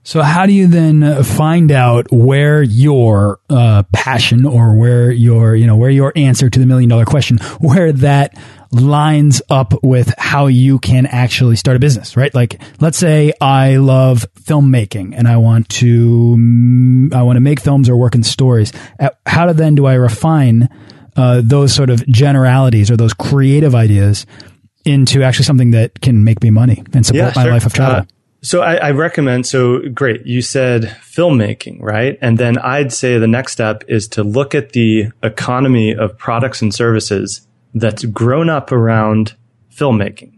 So, 0.07 0.23
how 0.23 0.47
do 0.47 0.53
you 0.53 0.69
then 0.69 1.25
find 1.25 1.73
out 1.73 2.13
where 2.13 2.63
your 2.63 3.41
uh, 3.51 3.83
passion 3.93 4.47
or 4.47 4.77
where 4.77 5.11
your, 5.11 5.57
you 5.57 5.67
know, 5.67 5.75
where 5.75 5.91
your 5.91 6.13
answer 6.15 6.49
to 6.49 6.59
the 6.61 6.65
million 6.65 6.89
dollar 6.89 7.05
question, 7.05 7.39
where 7.59 7.91
that 7.91 8.39
lines 8.71 9.43
up 9.51 9.83
with 9.83 10.15
how 10.17 10.47
you 10.47 10.79
can 10.79 11.07
actually 11.07 11.57
start 11.57 11.77
a 11.77 11.81
business, 11.81 12.17
right? 12.17 12.33
Like, 12.33 12.63
let's 12.81 12.99
say 12.99 13.33
I 13.41 13.79
love 13.79 14.27
filmmaking 14.43 15.15
and 15.17 15.27
I 15.27 15.39
want 15.39 15.69
to, 15.71 17.11
I 17.13 17.23
want 17.23 17.37
to 17.37 17.41
make 17.41 17.59
films 17.59 17.89
or 17.89 17.97
work 17.97 18.15
in 18.15 18.23
stories. 18.23 18.73
How 19.27 19.53
then 19.53 19.75
do 19.75 19.87
I 19.87 19.95
refine 19.95 20.69
uh, 21.17 21.41
those 21.43 21.75
sort 21.75 21.91
of 21.91 22.07
generalities 22.07 22.93
or 22.93 22.97
those 22.97 23.15
creative 23.15 23.75
ideas 23.75 24.25
into 24.87 25.23
actually 25.23 25.45
something 25.45 25.73
that 25.73 26.01
can 26.01 26.25
make 26.25 26.43
me 26.43 26.51
money 26.51 26.83
and 26.93 27.05
support 27.05 27.17
yeah, 27.17 27.33
my 27.35 27.43
sure. 27.43 27.53
life 27.53 27.67
of 27.67 27.75
travel? 27.75 28.01
Uh, 28.01 28.05
so 28.43 28.63
I, 28.63 28.77
I, 28.77 28.91
recommend, 28.93 29.47
so 29.47 29.81
great. 29.89 30.25
You 30.25 30.41
said 30.41 30.85
filmmaking, 31.03 31.83
right? 31.83 32.17
And 32.21 32.39
then 32.39 32.59
I'd 32.59 32.93
say 32.93 33.19
the 33.19 33.27
next 33.27 33.53
step 33.53 33.83
is 33.89 34.07
to 34.09 34.23
look 34.23 34.55
at 34.55 34.71
the 34.71 35.11
economy 35.23 35.95
of 35.95 36.17
products 36.17 36.63
and 36.63 36.73
services 36.73 37.47
that's 37.75 38.05
grown 38.05 38.49
up 38.49 38.71
around 38.71 39.35
filmmaking. 39.75 40.33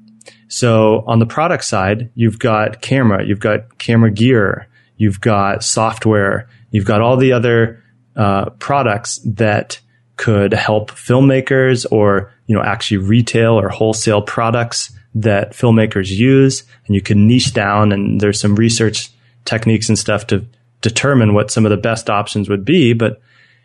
So 0.48 1.04
on 1.06 1.18
the 1.18 1.26
product 1.26 1.64
side, 1.64 2.10
you've 2.14 2.38
got 2.38 2.80
camera, 2.80 3.26
you've 3.26 3.40
got 3.40 3.76
camera 3.76 4.10
gear, 4.10 4.68
you've 4.96 5.20
got 5.20 5.62
software, 5.62 6.48
you've 6.70 6.86
got 6.86 7.02
all 7.02 7.18
the 7.18 7.32
other 7.32 7.84
uh, 8.16 8.50
products 8.58 9.20
that 9.24 9.80
could 10.18 10.52
help 10.52 10.90
filmmakers 10.90 11.86
or 11.90 12.30
you 12.46 12.54
know 12.54 12.62
actually 12.62 12.98
retail 12.98 13.58
or 13.58 13.70
wholesale 13.70 14.20
products 14.20 14.92
that 15.14 15.52
filmmakers 15.52 16.10
use. 16.10 16.64
And 16.86 16.94
you 16.94 17.00
can 17.00 17.26
niche 17.26 17.54
down 17.54 17.92
and 17.92 18.20
there's 18.20 18.40
some 18.40 18.56
research 18.56 19.08
techniques 19.44 19.88
and 19.88 19.98
stuff 19.98 20.26
to 20.26 20.44
determine 20.82 21.32
what 21.32 21.50
some 21.50 21.64
of 21.64 21.70
the 21.70 21.76
best 21.76 22.10
options 22.10 22.48
would 22.48 22.64
be. 22.64 22.92
But 22.92 23.20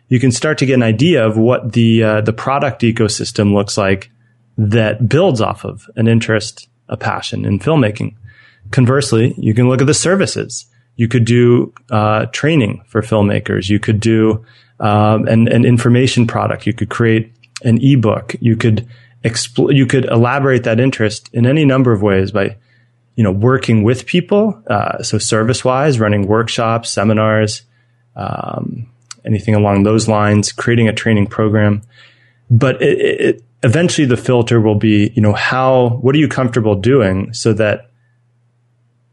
you 0.08 0.18
can 0.18 0.32
start 0.32 0.58
to 0.58 0.66
get 0.66 0.74
an 0.74 0.82
idea 0.82 1.26
of 1.26 1.36
what 1.36 1.72
the 1.72 2.02
uh, 2.02 2.20
the 2.22 2.32
product 2.32 2.82
ecosystem 2.82 3.52
looks 3.52 3.76
like 3.76 4.10
that 4.56 5.08
builds 5.08 5.40
off 5.40 5.64
of 5.64 5.90
an 5.96 6.08
interest 6.08 6.68
a 6.88 6.96
passion 6.96 7.44
in 7.44 7.58
filmmaking. 7.58 8.14
Conversely 8.70 9.34
you 9.36 9.54
can 9.54 9.68
look 9.68 9.80
at 9.80 9.86
the 9.86 9.94
services. 9.94 10.66
You 10.96 11.08
could 11.08 11.24
do 11.24 11.74
uh, 11.90 12.26
training 12.26 12.82
for 12.86 13.02
filmmakers. 13.02 13.68
You 13.68 13.80
could 13.80 13.98
do 13.98 14.44
um, 14.80 15.26
an, 15.28 15.48
an 15.48 15.64
information 15.64 16.26
product 16.26 16.66
you 16.66 16.72
could 16.72 16.90
create 16.90 17.32
an 17.62 17.78
ebook 17.82 18.34
you 18.40 18.56
could 18.56 18.86
expl- 19.24 19.74
you 19.74 19.86
could 19.86 20.04
elaborate 20.04 20.62
that 20.64 20.78
interest 20.78 21.30
in 21.32 21.46
any 21.46 21.64
number 21.64 21.92
of 21.92 22.02
ways 22.02 22.30
by, 22.30 22.56
you 23.16 23.24
know, 23.24 23.32
working 23.32 23.82
with 23.82 24.06
people. 24.06 24.62
Uh, 24.68 25.02
so 25.02 25.18
service 25.18 25.64
wise, 25.64 25.98
running 25.98 26.26
workshops, 26.26 26.90
seminars, 26.90 27.62
um, 28.14 28.86
anything 29.24 29.54
along 29.54 29.82
those 29.82 30.06
lines, 30.06 30.52
creating 30.52 30.88
a 30.88 30.92
training 30.92 31.26
program. 31.26 31.82
But 32.50 32.80
it, 32.82 32.98
it, 32.98 33.44
eventually 33.62 34.06
the 34.06 34.18
filter 34.18 34.60
will 34.60 34.74
be, 34.74 35.10
you 35.14 35.22
know, 35.22 35.32
how, 35.32 35.98
what 36.02 36.14
are 36.14 36.18
you 36.18 36.28
comfortable 36.28 36.74
doing 36.74 37.32
so 37.32 37.54
that, 37.54 37.90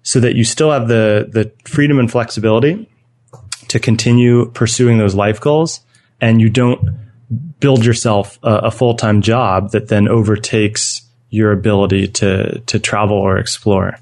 so 0.04 0.20
that 0.20 0.36
you 0.36 0.44
still 0.44 0.72
have 0.72 0.90
the, 0.90 1.30
the 1.32 1.52
freedom 1.70 1.98
and 2.00 2.12
flexibility 2.12 2.90
to 3.72 3.80
continue 3.80 4.48
pursuing 4.52 4.98
those 4.98 5.16
life 5.16 5.40
goals 5.40 5.80
and 6.20 6.42
you 6.42 6.50
don't 6.50 7.00
build 7.62 7.86
yourself 7.86 8.38
a, 8.44 8.56
a 8.56 8.72
full 8.72 8.96
time 8.96 9.22
job 9.22 9.72
that 9.72 9.88
then 9.88 10.10
overtakes 10.10 11.02
your 11.30 11.54
ability 11.54 12.10
to 12.10 12.60
to 12.68 12.80
travel 12.80 13.16
or 13.16 13.38
explore. 13.38 13.98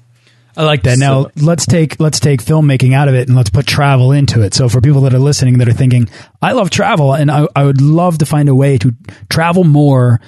I 0.56 0.64
like 0.64 0.82
that. 0.82 0.98
Now 0.98 1.22
so, 1.22 1.30
let's 1.36 1.66
take 1.66 2.00
let's 2.00 2.18
take 2.18 2.42
filmmaking 2.42 2.94
out 2.94 3.06
of 3.06 3.14
it 3.14 3.28
and 3.28 3.36
let's 3.36 3.50
put 3.50 3.64
travel 3.64 4.10
into 4.10 4.42
it. 4.42 4.54
So 4.54 4.68
for 4.68 4.80
people 4.80 5.02
that 5.02 5.14
are 5.14 5.20
listening 5.20 5.58
that 5.58 5.68
are 5.68 5.72
thinking, 5.72 6.10
I 6.42 6.52
love 6.52 6.70
travel 6.70 7.14
and 7.14 7.30
I, 7.30 7.46
I 7.54 7.64
would 7.64 7.80
love 7.80 8.18
to 8.18 8.26
find 8.26 8.48
a 8.48 8.54
way 8.54 8.76
to 8.78 8.92
travel 9.28 9.62
more 9.62 10.20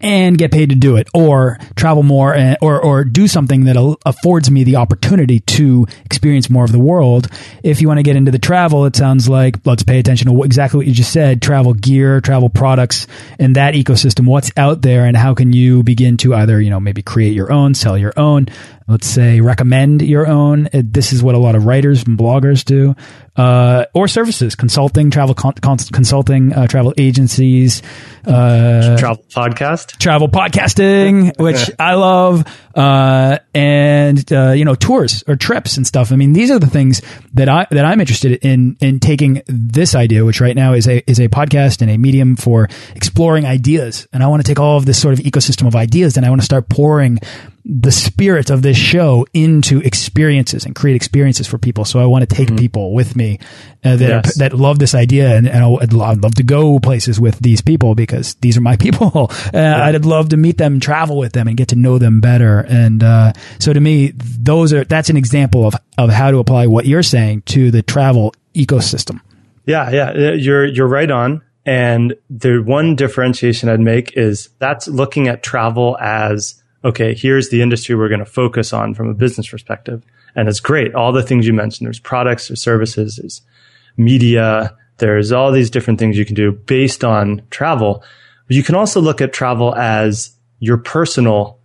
and 0.00 0.36
get 0.36 0.52
paid 0.52 0.68
to 0.68 0.74
do 0.74 0.96
it 0.96 1.08
or 1.14 1.58
travel 1.74 2.02
more 2.02 2.34
and, 2.34 2.58
or 2.60 2.80
or 2.80 3.02
do 3.02 3.26
something 3.26 3.64
that 3.64 3.76
affords 4.04 4.50
me 4.50 4.62
the 4.62 4.76
opportunity 4.76 5.40
to 5.40 5.86
experience 6.04 6.50
more 6.50 6.64
of 6.64 6.72
the 6.72 6.78
world. 6.78 7.28
If 7.62 7.80
you 7.80 7.88
want 7.88 7.98
to 7.98 8.02
get 8.02 8.16
into 8.16 8.30
the 8.30 8.38
travel 8.38 8.84
it 8.84 8.94
sounds 8.94 9.28
like 9.28 9.64
let's 9.64 9.82
pay 9.82 9.98
attention 9.98 10.28
to 10.28 10.42
exactly 10.42 10.78
what 10.78 10.86
you 10.86 10.92
just 10.92 11.12
said 11.12 11.40
travel 11.40 11.72
gear 11.72 12.20
travel 12.20 12.50
products 12.50 13.06
and 13.38 13.56
that 13.56 13.74
ecosystem 13.74 14.26
what's 14.26 14.50
out 14.56 14.82
there 14.82 15.06
and 15.06 15.16
how 15.16 15.34
can 15.34 15.52
you 15.52 15.82
begin 15.82 16.16
to 16.18 16.34
either 16.34 16.60
you 16.60 16.68
know 16.68 16.80
maybe 16.80 17.02
create 17.02 17.32
your 17.32 17.50
own 17.50 17.74
sell 17.74 17.96
your 17.96 18.12
own 18.16 18.46
let's 18.88 19.06
say 19.06 19.40
recommend 19.40 20.02
your 20.02 20.26
own. 20.26 20.68
This 20.72 21.12
is 21.12 21.22
what 21.22 21.34
a 21.34 21.38
lot 21.38 21.54
of 21.54 21.66
writers 21.66 22.04
and 22.04 22.18
bloggers 22.18 22.64
do, 22.64 22.94
uh, 23.36 23.86
or 23.94 24.08
services, 24.08 24.54
consulting, 24.54 25.10
travel 25.10 25.34
con 25.34 25.52
consulting, 25.52 26.52
uh, 26.52 26.66
travel 26.66 26.94
agencies, 26.96 27.82
uh, 28.26 28.96
travel 28.98 29.24
podcast, 29.30 29.98
travel 29.98 30.28
podcasting, 30.28 31.38
which 31.38 31.70
I 31.78 31.94
love, 31.94 32.44
uh, 32.76 33.38
and 33.54 34.32
uh, 34.32 34.50
you 34.50 34.64
know 34.64 34.74
tours 34.74 35.24
or 35.26 35.34
trips 35.34 35.78
and 35.78 35.86
stuff. 35.86 36.12
I 36.12 36.16
mean, 36.16 36.34
these 36.34 36.50
are 36.50 36.58
the 36.58 36.66
things 36.66 37.00
that 37.32 37.48
I 37.48 37.66
that 37.70 37.84
I'm 37.84 38.00
interested 38.00 38.32
in 38.44 38.76
in 38.80 39.00
taking 39.00 39.42
this 39.46 39.94
idea, 39.94 40.24
which 40.24 40.40
right 40.40 40.54
now 40.54 40.74
is 40.74 40.86
a 40.86 41.02
is 41.10 41.18
a 41.18 41.28
podcast 41.28 41.80
and 41.80 41.90
a 41.90 41.96
medium 41.96 42.36
for 42.36 42.68
exploring 42.94 43.46
ideas, 43.46 44.06
and 44.12 44.22
I 44.22 44.26
want 44.26 44.44
to 44.44 44.48
take 44.48 44.60
all 44.60 44.76
of 44.76 44.84
this 44.84 45.00
sort 45.00 45.14
of 45.14 45.20
ecosystem 45.20 45.66
of 45.66 45.74
ideas, 45.74 46.16
and 46.16 46.26
I 46.26 46.28
want 46.28 46.42
to 46.42 46.46
start 46.46 46.68
pouring 46.68 47.18
the 47.68 47.90
spirit 47.90 48.48
of 48.48 48.62
this 48.62 48.76
show 48.76 49.26
into 49.34 49.80
experiences 49.80 50.64
and 50.64 50.74
create 50.76 50.94
experiences 50.94 51.48
for 51.48 51.58
people. 51.58 51.84
So 51.84 51.98
I 51.98 52.06
want 52.06 52.28
to 52.28 52.32
take 52.32 52.48
mm 52.48 52.54
-hmm. 52.54 52.60
people 52.60 52.94
with 52.94 53.16
me 53.16 53.38
uh, 53.84 53.96
that 53.96 54.00
yes. 54.00 54.12
are, 54.12 54.48
that 54.48 54.58
love 54.58 54.78
this 54.78 54.94
idea, 54.94 55.36
and, 55.36 55.48
and 55.48 55.64
I'd, 55.64 55.94
I'd, 55.94 56.22
love 56.22 56.34
to 56.34 56.42
go 56.42 56.78
places 56.78 57.20
with 57.20 57.38
these 57.40 57.62
people 57.62 57.94
because 57.94 58.36
these 58.40 58.56
are 58.58 58.62
my 58.62 58.76
people. 58.84 59.30
Uh, 59.30 59.30
yeah. 59.52 59.88
I'd 59.88 60.04
love 60.04 60.28
to 60.28 60.36
meet 60.36 60.58
them, 60.58 60.80
travel 60.80 61.16
with 61.18 61.32
them, 61.32 61.48
and 61.48 61.56
get 61.56 61.68
to 61.68 61.76
know 61.76 61.98
them 61.98 62.20
better. 62.20 62.65
And 62.66 63.02
uh, 63.02 63.32
so 63.58 63.72
to 63.72 63.80
me, 63.80 64.12
those 64.14 64.72
are 64.72 64.84
that's 64.84 65.10
an 65.10 65.16
example 65.16 65.66
of 65.66 65.74
of 65.98 66.10
how 66.10 66.30
to 66.30 66.38
apply 66.38 66.66
what 66.66 66.86
you're 66.86 67.02
saying 67.02 67.42
to 67.46 67.70
the 67.70 67.82
travel 67.82 68.34
ecosystem. 68.54 69.20
Yeah, 69.64 69.90
yeah, 69.90 70.10
uh, 70.10 70.32
you're 70.32 70.66
you're 70.66 70.88
right 70.88 71.10
on. 71.10 71.42
And 71.64 72.14
the 72.30 72.58
one 72.58 72.94
differentiation 72.94 73.68
I'd 73.68 73.80
make 73.80 74.16
is 74.16 74.50
that's 74.60 74.86
looking 74.86 75.26
at 75.26 75.42
travel 75.42 75.98
as 76.00 76.62
okay, 76.84 77.14
here's 77.14 77.50
the 77.50 77.62
industry 77.62 77.96
we're 77.96 78.08
going 78.08 78.20
to 78.20 78.24
focus 78.24 78.72
on 78.72 78.94
from 78.94 79.08
a 79.08 79.14
business 79.14 79.48
perspective. 79.48 80.04
And 80.36 80.48
it's 80.48 80.60
great. 80.60 80.94
All 80.94 81.10
the 81.10 81.22
things 81.22 81.46
you 81.46 81.52
mentioned, 81.52 81.86
there's 81.86 81.98
products, 81.98 82.48
there's 82.48 82.62
services, 82.62 83.16
there's 83.16 83.42
media, 83.96 84.76
there's 84.98 85.32
all 85.32 85.50
these 85.50 85.70
different 85.70 85.98
things 85.98 86.16
you 86.16 86.24
can 86.24 86.36
do 86.36 86.52
based 86.52 87.02
on 87.02 87.42
travel. 87.50 88.04
But 88.46 88.56
you 88.56 88.62
can 88.62 88.76
also 88.76 89.00
look 89.00 89.20
at 89.20 89.32
travel 89.32 89.74
as 89.74 90.30
your 90.60 90.78
personal 90.78 91.58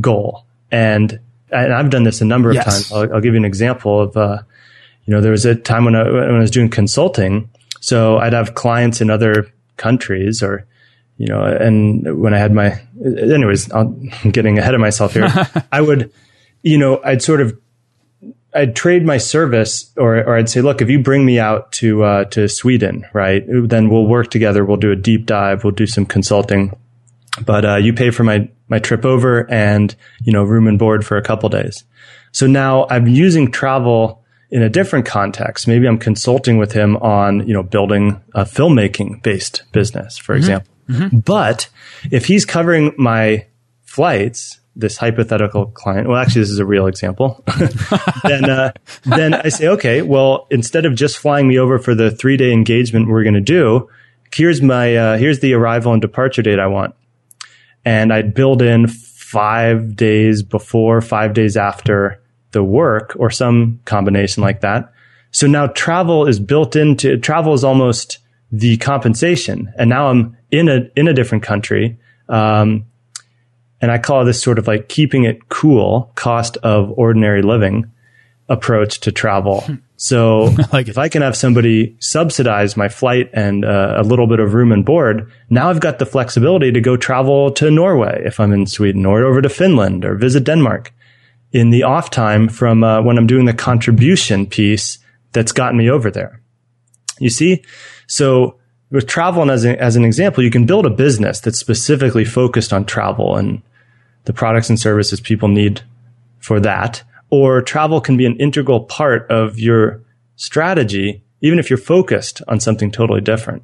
goal. 0.00 0.44
And, 0.70 1.20
and 1.50 1.72
I've 1.72 1.90
done 1.90 2.04
this 2.04 2.20
a 2.20 2.24
number 2.24 2.50
of 2.50 2.56
yes. 2.56 2.64
times. 2.64 2.92
I'll, 2.92 3.14
I'll, 3.14 3.20
give 3.20 3.34
you 3.34 3.38
an 3.38 3.44
example 3.44 4.00
of, 4.00 4.16
uh, 4.16 4.38
you 5.04 5.14
know, 5.14 5.20
there 5.20 5.30
was 5.30 5.44
a 5.44 5.54
time 5.54 5.84
when 5.84 5.94
I, 5.94 6.10
when 6.10 6.34
I 6.34 6.38
was 6.38 6.50
doing 6.50 6.68
consulting. 6.68 7.48
So 7.80 8.18
I'd 8.18 8.32
have 8.32 8.54
clients 8.54 9.00
in 9.00 9.10
other 9.10 9.52
countries 9.76 10.42
or, 10.42 10.66
you 11.16 11.26
know, 11.26 11.42
and 11.42 12.20
when 12.20 12.34
I 12.34 12.38
had 12.38 12.52
my, 12.52 12.80
anyways, 13.02 13.72
I'm 13.72 14.08
getting 14.30 14.58
ahead 14.58 14.74
of 14.74 14.80
myself 14.80 15.14
here. 15.14 15.28
I 15.72 15.80
would, 15.80 16.12
you 16.62 16.78
know, 16.78 17.00
I'd 17.02 17.22
sort 17.22 17.40
of, 17.40 17.58
I'd 18.54 18.74
trade 18.74 19.04
my 19.04 19.18
service, 19.18 19.92
or 19.96 20.16
or 20.16 20.36
I'd 20.36 20.48
say, 20.48 20.62
look, 20.62 20.80
if 20.80 20.88
you 20.88 21.02
bring 21.02 21.24
me 21.24 21.38
out 21.38 21.70
to 21.72 22.02
uh, 22.02 22.24
to 22.26 22.48
Sweden, 22.48 23.06
right, 23.12 23.44
then 23.46 23.90
we'll 23.90 24.06
work 24.06 24.30
together. 24.30 24.64
We'll 24.64 24.78
do 24.78 24.90
a 24.90 24.96
deep 24.96 25.26
dive. 25.26 25.64
We'll 25.64 25.74
do 25.74 25.86
some 25.86 26.06
consulting, 26.06 26.74
but 27.44 27.64
uh, 27.64 27.76
you 27.76 27.92
pay 27.92 28.10
for 28.10 28.24
my 28.24 28.48
my 28.68 28.78
trip 28.78 29.04
over 29.04 29.50
and 29.50 29.94
you 30.22 30.32
know 30.32 30.44
room 30.44 30.66
and 30.66 30.78
board 30.78 31.04
for 31.04 31.16
a 31.16 31.22
couple 31.22 31.48
days. 31.48 31.84
So 32.32 32.46
now 32.46 32.86
I'm 32.90 33.06
using 33.06 33.50
travel 33.50 34.24
in 34.50 34.62
a 34.62 34.68
different 34.68 35.06
context. 35.06 35.68
Maybe 35.68 35.86
I'm 35.86 35.98
consulting 35.98 36.58
with 36.58 36.72
him 36.72 36.96
on 36.98 37.46
you 37.46 37.54
know 37.54 37.62
building 37.62 38.20
a 38.34 38.44
filmmaking 38.44 39.22
based 39.22 39.62
business, 39.72 40.18
for 40.18 40.34
mm-hmm. 40.34 40.38
example 40.38 40.72
Mm-hmm. 40.88 41.18
But 41.18 41.68
if 42.10 42.26
he's 42.26 42.44
covering 42.44 42.94
my 42.96 43.46
flights, 43.84 44.60
this 44.74 44.96
hypothetical 44.96 45.66
client, 45.66 46.08
well, 46.08 46.18
actually, 46.18 46.42
this 46.42 46.50
is 46.50 46.58
a 46.58 46.66
real 46.66 46.86
example. 46.86 47.44
then, 48.24 48.48
uh, 48.48 48.72
then 49.04 49.34
I 49.34 49.48
say, 49.48 49.68
okay, 49.68 50.02
well, 50.02 50.46
instead 50.50 50.86
of 50.86 50.94
just 50.94 51.18
flying 51.18 51.48
me 51.48 51.58
over 51.58 51.78
for 51.78 51.94
the 51.94 52.10
three 52.10 52.36
day 52.36 52.52
engagement 52.52 53.08
we're 53.08 53.24
going 53.24 53.34
to 53.34 53.40
do, 53.40 53.88
here's 54.32 54.62
my, 54.62 54.96
uh, 54.96 55.18
here's 55.18 55.40
the 55.40 55.54
arrival 55.54 55.92
and 55.92 56.00
departure 56.00 56.42
date 56.42 56.58
I 56.58 56.68
want. 56.68 56.94
And 57.88 58.12
I'd 58.12 58.34
build 58.34 58.60
in 58.60 58.86
five 58.86 59.96
days 59.96 60.42
before, 60.42 61.00
five 61.00 61.32
days 61.32 61.56
after 61.56 62.22
the 62.50 62.62
work 62.62 63.16
or 63.18 63.30
some 63.30 63.80
combination 63.86 64.42
like 64.42 64.60
that 64.60 64.92
So 65.30 65.46
now 65.46 65.68
travel 65.68 66.26
is 66.26 66.38
built 66.38 66.76
into 66.76 67.16
travel 67.16 67.54
is 67.54 67.64
almost 67.64 68.18
the 68.52 68.76
compensation. 68.76 69.72
And 69.78 69.88
now 69.88 70.08
I'm 70.08 70.36
in 70.50 70.68
a 70.68 70.90
in 70.96 71.08
a 71.08 71.14
different 71.14 71.44
country. 71.44 71.98
Um, 72.28 72.84
and 73.80 73.90
I 73.90 73.96
call 73.96 74.24
this 74.24 74.42
sort 74.42 74.58
of 74.58 74.66
like 74.66 74.88
keeping 74.88 75.24
it 75.24 75.48
cool, 75.48 76.12
cost 76.14 76.58
of 76.58 76.92
ordinary 76.98 77.40
living 77.40 77.90
approach 78.50 79.00
to 79.00 79.12
travel. 79.12 79.64
So 79.98 80.54
like 80.72 80.88
if 80.88 80.96
I 80.96 81.10
can 81.10 81.20
have 81.20 81.36
somebody 81.36 81.96
subsidize 82.00 82.76
my 82.76 82.88
flight 82.88 83.28
and 83.34 83.64
uh, 83.64 83.96
a 83.98 84.02
little 84.02 84.26
bit 84.26 84.40
of 84.40 84.54
room 84.54 84.72
and 84.72 84.84
board, 84.84 85.30
now 85.50 85.68
I've 85.68 85.80
got 85.80 85.98
the 85.98 86.06
flexibility 86.06 86.72
to 86.72 86.80
go 86.80 86.96
travel 86.96 87.50
to 87.52 87.70
Norway 87.70 88.22
if 88.24 88.40
I'm 88.40 88.52
in 88.52 88.66
Sweden 88.66 89.04
or 89.04 89.24
over 89.24 89.42
to 89.42 89.50
Finland 89.50 90.04
or 90.04 90.14
visit 90.14 90.44
Denmark 90.44 90.94
in 91.52 91.70
the 91.70 91.82
off 91.82 92.10
time 92.10 92.48
from 92.48 92.82
uh, 92.82 93.02
when 93.02 93.18
I'm 93.18 93.26
doing 93.26 93.44
the 93.44 93.52
contribution 93.52 94.46
piece 94.46 94.98
that's 95.32 95.52
gotten 95.52 95.76
me 95.76 95.90
over 95.90 96.10
there. 96.10 96.40
You 97.18 97.30
see? 97.30 97.64
So 98.06 98.56
with 98.90 99.06
travel 99.06 99.42
and 99.42 99.50
as, 99.50 99.64
a, 99.64 99.80
as 99.82 99.96
an 99.96 100.04
example, 100.04 100.44
you 100.44 100.50
can 100.50 100.64
build 100.64 100.86
a 100.86 100.90
business 100.90 101.40
that's 101.40 101.58
specifically 101.58 102.24
focused 102.24 102.72
on 102.72 102.84
travel 102.84 103.36
and 103.36 103.62
the 104.24 104.32
products 104.32 104.70
and 104.70 104.78
services 104.78 105.20
people 105.20 105.48
need 105.48 105.82
for 106.38 106.60
that 106.60 107.02
or 107.30 107.62
travel 107.62 108.00
can 108.00 108.16
be 108.16 108.26
an 108.26 108.36
integral 108.36 108.80
part 108.80 109.30
of 109.30 109.58
your 109.58 110.02
strategy, 110.36 111.22
even 111.40 111.58
if 111.58 111.68
you're 111.68 111.78
focused 111.78 112.42
on 112.48 112.60
something 112.60 112.90
totally 112.90 113.20
different. 113.20 113.62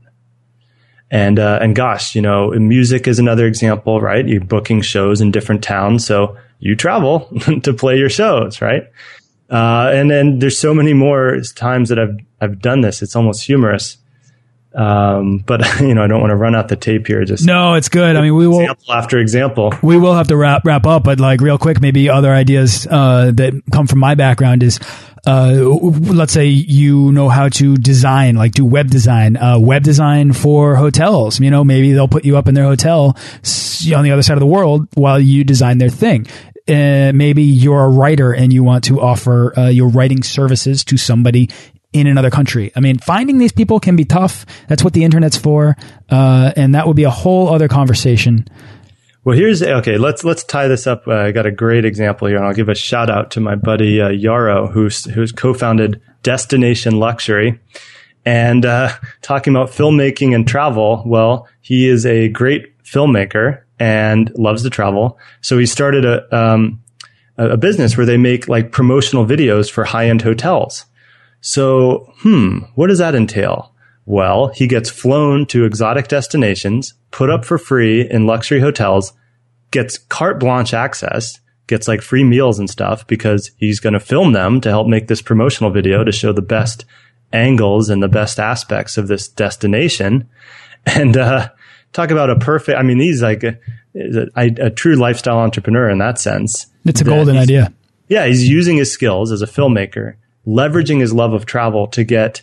And 1.11 1.39
uh, 1.39 1.59
and 1.61 1.77
gosh, 1.77 2.15
you 2.15 2.23
know, 2.23 2.51
music 2.51 3.07
is 3.07 3.19
another 3.19 3.47
example, 3.47 4.01
right? 4.01 4.27
You're 4.27 4.41
booking 4.41 4.81
shows 4.81 5.21
in 5.21 5.31
different 5.31 5.63
towns, 5.63 6.05
so 6.05 6.37
you 6.59 6.75
travel 6.75 7.31
to 7.63 7.73
play 7.73 7.99
your 7.99 8.09
shows, 8.09 8.61
right? 8.61 8.85
Uh, 9.51 9.91
and 9.93 10.11
then 10.11 10.39
there's 10.39 10.59
so 10.59 10.75
many 10.75 10.95
more 10.95 11.39
times 11.55 11.89
that 11.91 11.99
I've 11.99 12.17
I've 12.41 12.61
done 12.61 12.81
this. 12.81 13.03
It's 13.03 13.15
almost 13.15 13.45
humorous. 13.45 13.99
Um, 14.75 15.39
but 15.39 15.63
you 15.81 15.95
know, 15.95 16.03
I 16.03 16.07
don't 16.07 16.21
want 16.21 16.31
to 16.31 16.37
run 16.37 16.55
out 16.55 16.69
the 16.69 16.77
tape 16.77 17.07
here. 17.07 17.25
Just 17.25 17.47
no, 17.47 17.75
it's 17.75 17.89
good. 17.89 18.17
I 18.17 18.23
mean, 18.23 18.35
we 18.35 18.47
will 18.47 18.61
example 18.61 18.93
after 18.93 19.19
example. 19.19 19.75
We 19.83 19.97
will 19.97 20.15
have 20.15 20.29
to 20.29 20.37
wrap 20.37 20.65
wrap 20.65 20.87
up, 20.87 21.05
but 21.05 21.21
like 21.21 21.41
real 21.41 21.59
quick, 21.59 21.81
maybe 21.81 22.11
other 22.11 22.33
ideas 22.33 22.87
uh, 22.91 23.31
that 23.35 23.63
come 23.73 23.87
from 23.87 24.01
my 24.01 24.15
background 24.15 24.63
is. 24.63 24.81
Uh, 25.27 25.55
let's 25.55 26.35
say 26.35 26.49
you 26.49 27.11
know 27.11 27.31
how 27.31 27.49
to 27.49 27.79
design, 27.79 28.37
like 28.37 28.53
do 28.53 28.63
web 28.63 28.91
design, 28.91 29.39
uh, 29.39 29.59
web 29.59 29.83
design 29.83 30.35
for 30.35 30.77
hotels. 30.77 31.41
You 31.41 31.51
know, 31.51 31.65
maybe 31.65 31.93
they'll 31.93 32.09
put 32.09 32.27
you 32.27 32.37
up 32.37 32.47
in 32.47 32.55
their 32.55 32.65
hotel 32.65 33.17
on 33.97 34.05
the 34.05 34.11
other 34.11 34.23
side 34.23 34.35
of 34.35 34.41
the 34.41 34.47
world 34.47 34.87
while 34.93 35.19
you 35.19 35.43
design 35.43 35.79
their 35.79 35.89
thing. 35.89 36.27
Uh, 36.69 37.13
maybe 37.15 37.43
you're 37.43 37.85
a 37.85 37.89
writer 37.89 38.33
and 38.33 38.53
you 38.53 38.63
want 38.63 38.85
to 38.85 39.01
offer 39.01 39.59
uh, 39.59 39.69
your 39.69 39.89
writing 39.89 40.23
services 40.23 40.85
to 40.85 40.99
somebody 40.99 41.49
in 41.95 42.09
another 42.09 42.31
country. 42.31 42.73
I 42.77 42.81
mean, 42.81 42.99
finding 42.99 43.39
these 43.39 43.53
people 43.53 43.81
can 43.81 43.97
be 43.97 44.05
tough. 44.05 44.45
That's 44.69 44.83
what 44.83 44.93
the 44.93 45.05
internet's 45.05 45.39
for, 45.39 45.77
uh, 46.11 46.53
and 46.57 46.75
that 46.75 46.87
would 46.87 46.97
be 46.97 47.05
a 47.05 47.11
whole 47.11 47.49
other 47.49 47.69
conversation. 47.69 48.47
Well, 49.23 49.37
here's 49.37 49.63
okay. 49.63 49.97
Let's 49.97 50.25
let's 50.25 50.45
tie 50.45 50.69
this 50.69 50.87
up. 50.87 51.09
Uh, 51.09 51.15
I 51.15 51.33
got 51.33 51.47
a 51.47 51.53
great 51.53 51.87
example 51.87 52.29
here, 52.29 52.37
and 52.37 52.45
I'll 52.45 52.53
give 52.53 52.69
a 52.69 52.75
shout 52.75 53.09
out 53.09 53.31
to 53.33 53.41
my 53.41 53.55
buddy 53.55 54.01
uh, 54.01 54.11
Yarrow, 54.11 54.67
who's 54.67 55.05
who's 55.05 55.33
co-founded 55.33 56.03
Destination 56.23 56.99
Luxury, 56.99 57.59
and 58.27 58.67
uh, 58.67 58.91
talking 59.23 59.55
about 59.55 59.71
filmmaking 59.71 60.35
and 60.35 60.47
travel. 60.47 61.03
Well, 61.07 61.49
he 61.63 61.89
is 61.89 62.05
a 62.05 62.29
great 62.29 62.77
filmmaker 62.83 63.63
and 63.79 64.31
loves 64.37 64.63
to 64.65 64.71
travel, 64.71 65.19
so 65.41 65.57
he 65.59 65.65
started 65.65 66.05
a 66.05 66.37
um, 66.37 66.83
a 67.39 67.57
business 67.57 67.97
where 67.97 68.07
they 68.07 68.19
make 68.19 68.49
like 68.49 68.73
promotional 68.73 69.25
videos 69.25 69.71
for 69.71 69.85
high 69.85 70.09
end 70.09 70.23
hotels. 70.23 70.85
So, 71.47 72.11
hmm, 72.21 72.61
what 72.75 72.87
does 72.87 73.01
that 73.01 73.15
entail? 73.15 73.75
Well, 74.07 74.49
he 74.49 74.67
gets 74.67 74.89
flown 74.89 75.45
to 75.49 75.67
exotic 75.67 76.09
destinations, 76.09 76.95
put 77.11 77.29
up 77.29 77.45
for 77.45 77.59
free 77.59 78.09
in 78.09 78.27
luxury 78.27 78.61
hotels, 78.61 79.13
gets 79.71 79.99
carte 79.99 80.41
blanche 80.41 80.73
access, 80.73 81.39
gets 81.67 81.87
like 81.87 82.01
free 82.01 82.25
meals 82.25 82.59
and 82.59 82.71
stuff 82.71 83.07
because 83.07 83.51
he's 83.59 83.79
going 83.79 83.93
to 83.93 84.01
film 84.01 84.33
them 84.33 84.59
to 84.63 84.71
help 84.71 84.87
make 84.87 85.07
this 85.09 85.21
promotional 85.21 85.71
video 85.71 86.03
to 86.03 86.13
show 86.13 86.33
the 86.33 86.41
best 86.41 86.87
angles 87.31 87.91
and 87.91 88.03
the 88.03 88.09
best 88.09 88.41
aspects 88.41 88.97
of 88.97 89.09
this 89.09 89.29
destination. 89.29 90.27
And, 90.87 91.15
uh, 91.15 91.51
talk 91.93 92.11
about 92.11 92.31
a 92.31 92.39
perfect, 92.39 92.79
I 92.79 92.83
mean, 92.83 93.01
he's 93.01 93.23
like 93.23 93.45
a, 93.45 93.59
a, 94.35 94.47
a 94.57 94.71
true 94.71 94.97
lifestyle 94.97 95.41
entrepreneur 95.41 95.91
in 95.91 95.99
that 95.99 96.19
sense. 96.19 96.69
It's 96.87 97.03
a 97.03 97.05
golden 97.05 97.37
idea. 97.37 97.71
Yeah. 98.09 98.25
He's 98.25 98.49
using 98.49 98.79
his 98.79 98.91
skills 98.91 99.31
as 99.31 99.43
a 99.43 99.47
filmmaker 99.47 100.15
leveraging 100.47 101.01
his 101.01 101.13
love 101.13 101.33
of 101.33 101.47
travel 101.47 101.87
to 101.89 102.05
get 102.05 102.43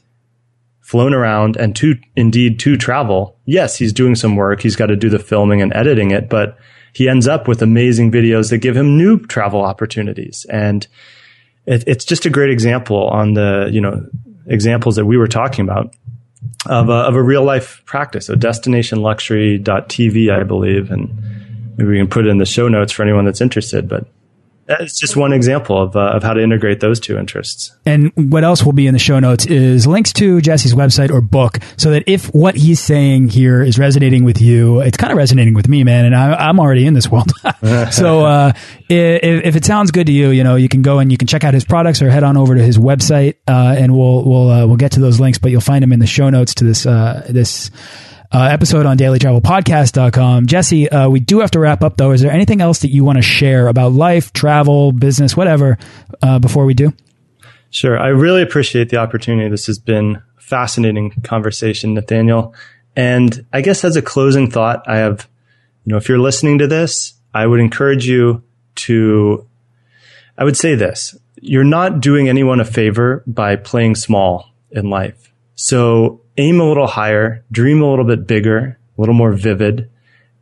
flown 0.80 1.14
around 1.14 1.56
and 1.56 1.76
to 1.78 1.95
indeed 2.16 2.60
to 2.60 2.76
travel. 2.76 3.38
Yes, 3.45 3.78
he's 3.78 3.93
doing 3.93 4.16
some 4.16 4.36
work. 4.36 4.62
He's 4.62 4.76
got 4.76 4.88
to 4.88 4.95
do 4.95 5.10
the 5.10 5.20
filming 5.20 5.62
and 5.62 5.74
editing 5.74 6.12
it, 6.12 6.30
but 6.30 6.58
he 6.93 7.08
ends 7.08 7.28
up 7.28 7.47
with 7.47 7.62
amazing 7.62 8.12
videos 8.12 8.49
that 8.49 8.58
give 8.58 8.76
him 8.76 8.97
new 8.97 9.20
travel 9.20 9.62
opportunities. 9.62 10.45
And 10.49 10.86
it, 11.66 11.84
it's 11.88 12.04
just 12.04 12.26
a 12.26 12.30
great 12.30 12.49
example 12.49 13.08
on 13.08 13.36
the, 13.36 13.70
you 13.72 13.80
know, 13.80 14.06
examples 14.47 14.95
that 14.97 15.06
we 15.06 15.18
were 15.18 15.28
talking 15.28 15.64
about 15.64 15.95
of 16.66 16.89
a, 16.89 16.93
of 16.93 17.16
a 17.16 17.22
real 17.22 17.43
life 17.43 17.82
practice. 17.86 18.26
So 18.26 18.36
destinationluxury.tv, 18.36 20.32
I 20.32 20.43
believe. 20.43 20.91
And 20.91 21.78
maybe 21.78 21.91
we 21.91 21.97
can 21.97 22.08
put 22.08 22.26
it 22.26 22.30
in 22.30 22.38
the 22.38 22.45
show 22.45 22.68
notes 22.68 22.91
for 22.91 23.04
anyone 23.04 23.26
that's 23.26 23.41
interested, 23.41 23.88
but 23.88 24.08
it's 24.68 24.99
just 24.99 25.16
one 25.16 25.34
example 25.34 25.82
of, 25.82 25.95
uh, 25.95 26.12
of 26.14 26.24
how 26.24 26.34
to 26.34 26.41
integrate 26.41 26.80
those 26.80 26.99
two 26.99 27.18
interests. 27.18 27.76
And 27.86 28.12
what 28.16 28.43
else 28.43 28.64
will 28.64 28.74
be 28.74 28.88
in 28.88 28.93
the 28.93 28.99
show 28.99 29.20
notes 29.20 29.45
is 29.45 29.88
links 29.88 30.14
to 30.14 30.41
Jesse's 30.41 30.74
website 30.74 31.12
or 31.12 31.22
book 31.22 31.59
so 31.78 31.91
that 31.91 32.03
if 32.07 32.28
what 32.28 32.55
he's 32.55 32.80
saying 32.80 33.30
here 33.30 33.62
is 33.62 33.78
resonating 33.78 34.24
with 34.24 34.41
you, 34.41 34.82
it's 34.82 34.97
kind 34.97 35.12
of 35.12 35.18
resonating 35.18 35.53
with 35.53 35.68
me, 35.68 35.84
man. 35.84 36.05
And 36.05 36.16
I, 36.16 36.49
am 36.49 36.59
already 36.59 36.86
in 36.86 36.93
this 36.93 37.09
world. 37.09 37.32
so 37.91 38.26
uh, 38.26 38.53
if, 38.89 39.45
if, 39.45 39.55
it 39.55 39.66
sounds 39.66 39.91
good 39.91 40.07
to 40.07 40.14
you, 40.14 40.30
you 40.30 40.43
know, 40.43 40.55
you 40.55 40.70
can 40.70 40.82
go 40.82 40.99
and 40.99 41.12
you 41.12 41.18
can 41.18 41.28
check 41.28 41.43
out 41.43 41.53
his 41.53 41.66
products 41.66 42.01
or 42.01 42.09
head 42.09 42.24
on 42.24 42.38
over 42.38 42.55
to 42.55 42.62
his 42.62 42.78
website 42.78 43.36
uh, 43.47 43.76
and 43.78 43.97
we'll, 43.97 44.24
we'll, 44.24 44.49
uh, 44.49 44.68
we'll 44.68 44.78
get 44.78 44.93
to 44.93 44.99
those 44.99 45.20
links, 45.20 45.38
but 45.38 45.51
you'll 45.51 45.62
find 45.62 45.84
them 45.84 45.91
in 45.91 45.99
the 45.99 46.07
show 46.07 46.30
notes 46.30 46.53
to 46.55 46.64
this, 46.64 46.86
uh, 46.86 47.26
this 47.30 47.72
uh, 48.32 48.43
episode 48.43 48.86
on 48.86 48.97
dailytravelpodcast.com. 48.97 50.45
Jesse, 50.45 50.89
uh, 50.89 51.09
we 51.09 51.19
do 51.19 51.39
have 51.39 51.51
to 51.51 51.59
wrap 51.59 51.84
up 51.84 51.97
though. 51.97 52.11
Is 52.11 52.21
there 52.21 52.32
anything 52.32 52.61
else 52.61 52.79
that 52.79 52.89
you 52.89 53.03
want 53.03 53.17
to 53.17 53.21
share 53.21 53.67
about 53.67 53.91
life, 53.91 54.32
travel, 54.34 54.91
business, 54.91 55.36
whatever, 55.36 55.77
uh, 56.21 56.39
before 56.39 56.65
we 56.65 56.73
do? 56.73 56.93
Sure. 57.69 57.97
I 57.97 58.07
really 58.07 58.41
appreciate 58.41 58.89
the 58.89 58.97
opportunity. 58.97 59.49
This 59.49 59.67
has 59.67 59.79
been 59.79 60.21
a 60.38 60.41
fascinating 60.41 61.11
conversation, 61.23 61.93
Nathaniel. 61.93 62.53
And 62.95 63.45
I 63.53 63.61
guess 63.61 63.84
as 63.84 63.95
a 63.95 64.01
closing 64.01 64.51
thought, 64.51 64.84
I 64.88 64.97
have, 64.97 65.27
you 65.86 65.91
know, 65.91 65.97
if 65.97 66.09
you're 66.09 66.19
listening 66.19 66.57
to 66.59 66.67
this, 66.67 67.13
I 67.34 67.47
would 67.47 67.61
encourage 67.61 68.05
you 68.07 68.43
to, 68.75 69.47
I 70.38 70.43
would 70.43 70.57
say 70.57 70.75
this, 70.75 71.17
you're 71.41 71.63
not 71.63 72.01
doing 72.01 72.27
anyone 72.27 72.59
a 72.59 72.65
favor 72.65 73.23
by 73.25 73.55
playing 73.55 73.95
small 73.95 74.53
in 74.69 74.89
life. 74.89 75.34
So 75.55 76.21
aim 76.41 76.59
a 76.59 76.67
little 76.67 76.87
higher, 76.87 77.45
dream 77.51 77.81
a 77.81 77.89
little 77.89 78.05
bit 78.05 78.27
bigger, 78.27 78.79
a 78.97 79.01
little 79.01 79.13
more 79.13 79.31
vivid, 79.31 79.89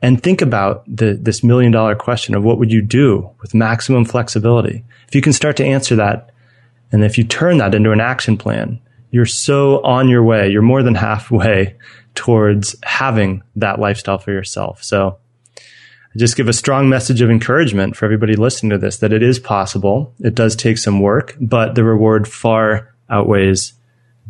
and 0.01 0.23
think 0.23 0.41
about 0.41 0.83
the, 0.87 1.13
this 1.21 1.43
million 1.43 1.71
dollar 1.71 1.95
question 1.95 2.33
of 2.33 2.43
what 2.43 2.57
would 2.57 2.71
you 2.71 2.81
do 2.81 3.29
with 3.41 3.53
maximum 3.53 4.05
flexibility? 4.05 4.85
If 5.07 5.15
you 5.15 5.21
can 5.21 5.33
start 5.33 5.57
to 5.57 5.65
answer 5.65 5.95
that, 5.97 6.31
and 6.91 7.03
if 7.03 7.17
you 7.17 7.23
turn 7.23 7.57
that 7.57 7.75
into 7.75 7.91
an 7.91 7.99
action 7.99 8.37
plan, 8.37 8.79
you're 9.11 9.25
so 9.25 9.83
on 9.83 10.07
your 10.07 10.23
way. 10.23 10.49
You're 10.49 10.61
more 10.61 10.83
than 10.83 10.95
halfway 10.95 11.75
towards 12.15 12.75
having 12.83 13.43
that 13.55 13.79
lifestyle 13.79 14.19
for 14.19 14.31
yourself. 14.31 14.83
So 14.83 15.17
I 15.57 16.17
just 16.17 16.37
give 16.37 16.47
a 16.47 16.53
strong 16.53 16.89
message 16.89 17.21
of 17.21 17.29
encouragement 17.29 17.95
for 17.95 18.05
everybody 18.05 18.35
listening 18.35 18.71
to 18.71 18.77
this 18.77 18.97
that 18.97 19.13
it 19.13 19.21
is 19.21 19.37
possible. 19.37 20.13
It 20.19 20.33
does 20.33 20.55
take 20.55 20.77
some 20.77 21.01
work, 21.01 21.35
but 21.39 21.75
the 21.75 21.83
reward 21.83 22.27
far 22.27 22.95
outweighs 23.09 23.73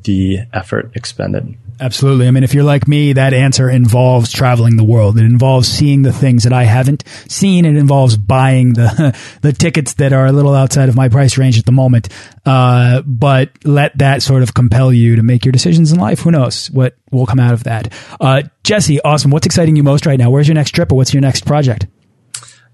the 0.04 0.40
effort 0.54 0.92
expended. 0.96 1.58
Absolutely. 1.82 2.28
I 2.28 2.32
mean, 2.32 2.44
if 2.44 2.54
you're 2.54 2.64
like 2.64 2.88
me, 2.88 3.14
that 3.14 3.34
answer 3.34 3.70
involves 3.70 4.32
traveling 4.32 4.76
the 4.76 4.84
world. 4.84 5.18
It 5.18 5.24
involves 5.24 5.68
seeing 5.68 6.02
the 6.02 6.12
things 6.12 6.44
that 6.44 6.52
I 6.52 6.64
haven't 6.64 7.06
seen. 7.28 7.66
It 7.66 7.78
involves 7.78 8.18
buying 8.18 8.74
the 8.74 9.18
the 9.42 9.54
tickets 9.54 9.94
that 9.96 10.12
are 10.12 10.26
a 10.26 10.32
little 10.32 10.54
outside 10.54 10.90
of 10.90 10.96
my 10.96 11.08
price 11.08 11.38
range 11.38 11.58
at 11.58 11.66
the 11.66 11.72
moment. 11.72 12.10
Uh, 12.46 13.02
but 13.04 13.52
let 13.64 13.98
that 13.98 14.22
sort 14.22 14.44
of 14.44 14.54
compel 14.54 14.92
you 14.92 15.16
to 15.16 15.24
make 15.24 15.46
your 15.46 15.54
decisions 15.54 15.92
in 15.92 16.00
life. 16.00 16.20
Who 16.20 16.32
knows 16.32 16.70
what 16.72 16.98
will 17.12 17.26
come 17.26 17.40
out 17.40 17.54
of 17.54 17.64
that? 17.64 17.94
Uh, 18.20 18.44
Jesse, 18.64 19.00
awesome. 19.02 19.32
What's 19.32 19.46
exciting 19.46 19.76
you 19.78 19.84
most 19.84 20.06
right 20.06 20.20
now? 20.20 20.30
Where's 20.30 20.48
your 20.48 20.56
next 20.56 20.72
trip, 20.72 20.92
or 20.92 20.96
what's 20.96 21.14
your 21.14 21.22
next 21.22 21.46
project? 21.46 21.88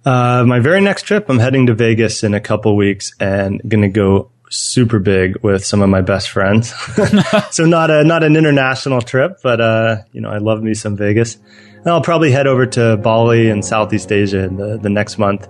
Uh, 0.03 0.43
my 0.45 0.59
very 0.59 0.81
next 0.81 1.03
trip, 1.03 1.29
I'm 1.29 1.39
heading 1.39 1.65
to 1.65 1.73
Vegas 1.73 2.23
in 2.23 2.33
a 2.35 2.39
couple 2.39 2.75
weeks 2.75 3.11
and 3.19 3.59
going 3.67 3.81
to 3.81 3.87
go 3.87 4.31
super 4.49 4.99
big 4.99 5.41
with 5.43 5.65
some 5.65 5.81
of 5.81 5.89
my 5.89 6.01
best 6.01 6.29
friends. 6.29 6.73
so 7.51 7.65
not 7.65 7.89
a 7.89 8.03
not 8.03 8.23
an 8.23 8.35
international 8.35 9.01
trip, 9.01 9.39
but 9.43 9.61
uh, 9.61 9.97
you 10.11 10.21
know, 10.21 10.29
I 10.29 10.37
love 10.37 10.61
me 10.61 10.73
some 10.73 10.95
Vegas. 10.95 11.35
And 11.35 11.87
I'll 11.87 12.01
probably 12.01 12.31
head 12.31 12.47
over 12.47 12.65
to 12.65 12.97
Bali 12.97 13.49
and 13.49 13.63
Southeast 13.63 14.11
Asia 14.11 14.43
in 14.43 14.57
the, 14.57 14.77
the 14.77 14.89
next 14.89 15.19
month. 15.19 15.47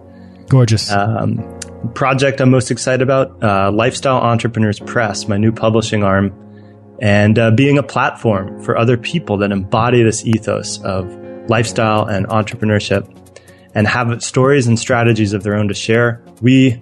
Gorgeous. 0.49 0.91
Um, 0.91 1.37
project 1.93 2.41
I'm 2.41 2.51
most 2.51 2.71
excited 2.71 3.01
about, 3.01 3.41
uh, 3.43 3.71
Lifestyle 3.71 4.17
Entrepreneurs 4.17 4.79
Press, 4.79 5.27
my 5.27 5.37
new 5.37 5.51
publishing 5.51 6.03
arm, 6.03 6.33
and 7.01 7.39
uh, 7.39 7.51
being 7.51 7.77
a 7.77 7.83
platform 7.83 8.61
for 8.63 8.77
other 8.77 8.97
people 8.97 9.37
that 9.37 9.51
embody 9.51 10.03
this 10.03 10.25
ethos 10.25 10.81
of 10.83 11.09
lifestyle 11.49 12.05
and 12.05 12.27
entrepreneurship 12.27 13.09
and 13.73 13.87
have 13.87 14.23
stories 14.23 14.67
and 14.67 14.79
strategies 14.79 15.33
of 15.33 15.43
their 15.43 15.55
own 15.55 15.67
to 15.67 15.73
share. 15.73 16.21
We 16.41 16.81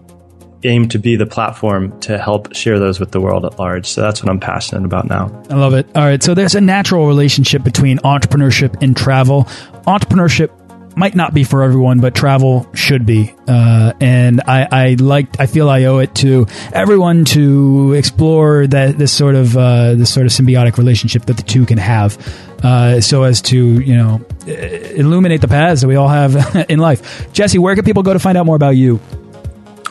aim 0.66 0.88
to 0.90 1.00
be 1.00 1.16
the 1.16 1.26
platform 1.26 2.00
to 2.02 2.18
help 2.18 2.54
share 2.54 2.80
those 2.80 3.00
with 3.00 3.12
the 3.12 3.22
world 3.22 3.46
at 3.46 3.60
large. 3.60 3.86
So 3.86 4.02
that's 4.02 4.24
what 4.24 4.30
I'm 4.30 4.40
passionate 4.40 4.86
about 4.86 5.08
now. 5.08 5.44
I 5.50 5.56
love 5.56 5.74
it. 5.74 5.88
All 5.96 6.04
right. 6.04 6.22
So 6.22 6.34
there's 6.34 6.56
a 6.56 6.62
natural 6.62 7.08
relationship 7.08 7.64
between 7.64 7.98
entrepreneurship 8.00 8.82
and 8.82 8.96
travel. 8.96 9.46
Entrepreneurship 9.86 10.50
might 10.96 11.16
not 11.16 11.34
be 11.34 11.44
for 11.44 11.64
everyone, 11.64 12.00
but 12.00 12.14
travel 12.14 12.68
should 12.74 13.06
be. 13.06 13.34
Uh, 13.48 13.94
and 14.00 14.42
I, 14.42 14.68
I 14.72 14.94
like, 15.00 15.40
I 15.40 15.46
feel 15.46 15.70
I 15.70 15.86
owe 15.86 16.00
it 16.00 16.14
to 16.16 16.48
everyone 16.72 17.26
to 17.26 17.94
explore 17.94 18.68
that 18.68 18.98
this 18.98 19.12
sort 19.12 19.36
of 19.36 19.58
uh, 19.58 19.96
this 19.96 20.14
sort 20.14 20.26
of 20.26 20.32
symbiotic 20.32 20.78
relationship 20.78 21.26
that 21.26 21.38
the 21.38 21.44
two 21.44 21.66
can 21.66 21.78
have, 21.78 22.18
uh, 22.64 23.02
so 23.02 23.24
as 23.24 23.42
to 23.44 23.58
you 23.58 23.96
know 23.96 24.26
illuminate 24.52 25.42
the 25.42 25.48
paths 25.48 25.82
that 25.82 25.88
we 25.88 25.96
all 25.96 26.10
have 26.10 26.66
in 26.70 26.80
life. 26.80 27.32
Jesse, 27.34 27.58
where 27.58 27.76
can 27.76 27.86
people 27.86 28.04
go 28.04 28.14
to 28.14 28.20
find 28.20 28.38
out 28.38 28.46
more 28.46 28.56
about 28.56 28.76
you? 28.76 29.00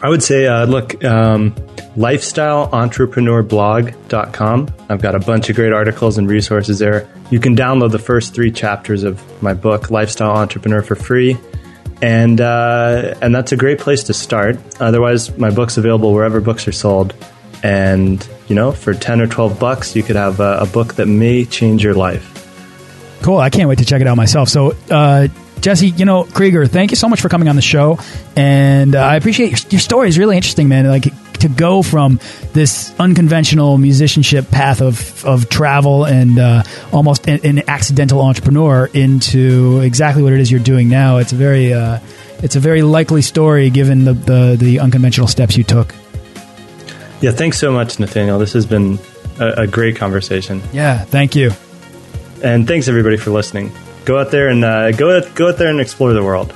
I 0.02 0.08
would 0.08 0.22
say, 0.22 0.46
uh, 0.46 0.66
look, 0.66 1.02
um, 1.04 1.52
lifestyleentrepreneurs.blog.com. 1.96 4.74
I've 4.88 5.00
got 5.00 5.14
a 5.14 5.20
bunch 5.20 5.48
of 5.48 5.54
great 5.54 5.72
articles 5.72 6.18
and 6.18 6.28
resources 6.28 6.80
there. 6.80 7.08
You 7.30 7.38
can 7.38 7.54
download 7.54 7.92
the 7.92 8.00
first 8.00 8.34
three 8.34 8.50
chapters 8.50 9.04
of 9.04 9.22
my 9.42 9.54
book, 9.54 9.92
Lifestyle 9.92 10.32
Entrepreneur, 10.32 10.82
for 10.82 10.96
free. 10.96 11.38
And, 12.02 12.40
uh, 12.40 13.14
and 13.22 13.32
that's 13.32 13.52
a 13.52 13.56
great 13.56 13.78
place 13.78 14.02
to 14.04 14.14
start. 14.14 14.58
Otherwise, 14.80 15.38
my 15.38 15.50
book's 15.50 15.76
available 15.76 16.12
wherever 16.12 16.40
books 16.40 16.66
are 16.66 16.72
sold. 16.72 17.14
And, 17.62 18.28
you 18.48 18.56
know, 18.56 18.72
for 18.72 18.94
10 18.94 19.20
or 19.20 19.28
12 19.28 19.60
bucks, 19.60 19.94
you 19.94 20.02
could 20.02 20.16
have 20.16 20.40
a, 20.40 20.62
a 20.62 20.66
book 20.66 20.94
that 20.94 21.06
may 21.06 21.44
change 21.44 21.84
your 21.84 21.94
life. 21.94 22.30
Cool. 23.22 23.38
I 23.38 23.50
can't 23.50 23.68
wait 23.68 23.78
to 23.78 23.84
check 23.84 24.00
it 24.00 24.08
out 24.08 24.16
myself. 24.16 24.48
So, 24.48 24.74
uh, 24.90 25.28
Jesse, 25.62 25.90
you 25.90 26.04
know, 26.04 26.24
Krieger, 26.24 26.66
thank 26.66 26.90
you 26.90 26.96
so 26.96 27.08
much 27.08 27.20
for 27.20 27.28
coming 27.28 27.48
on 27.48 27.54
the 27.54 27.62
show. 27.62 27.98
And 28.34 28.96
uh, 28.96 29.00
I 29.00 29.14
appreciate 29.14 29.50
your, 29.50 29.70
your 29.70 29.80
story 29.80 30.08
is 30.08 30.18
really 30.18 30.36
interesting, 30.36 30.68
man. 30.68 30.88
Like 30.88 31.04
to 31.38 31.48
go 31.48 31.82
from 31.82 32.18
this 32.52 32.92
unconventional 32.98 33.78
musicianship 33.78 34.50
path 34.50 34.82
of, 34.82 35.24
of 35.24 35.48
travel 35.48 36.04
and 36.04 36.38
uh, 36.38 36.64
almost 36.92 37.28
an, 37.28 37.40
an, 37.44 37.68
accidental 37.68 38.20
entrepreneur 38.20 38.88
into 38.92 39.80
exactly 39.80 40.22
what 40.22 40.32
it 40.32 40.40
is 40.40 40.50
you're 40.50 40.60
doing 40.60 40.88
now. 40.88 41.18
It's 41.18 41.32
a 41.32 41.36
very, 41.36 41.72
uh, 41.72 42.00
it's 42.42 42.56
a 42.56 42.60
very 42.60 42.82
likely 42.82 43.22
story 43.22 43.70
given 43.70 44.04
the, 44.04 44.14
the, 44.14 44.56
the 44.58 44.80
unconventional 44.80 45.28
steps 45.28 45.56
you 45.56 45.64
took. 45.64 45.94
Yeah, 47.20 47.30
thanks 47.30 47.58
so 47.58 47.70
much, 47.70 48.00
Nathaniel. 48.00 48.40
This 48.40 48.52
has 48.54 48.66
been 48.66 48.98
a, 49.38 49.62
a 49.62 49.66
great 49.68 49.94
conversation. 49.94 50.60
Yeah, 50.72 50.98
thank 51.04 51.36
you. 51.36 51.52
And 52.42 52.66
thanks 52.66 52.88
everybody 52.88 53.16
for 53.16 53.30
listening 53.30 53.72
go 54.04 54.18
out 54.18 54.30
there 54.30 54.48
and 54.48 54.64
uh, 54.64 54.92
go 54.92 55.20
go 55.34 55.48
out 55.48 55.58
there 55.58 55.68
and 55.68 55.80
explore 55.80 56.12
the 56.12 56.22
world. 56.22 56.52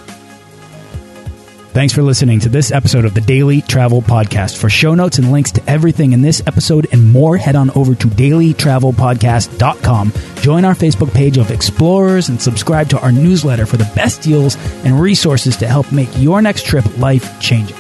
Thanks 1.77 1.93
for 1.93 2.03
listening 2.03 2.41
to 2.41 2.49
this 2.49 2.73
episode 2.73 3.05
of 3.05 3.13
the 3.13 3.21
Daily 3.21 3.61
Travel 3.61 4.01
Podcast. 4.01 4.57
For 4.57 4.71
show 4.71 4.95
notes 4.95 5.19
and 5.19 5.31
links 5.31 5.53
to 5.53 5.63
everything 5.69 6.15
in 6.15 6.23
this 6.23 6.43
episode 6.47 6.87
and 6.91 7.13
more, 7.13 7.37
head 7.37 7.55
on 7.55 7.69
over 7.73 7.95
to 7.95 8.07
dailytravelpodcast.com. 8.07 10.13
Join 10.37 10.65
our 10.65 10.73
Facebook 10.73 11.13
page 11.13 11.37
of 11.37 11.51
explorers 11.51 12.31
and 12.31 12.41
subscribe 12.41 12.89
to 12.89 12.99
our 13.01 13.13
newsletter 13.13 13.67
for 13.67 13.77
the 13.77 13.93
best 13.95 14.23
deals 14.23 14.57
and 14.87 14.99
resources 14.99 15.55
to 15.59 15.69
help 15.69 15.93
make 15.93 16.09
your 16.17 16.41
next 16.41 16.65
trip 16.65 16.97
life 16.97 17.39
changing. 17.41 17.77